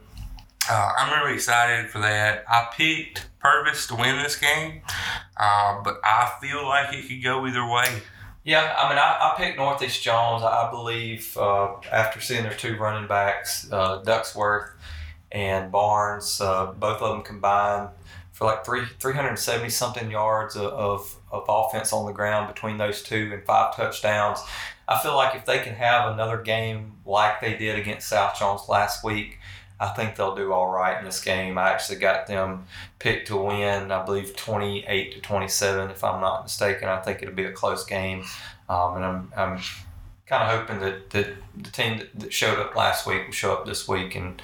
uh, 0.69 0.91
I'm 0.99 1.21
really 1.23 1.35
excited 1.35 1.89
for 1.89 1.99
that. 1.99 2.43
I 2.49 2.67
picked 2.75 3.29
Purvis 3.39 3.87
to 3.87 3.95
win 3.95 4.21
this 4.21 4.35
game, 4.35 4.81
uh, 5.37 5.81
but 5.83 6.01
I 6.03 6.33
feel 6.41 6.67
like 6.67 6.93
it 6.93 7.07
could 7.07 7.23
go 7.23 7.47
either 7.47 7.65
way. 7.65 7.87
Yeah, 8.43 8.73
I 8.77 8.89
mean, 8.89 8.97
I, 8.97 9.17
I 9.19 9.33
picked 9.37 9.57
Northeast 9.57 10.01
Jones. 10.01 10.43
I 10.43 10.69
believe 10.71 11.35
uh, 11.37 11.75
after 11.91 12.21
seeing 12.21 12.43
their 12.43 12.53
two 12.53 12.77
running 12.77 13.07
backs, 13.07 13.71
uh, 13.71 14.01
Ducksworth 14.01 14.69
and 15.31 15.71
Barnes, 15.71 16.39
uh, 16.41 16.67
both 16.67 17.01
of 17.01 17.11
them 17.11 17.21
combined 17.23 17.89
for 18.31 18.45
like 18.45 18.65
three 18.65 18.85
three 18.99 19.13
hundred 19.13 19.37
seventy 19.37 19.69
something 19.69 20.09
yards 20.09 20.55
of, 20.55 20.71
of 20.71 21.15
of 21.31 21.45
offense 21.49 21.91
on 21.91 22.05
the 22.05 22.13
ground 22.13 22.53
between 22.53 22.77
those 22.77 23.03
two 23.03 23.29
and 23.33 23.43
five 23.45 23.75
touchdowns. 23.75 24.39
I 24.87 24.97
feel 24.99 25.15
like 25.15 25.35
if 25.35 25.45
they 25.45 25.59
can 25.59 25.75
have 25.75 26.13
another 26.13 26.41
game 26.41 26.93
like 27.05 27.41
they 27.41 27.55
did 27.57 27.77
against 27.77 28.07
South 28.07 28.39
Jones 28.39 28.61
last 28.69 29.03
week, 29.03 29.38
I 29.79 29.87
think 29.89 30.15
they'll 30.15 30.35
do 30.35 30.51
all 30.51 30.67
right 30.67 30.99
in 30.99 31.05
this 31.05 31.21
game. 31.21 31.57
I 31.57 31.69
actually 31.69 31.99
got 31.99 32.27
them 32.27 32.65
picked 32.99 33.27
to 33.27 33.37
win, 33.37 33.91
I 33.91 34.03
believe 34.03 34.35
28 34.35 35.13
to 35.13 35.21
27, 35.21 35.91
if 35.91 36.03
I'm 36.03 36.19
not 36.19 36.43
mistaken. 36.43 36.89
I 36.89 36.99
think 36.99 37.21
it'll 37.21 37.33
be 37.33 37.45
a 37.45 37.51
close 37.51 37.85
game. 37.85 38.25
Um, 38.67 38.97
and 38.97 39.05
I'm, 39.05 39.33
I'm 39.35 39.59
kind 40.27 40.43
of 40.43 40.59
hoping 40.59 40.79
that, 40.81 41.09
that 41.11 41.27
the 41.57 41.71
team 41.71 42.01
that, 42.15 42.33
showed 42.33 42.59
up 42.59 42.75
last 42.75 43.07
week 43.07 43.25
will 43.25 43.33
show 43.33 43.53
up 43.53 43.65
this 43.65 43.87
week. 43.87 44.15
And, 44.15 44.41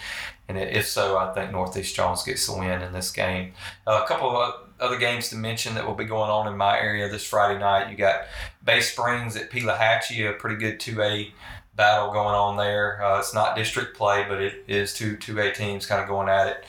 and 0.47 0.57
if 0.57 0.87
so, 0.87 1.17
I 1.17 1.33
think 1.33 1.51
Northeast 1.51 1.95
Jones 1.95 2.23
gets 2.23 2.47
the 2.47 2.57
win 2.57 2.81
in 2.81 2.93
this 2.93 3.11
game. 3.11 3.53
Uh, 3.85 4.01
a 4.03 4.07
couple 4.07 4.29
of 4.29 4.53
other 4.79 4.97
games 4.97 5.29
to 5.29 5.35
mention 5.35 5.75
that 5.75 5.85
will 5.85 5.95
be 5.95 6.05
going 6.05 6.29
on 6.29 6.47
in 6.47 6.57
my 6.57 6.79
area 6.79 7.09
this 7.09 7.25
Friday 7.25 7.59
night. 7.59 7.89
You 7.89 7.97
got 7.97 8.21
Bay 8.63 8.79
Springs 8.81 9.35
at 9.35 9.49
Pelahatchie, 9.49 10.29
a 10.29 10.33
pretty 10.33 10.57
good 10.57 10.79
2A 10.79 11.31
battle 11.75 12.11
going 12.11 12.35
on 12.35 12.57
there. 12.57 13.03
Uh, 13.03 13.19
it's 13.19 13.33
not 13.33 13.55
district 13.55 13.97
play, 13.97 14.25
but 14.27 14.41
it 14.41 14.63
is 14.67 14.93
two 14.93 15.17
2A 15.17 15.53
teams 15.55 15.85
kind 15.85 16.01
of 16.01 16.07
going 16.07 16.29
at 16.29 16.47
it 16.47 16.65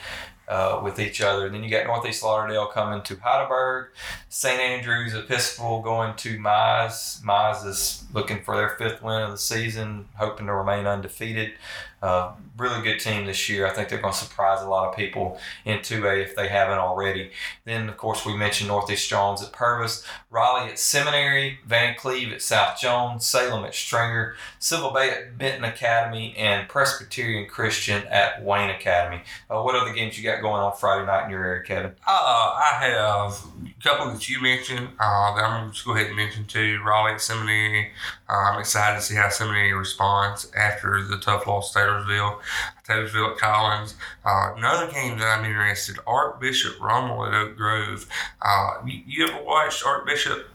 uh, 0.47 0.81
with 0.83 0.99
each 0.99 1.21
other. 1.21 1.45
And 1.45 1.55
Then 1.55 1.63
you 1.63 1.69
got 1.69 1.85
Northeast 1.85 2.23
Lauderdale 2.23 2.67
coming 2.67 3.01
to 3.03 3.15
Heidelberg, 3.17 3.89
St. 4.29 4.59
Andrews 4.59 5.13
Episcopal 5.13 5.81
going 5.81 6.15
to 6.17 6.37
Mize. 6.37 7.21
Mize 7.21 7.65
is 7.65 8.05
looking 8.13 8.41
for 8.43 8.55
their 8.55 8.69
fifth 8.69 9.01
win 9.01 9.21
of 9.21 9.31
the 9.31 9.37
season, 9.37 10.07
hoping 10.15 10.47
to 10.47 10.53
remain 10.53 10.85
undefeated. 10.85 11.53
Uh, 12.01 12.33
really 12.57 12.83
good 12.83 12.99
team 12.99 13.25
this 13.25 13.49
year. 13.49 13.65
I 13.65 13.71
think 13.71 13.89
they're 13.89 14.01
going 14.01 14.13
to 14.13 14.19
surprise 14.19 14.61
a 14.61 14.69
lot 14.69 14.87
of 14.87 14.95
people 14.95 15.39
in 15.65 15.79
2A 15.79 16.21
if 16.21 16.35
they 16.35 16.47
haven't 16.47 16.77
already. 16.77 17.31
Then, 17.65 17.89
of 17.89 17.97
course, 17.97 18.25
we 18.25 18.35
mentioned 18.35 18.67
Northeast 18.67 19.09
Jones 19.09 19.41
at 19.43 19.51
Purvis, 19.51 20.05
Raleigh 20.29 20.69
at 20.69 20.79
Seminary, 20.79 21.59
Vancleave 21.67 22.31
at 22.33 22.41
South 22.41 22.79
Jones, 22.79 23.25
Salem 23.25 23.65
at 23.65 23.73
Stringer, 23.73 24.35
Sylva 24.59 24.93
Bay 24.93 25.09
at 25.09 25.37
Benton 25.37 25.63
Academy, 25.63 26.35
and 26.37 26.69
Presbyterian 26.69 27.47
Christian 27.47 28.05
at 28.07 28.43
Wayne 28.43 28.69
Academy. 28.69 29.23
Uh, 29.49 29.61
what 29.61 29.75
other 29.75 29.93
games 29.93 30.17
you 30.17 30.23
got 30.23 30.41
going 30.41 30.61
on 30.61 30.75
Friday 30.75 31.05
night 31.05 31.25
in 31.25 31.31
your 31.31 31.43
area, 31.43 31.63
Kevin? 31.63 31.91
Uh, 32.05 32.11
I 32.57 32.77
have 32.79 33.43
a 33.65 33.83
couple 33.83 34.11
that 34.11 34.29
you 34.29 34.41
mentioned 34.41 34.89
uh, 34.99 35.35
that 35.35 35.43
I'm 35.43 35.61
going 35.61 35.69
to 35.69 35.73
just 35.73 35.85
go 35.85 35.93
ahead 35.93 36.07
and 36.07 36.15
mention 36.15 36.45
too. 36.45 36.79
Raleigh 36.85 37.13
at 37.13 37.21
Seminary. 37.21 37.91
I'm 38.29 38.59
excited 38.59 38.97
to 38.97 39.01
see 39.01 39.15
how 39.15 39.29
Seminary 39.29 39.73
responds 39.73 40.51
after 40.55 41.03
the 41.03 41.17
tough 41.17 41.47
loss 41.47 41.71
to 41.73 41.79
Taylorsville. 41.79 42.41
Taylorsville 42.85 43.31
at 43.31 43.37
Collins. 43.37 43.95
Uh, 44.25 44.53
another 44.57 44.91
game 44.91 45.17
that 45.19 45.39
I'm 45.39 45.45
interested 45.45 45.97
Archbishop 46.05 46.79
Rummel 46.81 47.25
at 47.25 47.33
Oak 47.33 47.55
Grove. 47.55 48.07
Uh, 48.41 48.71
you, 48.85 49.01
you 49.05 49.27
ever 49.27 49.43
watched 49.43 49.85
Archbishop? 49.85 50.47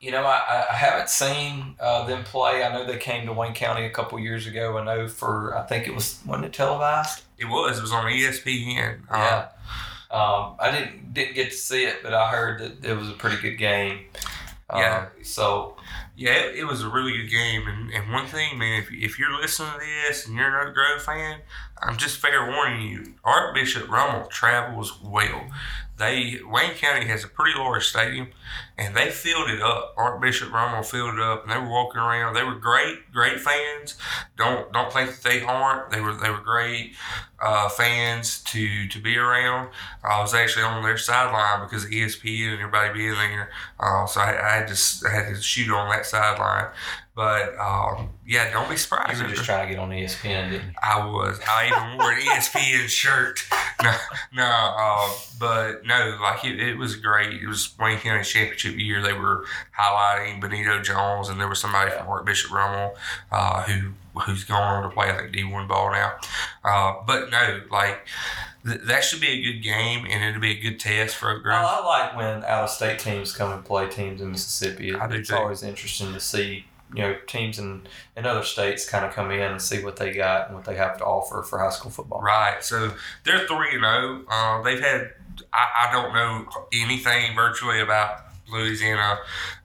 You 0.00 0.10
know, 0.10 0.24
I, 0.24 0.64
I 0.70 0.74
haven't 0.74 1.10
seen 1.10 1.76
uh, 1.78 2.06
them 2.06 2.24
play. 2.24 2.64
I 2.64 2.72
know 2.72 2.84
they 2.84 2.98
came 2.98 3.26
to 3.26 3.32
Wayne 3.32 3.54
County 3.54 3.84
a 3.86 3.90
couple 3.90 4.18
years 4.18 4.46
ago. 4.46 4.76
I 4.78 4.84
know 4.84 5.06
for 5.06 5.56
I 5.56 5.62
think 5.62 5.86
it 5.86 5.94
was 5.94 6.18
wasn't 6.26 6.46
it 6.46 6.52
televised? 6.52 7.22
It 7.38 7.44
was. 7.44 7.78
It 7.78 7.82
was 7.82 7.92
on 7.92 8.04
ESPN. 8.06 9.02
Uh, 9.08 9.16
Yeah. 9.16 9.48
Um, 10.10 10.56
I 10.58 10.70
didn't 10.70 11.14
didn't 11.14 11.34
get 11.34 11.50
to 11.52 11.56
see 11.56 11.84
it, 11.84 12.02
but 12.02 12.12
I 12.12 12.30
heard 12.30 12.60
that 12.60 12.84
it 12.84 12.96
was 12.98 13.08
a 13.08 13.12
pretty 13.14 13.40
good 13.40 13.56
game. 13.56 14.00
Yeah. 14.74 15.08
Um, 15.16 15.24
so 15.24 15.76
Yeah, 16.16 16.34
it, 16.34 16.56
it 16.60 16.64
was 16.64 16.82
a 16.82 16.88
really 16.88 17.12
good 17.16 17.30
game. 17.30 17.66
And, 17.66 17.92
and 17.92 18.12
one 18.12 18.26
thing, 18.26 18.58
man, 18.58 18.82
if, 18.82 18.92
if 18.92 19.18
you're 19.18 19.34
listening 19.40 19.72
to 19.72 19.86
this 20.08 20.26
and 20.26 20.36
you're 20.36 20.46
an 20.60 20.68
Oak 20.68 20.74
Grove 20.74 21.02
fan, 21.02 21.40
I'm 21.82 21.96
just 21.96 22.18
fair 22.18 22.46
warning 22.46 22.88
you, 22.88 23.14
Archbishop 23.24 23.88
Rummel 23.90 24.26
travels 24.26 24.98
well. 25.02 25.46
They 25.98 26.40
Wayne 26.44 26.74
County 26.74 27.06
has 27.06 27.24
a 27.24 27.28
pretty 27.28 27.58
large 27.58 27.86
stadium, 27.86 28.28
and 28.78 28.96
they 28.96 29.10
filled 29.10 29.50
it 29.50 29.60
up. 29.62 29.94
Archbishop 29.96 30.52
Rummel 30.52 30.82
filled 30.82 31.14
it 31.14 31.20
up, 31.20 31.42
and 31.42 31.52
they 31.52 31.58
were 31.58 31.68
walking 31.70 32.00
around. 32.00 32.34
They 32.34 32.42
were 32.44 32.54
great, 32.54 33.12
great 33.12 33.40
fans. 33.40 33.96
Don't 34.36 34.72
don't 34.72 34.92
think 34.92 35.10
that 35.10 35.22
they 35.22 35.42
aren't. 35.42 35.90
They 35.90 36.00
were 36.00 36.14
they 36.14 36.30
were 36.30 36.40
great 36.40 36.94
uh, 37.40 37.68
fans 37.68 38.40
to 38.44 38.88
to 38.88 39.00
be 39.00 39.16
around. 39.16 39.70
I 40.04 40.20
was 40.20 40.34
actually 40.34 40.64
on 40.64 40.82
their 40.82 40.98
sideline 40.98 41.66
because 41.66 41.86
ESPN 41.86 42.52
and 42.54 42.60
everybody 42.60 42.92
being 42.92 43.14
there. 43.14 43.50
Uh, 43.78 44.06
so 44.06 44.20
I, 44.20 44.30
I 44.30 44.56
had 44.58 44.66
to 44.68 44.72
s- 44.74 45.04
I 45.06 45.10
had 45.10 45.34
to 45.34 45.40
shoot 45.42 45.70
on 45.72 45.88
that 45.90 46.06
sideline. 46.06 46.68
But 47.14 47.58
um, 47.58 48.08
yeah, 48.26 48.50
don't 48.52 48.70
be 48.70 48.76
surprised. 48.78 49.18
you 49.20 49.24
were 49.26 49.30
just 49.34 49.44
trying 49.44 49.68
to 49.68 49.74
get 49.74 49.78
on 49.78 49.90
ESPN, 49.90 50.50
didn't 50.50 50.68
you? 50.68 50.72
I 50.82 51.04
was. 51.04 51.38
I 51.46 51.66
even 51.66 51.98
wore 51.98 52.10
an 52.12 52.20
ESPN 52.20 52.88
shirt. 52.88 53.40
No, 53.82 53.92
no, 54.34 54.44
uh, 54.44 55.10
but 55.40 55.84
no, 55.84 56.16
like 56.22 56.44
it, 56.44 56.60
it 56.60 56.78
was 56.78 56.94
great. 56.94 57.42
It 57.42 57.48
was 57.48 57.76
Wayne 57.80 57.98
County 57.98 58.22
Championship 58.22 58.71
year. 58.80 59.02
They 59.02 59.12
were 59.12 59.44
highlighting 59.78 60.40
Benito 60.40 60.80
Jones, 60.80 61.28
and 61.28 61.40
there 61.40 61.48
was 61.48 61.60
somebody 61.60 61.90
from 61.90 62.08
Archbishop 62.08 62.52
Rummel 62.52 62.94
uh, 63.30 63.62
who 63.62 63.92
who's 64.20 64.44
going 64.44 64.62
on 64.62 64.82
to 64.82 64.90
play, 64.90 65.10
I 65.10 65.16
think, 65.16 65.34
D1 65.34 65.68
ball 65.68 65.90
now. 65.90 66.12
Uh, 66.64 66.94
but 67.06 67.30
no, 67.30 67.62
like 67.70 68.06
th- 68.64 68.82
that 68.82 69.04
should 69.04 69.20
be 69.20 69.28
a 69.28 69.42
good 69.42 69.62
game, 69.62 70.06
and 70.08 70.22
it'll 70.22 70.40
be 70.40 70.58
a 70.58 70.60
good 70.60 70.78
test 70.78 71.16
for 71.16 71.30
Oak 71.30 71.42
Grove. 71.42 71.64
I, 71.64 71.80
I 71.80 71.84
like 71.84 72.16
when 72.16 72.44
out 72.44 72.64
of 72.64 72.70
state 72.70 72.98
teams 72.98 73.34
come 73.34 73.52
and 73.52 73.64
play 73.64 73.88
teams 73.88 74.20
in 74.20 74.32
Mississippi. 74.32 74.94
I 74.94 75.06
do 75.06 75.16
it's 75.16 75.28
too. 75.28 75.36
always 75.36 75.62
interesting 75.62 76.12
to 76.12 76.20
see 76.20 76.66
you 76.94 77.02
know 77.02 77.16
teams 77.26 77.58
in, 77.58 77.82
in 78.16 78.26
other 78.26 78.42
states 78.42 78.88
kind 78.88 79.04
of 79.04 79.12
come 79.12 79.30
in 79.30 79.40
and 79.40 79.60
see 79.60 79.82
what 79.82 79.96
they 79.96 80.12
got 80.12 80.48
and 80.48 80.56
what 80.56 80.64
they 80.64 80.76
have 80.76 80.98
to 80.98 81.04
offer 81.04 81.42
for 81.42 81.58
high 81.58 81.70
school 81.70 81.90
football. 81.90 82.20
Right. 82.20 82.62
So 82.62 82.92
they're 83.24 83.46
three 83.46 83.74
and 83.74 83.82
zero. 83.82 84.24
Uh, 84.28 84.62
they've 84.62 84.80
had. 84.80 85.12
I, 85.52 85.88
I 85.88 85.92
don't 85.92 86.12
know 86.12 86.46
anything 86.74 87.34
virtually 87.34 87.80
about 87.80 88.20
Louisiana 88.50 89.18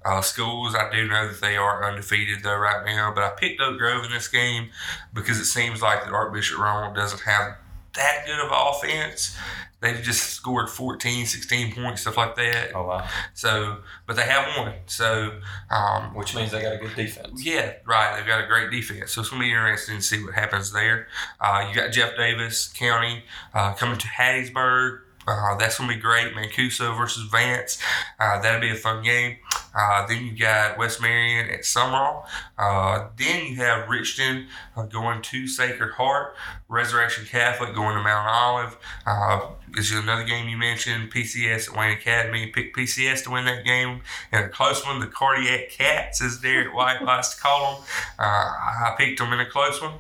uh, 0.06 0.22
schools. 0.22 0.76
I 0.76 0.92
do 0.92 1.08
know 1.08 1.28
that 1.28 1.42
they 1.42 1.58
are 1.58 1.84
undefeated 1.84 2.44
though 2.44 2.58
right 2.58 2.86
now. 2.86 3.12
But 3.14 3.24
I 3.24 3.30
picked 3.32 3.62
Oak 3.62 3.78
Grove 3.78 4.06
in 4.06 4.12
this 4.12 4.28
game 4.28 4.70
because 5.14 5.40
it 5.40 5.46
seems 5.46 5.82
like 5.82 6.04
that 6.04 6.14
Archbishop 6.14 6.60
Roman 6.60 6.96
doesn't 6.96 7.22
have 7.22 7.58
that 7.96 8.26
good 8.26 8.40
of 8.40 8.52
offense. 8.52 9.36
They've 9.80 10.02
just 10.02 10.24
scored 10.32 10.72
14, 10.72 11.28
16 11.28 11.76
points, 11.76 12.02
stuff 12.02 12.18
like 12.18 12.36
that. 12.36 12.72
Oh 12.74 12.88
wow! 12.88 13.08
So, 13.36 13.78
but 14.08 14.16
they 14.16 14.24
have 14.24 14.58
one. 14.58 14.74
So, 14.88 15.40
um, 15.70 16.16
Which 16.16 16.34
means 16.36 16.52
they 16.52 16.64
got 16.64 16.74
a 16.74 16.78
good 16.78 16.96
defense. 16.96 17.46
yeah, 17.46 17.74
right. 17.86 18.18
They've 18.18 18.26
got 18.26 18.44
a 18.44 18.48
great 18.48 18.72
defense, 18.72 19.12
so 19.12 19.22
it's 19.22 19.30
gonna 19.30 19.44
be 19.44 19.52
interesting 19.52 19.98
to 19.98 20.02
see 20.02 20.24
what 20.24 20.34
happens 20.34 20.72
there. 20.74 21.08
Uh, 21.40 21.68
you 21.70 21.76
got 21.76 21.92
Jeff 21.92 22.18
Davis 22.18 22.70
County 22.70 23.24
uh, 23.54 23.74
coming 23.74 24.00
to 24.00 24.08
Hattiesburg. 24.08 25.02
Uh, 25.28 25.56
that's 25.58 25.78
gonna 25.78 25.94
be 25.94 26.00
great. 26.00 26.34
Mancuso 26.34 26.98
versus 26.98 27.24
Vance. 27.30 27.78
Uh, 28.20 28.42
that'll 28.42 28.62
be 28.62 28.70
a 28.72 28.76
fun 28.76 29.04
game. 29.04 29.38
Uh, 29.78 30.08
then 30.08 30.26
you 30.26 30.38
got 30.38 30.78
West 30.78 31.02
Marion 31.02 31.50
at 31.50 31.62
Sumrall. 31.62 32.26
Uh, 32.58 33.08
then 33.18 33.46
you 33.46 33.56
have 33.58 33.88
Richton 33.88 34.48
uh, 34.76 34.84
going 34.84 35.22
to 35.24 35.48
Sacred 35.48 35.94
Heart. 35.94 36.36
Resurrection 36.70 37.26
Catholic 37.26 37.74
going 37.74 37.96
to 37.96 38.04
Mount 38.04 38.28
Olive. 38.28 38.78
Uh, 39.06 39.52
this 39.74 39.90
is 39.92 40.00
another 40.00 40.24
game 40.24 40.50
you 40.50 40.58
mentioned. 40.58 41.12
PCS 41.12 41.70
at 41.70 41.78
Wayne 41.78 41.98
Academy. 41.98 42.48
Pick 42.48 42.76
PCS 42.76 43.24
to 43.24 43.32
win 43.32 43.46
that 43.46 43.64
game. 43.64 44.02
And 44.32 44.46
a 44.46 44.50
close 44.50 44.86
one, 44.86 45.00
the 45.00 45.08
Cardiac 45.08 45.70
Cats, 45.70 46.22
as 46.22 46.40
Derek 46.40 46.74
White 46.74 47.02
likes 47.04 47.36
to 47.36 47.42
call 47.42 47.76
them. 47.76 47.84
Uh, 48.20 48.24
I 48.24 48.96
picked 48.98 49.20
them 49.20 49.32
in 49.32 49.40
a 49.40 49.46
close 49.46 49.82
one. 49.82 49.94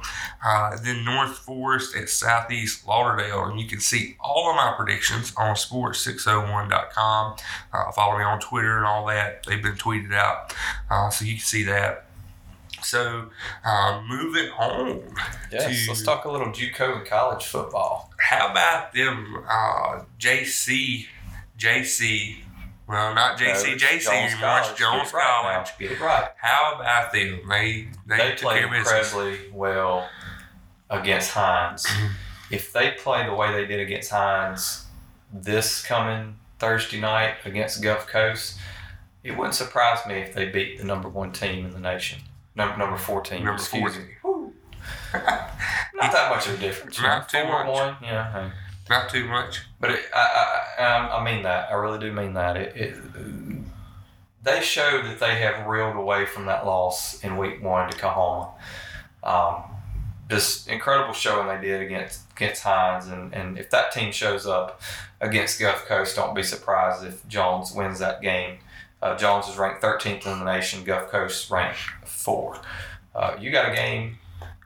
Uh, 0.45 0.77
then 0.83 1.05
North 1.05 1.37
Forest 1.37 1.95
at 1.95 2.09
Southeast 2.09 2.85
Lauderdale. 2.85 3.45
And 3.45 3.59
you 3.59 3.67
can 3.67 3.79
see 3.79 4.17
all 4.19 4.49
of 4.49 4.55
my 4.57 4.73
predictions 4.75 5.33
on 5.37 5.55
sports601.com. 5.55 7.35
Uh, 7.71 7.91
follow 7.93 8.17
me 8.17 8.25
on 8.25 8.41
Twitter 8.41 8.77
and 8.77 8.85
all 8.85 9.05
that. 9.05 9.45
They've 9.45 9.63
been 9.63 9.75
tweeted 9.75 10.13
out. 10.13 10.53
Uh, 10.89 11.09
so 11.09 11.23
you 11.23 11.35
can 11.35 11.41
see 11.43 11.63
that. 11.63 12.06
So, 12.83 13.29
uh, 13.65 14.01
moving 14.07 14.49
on. 14.51 15.03
Yes. 15.51 15.83
to- 15.85 15.91
Let's 15.91 16.03
talk 16.03 16.25
a 16.25 16.31
little 16.31 16.47
JUCO 16.47 16.97
and 16.99 17.05
college 17.05 17.45
football. 17.45 18.11
How 18.19 18.49
about 18.51 18.93
them 18.93 19.43
uh, 19.49 20.01
JC, 20.19 21.07
JC, 21.57 22.37
well, 22.87 23.13
not 23.15 23.37
JC, 23.37 23.53
Coach, 23.73 23.81
JC 23.81 23.99
Jones 23.99 24.05
anymore, 24.07 24.29
it's 24.29 24.35
College. 24.39 24.77
Jones 24.77 24.77
Get 24.77 25.07
it 25.07 25.13
right. 25.13 25.53
College. 25.53 25.69
Get 25.79 25.91
it 25.91 25.99
right. 25.99 26.29
How 26.37 26.73
about 26.79 27.11
them? 27.11 27.41
They, 27.49 27.87
they, 28.07 28.17
They 28.17 28.31
played 28.35 28.57
care 28.59 28.65
of 28.65 28.71
business. 28.71 29.11
incredibly 29.13 29.49
well 29.51 30.07
against 30.89 31.31
Hinds. 31.31 31.85
Mhm. 31.85 32.09
If 32.49 32.71
they 32.71 32.91
play 32.91 33.25
the 33.25 33.33
way 33.33 33.51
they 33.51 33.65
did 33.65 33.79
against 33.81 34.11
Hinds 34.11 34.85
this 35.33 35.83
coming 35.85 36.37
Thursday 36.59 36.99
night 37.01 37.35
against 37.43 37.81
Gulf 37.83 38.07
Coast, 38.07 38.57
it 39.23 39.35
wouldn't 39.35 39.55
surprise 39.55 40.05
me 40.07 40.15
if 40.19 40.33
they 40.33 40.45
beat 40.45 40.77
the 40.77 40.85
number 40.85 41.09
one 41.09 41.33
team 41.33 41.65
in 41.65 41.71
the 41.73 41.79
nation. 41.79 42.19
Number 42.57 42.75
number 42.77 42.97
four 42.97 43.21
team. 43.21 43.45
Number 43.45 43.53
excuse 43.53 43.95
four 43.95 44.41
me. 44.41 44.49
Not 45.13 46.11
that 46.11 46.29
much 46.29 46.47
of 46.47 46.55
a 46.55 46.57
difference. 46.57 46.99
Not 46.99 47.29
too 47.29 47.43
Four 47.43 47.63
much. 47.63 47.67
One, 47.67 47.95
yeah. 48.01 48.31
hey. 48.31 48.51
Not 48.89 49.09
too 49.09 49.25
much. 49.27 49.61
But 49.79 49.91
it, 49.91 50.05
I, 50.13 50.63
I, 50.79 50.83
I, 50.83 51.17
I 51.19 51.23
mean 51.23 51.43
that. 51.43 51.69
I 51.71 51.75
really 51.75 51.99
do 51.99 52.11
mean 52.11 52.33
that. 52.33 52.57
It, 52.57 52.75
it, 52.75 52.95
they 54.43 54.61
showed 54.61 55.05
that 55.05 55.19
they 55.19 55.35
have 55.35 55.67
reeled 55.67 55.95
away 55.95 56.25
from 56.25 56.45
that 56.47 56.65
loss 56.65 57.23
in 57.23 57.37
week 57.37 57.61
one 57.61 57.91
to 57.91 57.97
Coahoma. 57.97 58.51
Um, 59.23 59.63
just 60.29 60.67
incredible 60.67 61.13
showing 61.13 61.47
they 61.47 61.65
did 61.65 61.81
against 61.81 62.21
against 62.31 62.63
Hinds, 62.63 63.07
and, 63.07 63.33
and 63.33 63.57
if 63.57 63.69
that 63.69 63.91
team 63.91 64.11
shows 64.11 64.45
up 64.45 64.81
against 65.21 65.59
Gulf 65.59 65.85
Coast, 65.85 66.15
don't 66.15 66.35
be 66.35 66.43
surprised 66.43 67.05
if 67.05 67.27
Jones 67.27 67.71
wins 67.73 67.99
that 67.99 68.21
game. 68.21 68.57
Uh, 69.01 69.15
Jones 69.15 69.47
is 69.47 69.57
ranked 69.57 69.81
13th 69.81 70.25
in 70.25 70.39
the 70.39 70.45
nation. 70.45 70.83
Gulf 70.83 71.09
Coast 71.09 71.51
ranked 71.51 71.79
four. 72.27 72.59
Uh, 73.15 73.35
you 73.39 73.49
got 73.51 73.71
a 73.71 73.73
game 73.73 74.17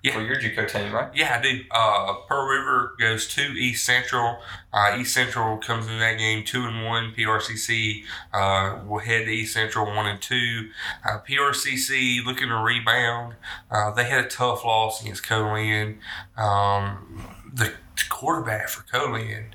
Yeah. 0.03 0.13
for 0.13 0.21
your 0.21 0.35
JUCO 0.35 0.67
team, 0.67 0.91
right? 0.91 1.09
Yeah, 1.13 1.37
I 1.37 1.41
do. 1.43 1.63
Uh, 1.69 2.13
Pearl 2.27 2.47
River 2.47 2.95
goes 2.99 3.27
to 3.35 3.41
East 3.41 3.85
Central. 3.85 4.39
Uh, 4.73 4.97
East 4.99 5.13
Central 5.13 5.57
comes 5.59 5.85
in 5.87 5.99
that 5.99 6.17
game 6.17 6.43
two 6.43 6.65
and 6.65 6.83
one. 6.83 7.13
PRCC 7.15 8.03
uh, 8.33 8.79
will 8.87 8.97
head 8.99 9.25
to 9.25 9.31
East 9.31 9.53
Central 9.53 9.85
one 9.85 10.07
and 10.07 10.19
two. 10.19 10.71
Uh, 11.07 11.19
PRCC 11.19 12.25
looking 12.25 12.49
to 12.49 12.55
rebound. 12.55 13.35
Uh, 13.69 13.91
they 13.91 14.05
had 14.05 14.25
a 14.25 14.27
tough 14.27 14.65
loss 14.65 15.01
against 15.03 15.21
Co-Lin. 15.23 15.99
Um, 16.35 17.23
the 17.53 17.71
quarterback 18.09 18.69
for 18.69 18.81
Co-Lin, 18.91 19.53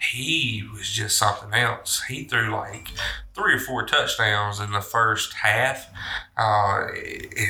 he 0.00 0.62
was 0.72 0.90
just 0.90 1.16
something 1.16 1.52
else. 1.54 2.02
He 2.04 2.24
threw 2.24 2.50
like 2.50 2.88
three 3.34 3.54
or 3.54 3.60
four 3.60 3.84
touchdowns 3.84 4.60
in 4.60 4.72
the 4.72 4.80
first 4.80 5.34
half. 5.34 5.88
Uh, 6.36 6.88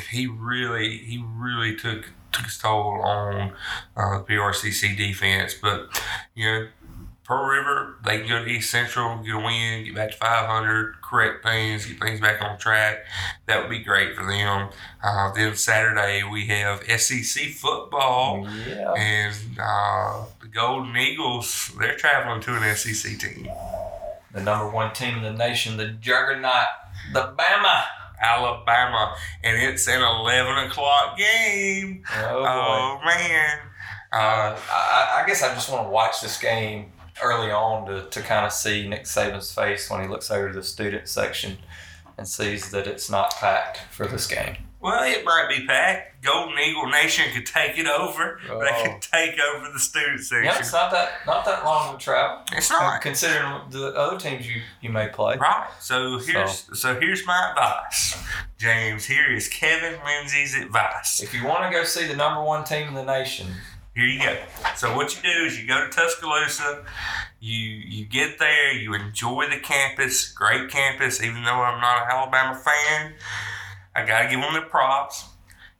he 0.09 0.27
really, 0.27 0.97
he 0.97 1.23
really 1.25 1.75
took 1.75 2.11
took 2.31 2.45
his 2.45 2.57
toll 2.57 3.01
on 3.01 3.53
uh, 3.95 4.19
the 4.19 4.23
PRCC 4.25 4.95
defense. 4.97 5.53
But 5.53 6.01
you 6.33 6.45
know, 6.45 6.67
Pearl 7.25 7.47
River, 7.47 7.95
they 8.05 8.19
can 8.19 8.29
go 8.29 8.43
to 8.43 8.49
East 8.49 8.69
Central, 8.69 9.17
get 9.23 9.33
a 9.33 9.39
win, 9.39 9.83
get 9.83 9.95
back 9.95 10.11
to 10.11 10.17
500, 10.17 11.01
correct 11.01 11.43
things, 11.43 11.85
get 11.87 11.99
things 11.99 12.19
back 12.19 12.39
on 12.41 12.59
track. 12.59 12.99
That 13.47 13.61
would 13.61 13.69
be 13.69 13.79
great 13.79 14.15
for 14.15 14.23
them. 14.25 14.69
Uh, 15.03 15.33
then 15.33 15.55
Saturday 15.55 16.23
we 16.23 16.45
have 16.47 16.83
SEC 16.83 17.47
football. 17.49 18.47
Yeah. 18.67 18.93
And 18.93 19.35
uh, 19.59 20.25
Golden 20.55 20.95
Eagles, 20.95 21.71
they're 21.77 21.97
traveling 21.97 22.41
to 22.41 22.55
an 22.55 22.75
SEC 22.75 23.19
team. 23.19 23.49
the 24.33 24.41
number 24.41 24.69
one 24.69 24.93
team 24.93 25.17
in 25.17 25.23
the 25.23 25.33
nation, 25.33 25.77
the 25.77 25.89
juggernaut, 25.89 26.67
the 27.13 27.33
Bama. 27.37 27.83
Alabama, 28.21 29.13
and 29.43 29.61
it's 29.61 29.87
an 29.89 30.01
11 30.01 30.69
o'clock 30.69 31.17
game. 31.17 32.01
Oh. 32.17 32.45
Oh, 32.47 32.99
man. 33.05 33.59
Uh, 34.13 34.17
Uh, 34.17 34.59
I, 34.71 35.21
I 35.21 35.27
guess 35.27 35.43
I 35.43 35.53
just 35.53 35.69
want 35.69 35.85
to 35.85 35.89
watch 35.89 36.21
this 36.21 36.39
game 36.39 36.93
early 37.21 37.51
on 37.51 37.85
to, 37.87 38.09
to 38.09 38.21
kind 38.21 38.45
of 38.45 38.53
see 38.53 38.87
Nick 38.87 39.03
Saban's 39.03 39.53
face 39.53 39.89
when 39.89 40.01
he 40.01 40.07
looks 40.07 40.31
over 40.31 40.47
to 40.47 40.55
the 40.55 40.63
student 40.63 41.09
section 41.09 41.57
and 42.17 42.25
sees 42.25 42.71
that 42.71 42.87
it's 42.87 43.09
not 43.09 43.35
packed 43.35 43.79
for 43.91 44.07
this 44.07 44.27
game. 44.27 44.55
Well, 44.85 45.03
it 45.03 45.25
might 45.25 45.47
be 45.49 45.65
packed. 45.65 46.23
Golden 46.23 46.57
Eagle 46.59 46.85
Nation 46.87 47.25
could 47.33 47.45
take 47.47 47.77
it 47.79 47.87
over. 47.87 48.39
They 48.47 48.51
Oh. 48.53 48.83
could 48.83 49.01
take 49.01 49.39
over 49.39 49.71
the 49.71 49.79
student 49.79 50.21
section. 50.21 50.43
Yep, 50.45 50.59
it's 50.59 50.71
not 50.73 50.91
that 50.91 51.25
not 51.25 51.43
that 51.45 51.65
long 51.65 51.89
of 51.89 51.95
a 51.95 51.97
travel. 51.99 52.43
It's 52.51 52.69
not. 52.69 53.01
Considering 53.01 53.61
the 53.71 53.87
other 53.95 54.19
teams 54.19 54.47
you, 54.47 54.61
you 54.81 54.91
may 54.91 55.07
play. 55.07 55.37
Right. 55.37 55.67
So 55.79 56.19
here's 56.19 56.69
so. 56.79 56.99
here's 56.99 57.25
my 57.25 57.49
advice, 57.49 58.15
James. 58.59 59.05
Here 59.05 59.31
is 59.31 59.47
Kevin 59.47 59.99
Lindsay's 60.05 60.55
advice. 60.55 61.19
If 61.21 61.33
you 61.33 61.45
want 61.45 61.63
to 61.71 61.75
go 61.75 61.83
see 61.83 62.05
the 62.07 62.15
number 62.15 62.43
one 62.43 62.63
team 62.63 62.87
in 62.89 62.93
the 62.93 63.03
nation, 63.05 63.47
Here 63.95 64.05
you 64.05 64.19
go. 64.19 64.37
So 64.75 64.95
what 64.95 65.15
you 65.15 65.21
do 65.23 65.45
is 65.45 65.59
you 65.59 65.65
go 65.67 65.79
to 65.85 65.89
Tuscaloosa, 65.89 66.83
you 67.39 67.57
you 67.59 68.05
get 68.05 68.37
there, 68.39 68.71
you 68.73 68.93
enjoy 68.93 69.49
the 69.49 69.57
campus, 69.59 70.31
great 70.31 70.69
campus. 70.69 71.23
Even 71.23 71.43
though 71.43 71.61
I'm 71.63 71.79
not 71.81 72.03
an 72.03 72.07
Alabama 72.11 72.55
fan, 72.55 73.13
I 73.95 74.05
gotta 74.05 74.29
give 74.29 74.41
them 74.41 74.53
the 74.53 74.61
props. 74.61 75.25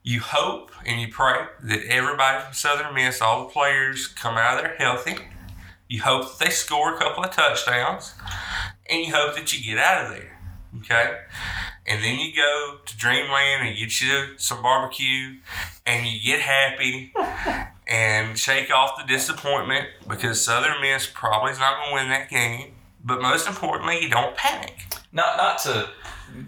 You 0.02 0.20
hope 0.20 0.70
and 0.86 1.00
you 1.00 1.08
pray 1.08 1.46
that 1.64 1.84
everybody 1.86 2.42
from 2.44 2.54
Southern 2.54 2.94
Miss, 2.94 3.20
all 3.20 3.44
the 3.44 3.52
players, 3.52 4.06
come 4.06 4.36
out 4.36 4.58
of 4.58 4.64
there 4.64 4.76
healthy. 4.78 5.16
You 5.88 6.02
hope 6.02 6.38
that 6.38 6.44
they 6.44 6.50
score 6.50 6.94
a 6.94 6.98
couple 6.98 7.24
of 7.24 7.30
touchdowns, 7.30 8.14
and 8.88 9.04
you 9.04 9.14
hope 9.14 9.34
that 9.36 9.52
you 9.52 9.64
get 9.64 9.82
out 9.82 10.06
of 10.06 10.10
there. 10.12 10.38
Okay, 10.78 11.18
and 11.86 12.02
then 12.02 12.18
you 12.18 12.34
go 12.34 12.78
to 12.84 12.96
Dreamland 12.96 13.68
and 13.68 13.76
get 13.76 14.00
you 14.00 14.34
some 14.36 14.62
barbecue, 14.62 15.36
and 15.84 16.06
you 16.06 16.20
get 16.22 16.40
happy 16.40 17.12
and 17.86 18.38
shake 18.38 18.70
off 18.70 18.98
the 18.98 19.04
disappointment 19.06 19.86
because 20.08 20.42
Southern 20.44 20.80
Miss 20.80 21.06
probably 21.12 21.52
is 21.52 21.58
not 21.58 21.76
going 21.78 21.88
to 21.90 21.94
win 21.94 22.08
that 22.08 22.28
game. 22.30 22.72
But 23.04 23.22
most 23.22 23.46
importantly, 23.46 24.02
you 24.02 24.08
don't 24.08 24.36
panic. 24.36 24.74
not 25.12 25.36
not 25.36 25.58
to 25.60 25.88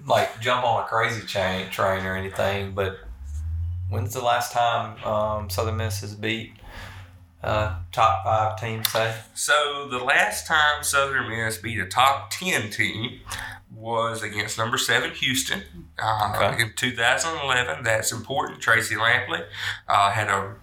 like 0.06 0.40
jump 0.40 0.64
on 0.64 0.84
a 0.84 0.86
crazy 0.86 1.26
chain 1.26 1.70
train 1.70 2.04
or 2.04 2.16
anything, 2.16 2.72
but 2.72 2.98
when's 3.88 4.12
the 4.14 4.22
last 4.22 4.52
time 4.52 5.02
um, 5.04 5.50
Southern 5.50 5.76
Miss 5.78 6.00
has 6.00 6.14
beat 6.14 6.52
uh, 7.42 7.76
top 7.92 8.24
five 8.24 8.60
teams? 8.60 8.88
Say 8.88 9.14
So 9.34 9.88
the 9.90 9.98
last 9.98 10.46
time 10.46 10.82
Southern 10.82 11.28
Miss 11.28 11.58
beat 11.58 11.78
a 11.78 11.86
top 11.86 12.30
10 12.30 12.70
team 12.70 13.20
was 13.74 14.22
against 14.22 14.58
number 14.58 14.76
seven 14.78 15.10
Houston 15.12 15.62
uh, 16.02 16.32
Okay. 16.52 16.62
in 16.62 16.72
2011. 16.74 17.84
That's 17.84 18.10
important. 18.12 18.60
Tracy 18.60 18.96
Lampley 18.96 19.44
uh, 19.86 20.10
had 20.10 20.28
a 20.28 20.54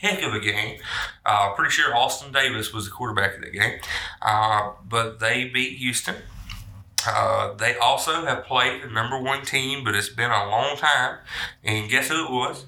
heck 0.00 0.22
of 0.22 0.34
a 0.34 0.40
game. 0.40 0.78
Uh, 1.24 1.52
pretty 1.52 1.70
sure 1.70 1.94
Austin 1.94 2.32
Davis 2.32 2.72
was 2.72 2.86
the 2.86 2.90
quarterback 2.90 3.36
of 3.36 3.42
that 3.42 3.52
game. 3.52 3.78
Uh, 4.20 4.70
but 4.88 5.20
they 5.20 5.44
beat 5.48 5.78
Houston. 5.78 6.16
Uh, 7.06 7.54
they 7.54 7.76
also 7.78 8.24
have 8.24 8.44
played 8.44 8.82
the 8.82 8.88
number 8.88 9.20
one 9.20 9.44
team, 9.44 9.84
but 9.84 9.94
it's 9.94 10.08
been 10.08 10.30
a 10.30 10.48
long 10.48 10.76
time. 10.76 11.18
And 11.62 11.88
guess 11.90 12.08
who 12.08 12.24
it 12.24 12.30
was? 12.30 12.64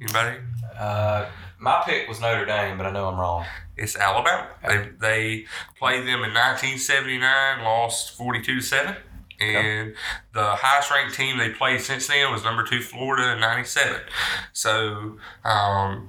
Anybody? 0.00 0.38
uh, 0.78 1.26
my 1.58 1.82
pick 1.84 2.08
was 2.08 2.20
Notre 2.20 2.46
Dame, 2.46 2.78
but 2.78 2.86
I 2.86 2.90
know 2.90 3.08
I'm 3.08 3.18
wrong. 3.18 3.44
It's 3.76 3.96
Alabama. 3.96 4.48
They, 4.66 4.88
they 4.98 5.44
played 5.78 6.00
them 6.00 6.24
in 6.24 6.32
1979, 6.34 7.62
lost 7.64 8.16
42 8.16 8.56
to 8.56 8.60
7. 8.60 8.96
And 9.40 9.94
the 10.34 10.44
highest 10.56 10.90
ranked 10.90 11.14
team 11.16 11.38
they 11.38 11.48
played 11.50 11.80
since 11.80 12.06
then 12.08 12.30
was 12.30 12.44
number 12.44 12.62
two 12.62 12.80
Florida 12.82 13.32
in 13.32 13.40
97. 13.40 14.00
So 14.52 15.16
um, 15.44 16.08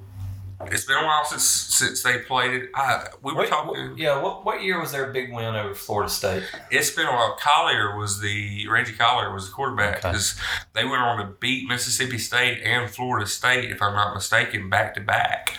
it's 0.70 0.84
been 0.84 0.96
a 0.96 1.04
while 1.04 1.24
since 1.24 1.42
since 1.44 2.02
they 2.02 2.18
played 2.18 2.52
it. 2.54 2.70
I, 2.74 3.06
we 3.22 3.32
were 3.32 3.38
What- 3.40 3.48
talking. 3.48 3.94
yeah, 3.96 4.20
what 4.20 4.44
what 4.44 4.62
year 4.62 4.80
was 4.80 4.92
their 4.92 5.12
big 5.12 5.32
win 5.32 5.54
over 5.56 5.74
Florida 5.74 6.10
State? 6.10 6.44
It's 6.70 6.90
been 6.90 7.06
a 7.06 7.12
while. 7.12 7.36
Collier 7.40 7.96
was 7.96 8.20
the 8.20 8.68
Reggie 8.68 8.92
Collier 8.92 9.32
was 9.32 9.46
the 9.48 9.52
quarterback 9.54 9.98
Okay. 9.98 10.10
because 10.10 10.38
they 10.74 10.84
went 10.84 11.02
on 11.02 11.18
to 11.18 11.32
beat 11.40 11.68
Mississippi 11.68 12.18
State 12.18 12.62
and 12.62 12.90
Florida 12.90 13.26
State, 13.26 13.70
if 13.70 13.80
I'm 13.82 13.94
not 13.94 14.14
mistaken, 14.14 14.68
back 14.70 14.94
to 14.94 15.00
back. 15.00 15.56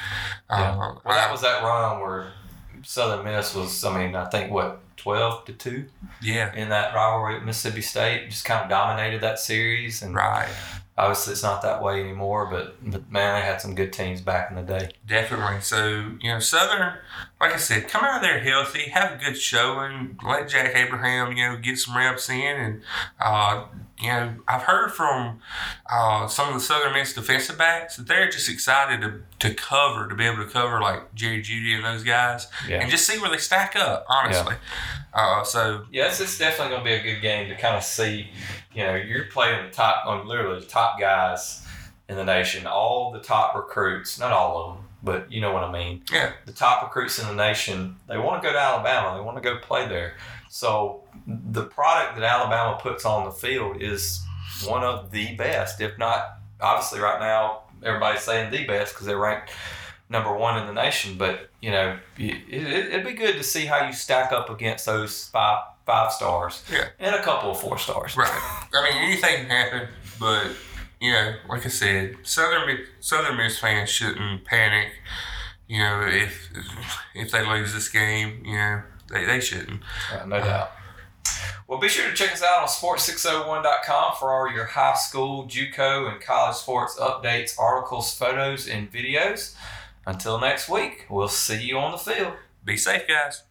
Um, 0.50 0.78
Well, 0.78 1.02
that 1.06 1.32
was 1.32 1.42
that 1.42 1.64
run 1.64 2.00
where 2.02 2.32
Southern 2.84 3.26
Miss 3.26 3.56
was. 3.56 3.84
I 3.84 3.98
mean, 3.98 4.16
I 4.16 4.26
think 4.26 4.52
what 4.52 4.80
twelve 4.98 5.44
to 5.46 5.54
two 5.54 5.86
yeah, 6.22 6.54
in 6.54 6.70
that 6.70 6.94
rivalry 6.94 7.36
with 7.36 7.44
Mississippi 7.44 7.82
State. 7.82 8.30
Just 8.30 8.46
kind 8.46 8.64
of 8.64 8.70
dominated 8.70 9.22
that 9.22 9.40
series, 9.40 10.02
and 10.02 10.14
right. 10.16 10.48
Obviously 10.98 11.34
it's 11.34 11.42
not 11.44 11.62
that 11.64 11.82
way 11.82 12.00
anymore. 12.02 12.48
But 12.52 12.76
but 12.92 13.12
man, 13.12 13.40
they 13.40 13.46
had 13.46 13.60
some 13.62 13.74
good 13.76 13.92
teams 13.92 14.22
back 14.22 14.50
in 14.52 14.56
the 14.56 14.62
day. 14.62 14.92
Definitely. 15.08 15.62
So, 15.62 16.12
you 16.22 16.32
know, 16.32 16.40
Southern, 16.40 16.94
like 17.42 17.54
I 17.54 17.58
said, 17.58 17.88
come 17.88 18.04
out 18.04 18.18
of 18.18 18.22
there 18.22 18.40
healthy, 18.40 18.90
have 18.90 19.14
a 19.14 19.24
good 19.24 19.38
showing, 19.38 20.20
let 20.24 20.50
Jack 20.50 20.76
Abraham, 20.76 21.36
you 21.36 21.48
know, 21.50 21.58
get 21.58 21.78
some 21.80 21.98
reps 21.98 22.30
in. 22.30 22.38
And, 22.58 22.82
uh, 23.20 23.66
you 24.00 24.10
know, 24.10 24.36
I've 24.48 24.64
heard 24.64 24.90
from 24.92 25.40
uh, 25.92 26.28
some 26.28 26.50
of 26.50 26.54
the 26.56 26.60
Southern 26.60 26.94
Miss 26.94 27.14
defensive 27.14 27.58
backs 27.58 27.96
that 27.98 28.08
they're 28.08 28.30
just 28.30 28.50
excited 28.50 29.02
to, 29.02 29.22
to 29.48 29.56
cover, 29.56 30.08
to 30.10 30.16
be 30.16 30.26
able 30.26 30.44
to 30.44 30.50
cover 30.50 30.80
like 30.82 31.14
Jerry 31.16 31.42
Jeudy 31.42 31.76
and 31.76 31.86
those 31.86 32.04
guys 32.04 32.48
Yeah. 32.68 32.82
and 32.82 32.90
just 32.92 33.08
see 33.08 33.20
where 33.20 33.30
they 33.32 33.38
stack 33.38 33.76
up, 33.76 34.06
honestly. 34.10 34.56
Uh, 35.14 35.44
so, 35.44 35.86
Yeah, 35.92 36.08
it's, 36.08 36.20
it's 36.20 36.38
definitely 36.38 36.70
going 36.76 36.84
to 36.84 36.86
be 37.04 37.10
a 37.10 37.14
good 37.14 37.22
game 37.22 37.48
to 37.50 37.56
kind 37.56 37.76
of 37.78 37.84
see. 37.84 38.30
You 38.74 38.84
know, 38.84 38.96
you're 38.96 39.26
playing 39.26 39.66
the 39.66 39.72
top, 39.72 40.06
um, 40.06 40.28
literally 40.28 40.60
the 40.60 40.66
top 40.66 41.00
guys 41.00 41.66
in 42.10 42.16
the 42.16 42.26
nation, 42.26 42.66
all 42.66 43.12
the 43.12 43.20
top 43.20 43.56
recruits, 43.56 44.20
not 44.20 44.32
all 44.32 44.58
of 44.62 44.76
them, 44.76 44.86
but 45.04 45.32
you 45.32 45.42
know 45.42 45.52
what 45.52 45.64
I 45.64 45.72
mean. 45.72 46.04
yeah, 46.12 46.34
The 46.46 46.54
top 46.54 46.84
recruits 46.84 47.20
in 47.20 47.28
the 47.28 47.36
nation, 47.36 47.96
they 48.08 48.18
want 48.18 48.42
to 48.42 48.48
go 48.48 48.54
to 48.54 48.60
Alabama. 48.60 49.18
They 49.18 49.24
want 49.24 49.38
to 49.38 49.44
go 49.44 49.58
play 49.60 49.88
there. 49.88 50.16
So 50.50 51.04
the 51.28 51.64
product 51.64 52.16
that 52.16 52.24
Alabama 52.24 52.78
puts 52.82 53.06
on 53.06 53.26
the 53.26 53.32
field 53.32 53.82
is 53.82 54.22
one 54.66 54.84
of 54.84 55.12
the 55.12 55.36
best, 55.36 55.82
if 55.82 55.98
not, 55.98 56.38
obviously, 56.62 57.00
right 57.00 57.20
now, 57.20 57.64
everybody's 57.84 58.22
saying 58.22 58.52
the 58.52 58.66
best 58.66 58.94
because 58.94 59.08
they're 59.08 59.18
ranked 59.18 59.52
number 60.10 60.36
one 60.36 60.60
in 60.60 60.68
the 60.68 60.74
nation. 60.74 61.18
But, 61.18 61.50
you 61.62 61.72
know, 61.72 61.98
it, 62.18 62.36
it, 62.50 62.68
it'd 62.94 63.06
be 63.06 63.14
good 63.14 63.36
to 63.38 63.44
see 63.44 63.66
how 63.66 63.86
you 63.86 63.94
stack 63.94 64.32
up 64.32 64.50
against 64.50 64.86
those 64.86 65.28
five 65.28 65.64
five 65.86 66.12
stars 66.14 66.64
Yeah. 66.72 66.90
and 67.00 67.16
a 67.16 67.22
couple 67.22 67.52
of 67.52 67.60
four 67.60 67.78
stars. 67.78 68.16
right. 68.18 68.30
I 68.74 68.84
mean, 68.84 69.04
anything 69.04 69.48
can 69.48 69.50
happen, 69.50 69.88
but, 70.20 70.48
you 71.02 71.12
know, 71.12 71.36
like 71.50 71.66
I 71.66 71.70
said, 71.70 72.16
Southern 72.24 72.66
Miss, 72.68 72.88
Southern 73.00 73.38
Miss 73.38 73.60
fans 73.60 73.90
shouldn't 73.90 74.46
panic. 74.46 74.90
You 75.68 75.80
know, 75.80 76.06
if 76.08 76.50
if 77.16 77.32
they 77.32 77.46
lose 77.46 77.74
this 77.74 77.90
game, 77.90 78.44
you 78.46 78.54
know, 78.58 78.82
they, 79.10 79.26
they 79.26 79.40
shouldn't. 79.40 79.82
Uh, 80.12 80.26
no 80.26 80.40
doubt. 80.40 80.72
Well, 81.68 81.80
be 81.80 81.88
sure 81.88 82.10
to 82.10 82.14
check 82.16 82.34
us 82.34 82.44
out 82.44 82.62
on 82.64 82.68
sports601.com 82.68 84.16
for 84.20 84.34
all 84.34 84.52
your 84.54 84.66
high 84.66 84.96
school, 84.96 85.46
JUCO, 85.48 86.12
and 86.12 86.22
college 86.22 86.58
sports 86.58 86.98
updates, 87.00 87.58
articles, 87.58 88.14
photos, 88.14 88.68
and 88.68 88.92
videos. 88.92 89.56
Until 90.06 90.38
next 90.40 90.68
week, 90.68 91.06
we'll 91.10 91.30
see 91.30 91.62
you 91.64 91.78
on 91.78 91.94
the 91.94 91.98
field. 91.98 92.34
Be 92.66 92.76
safe, 92.76 93.08
guys. 93.08 93.44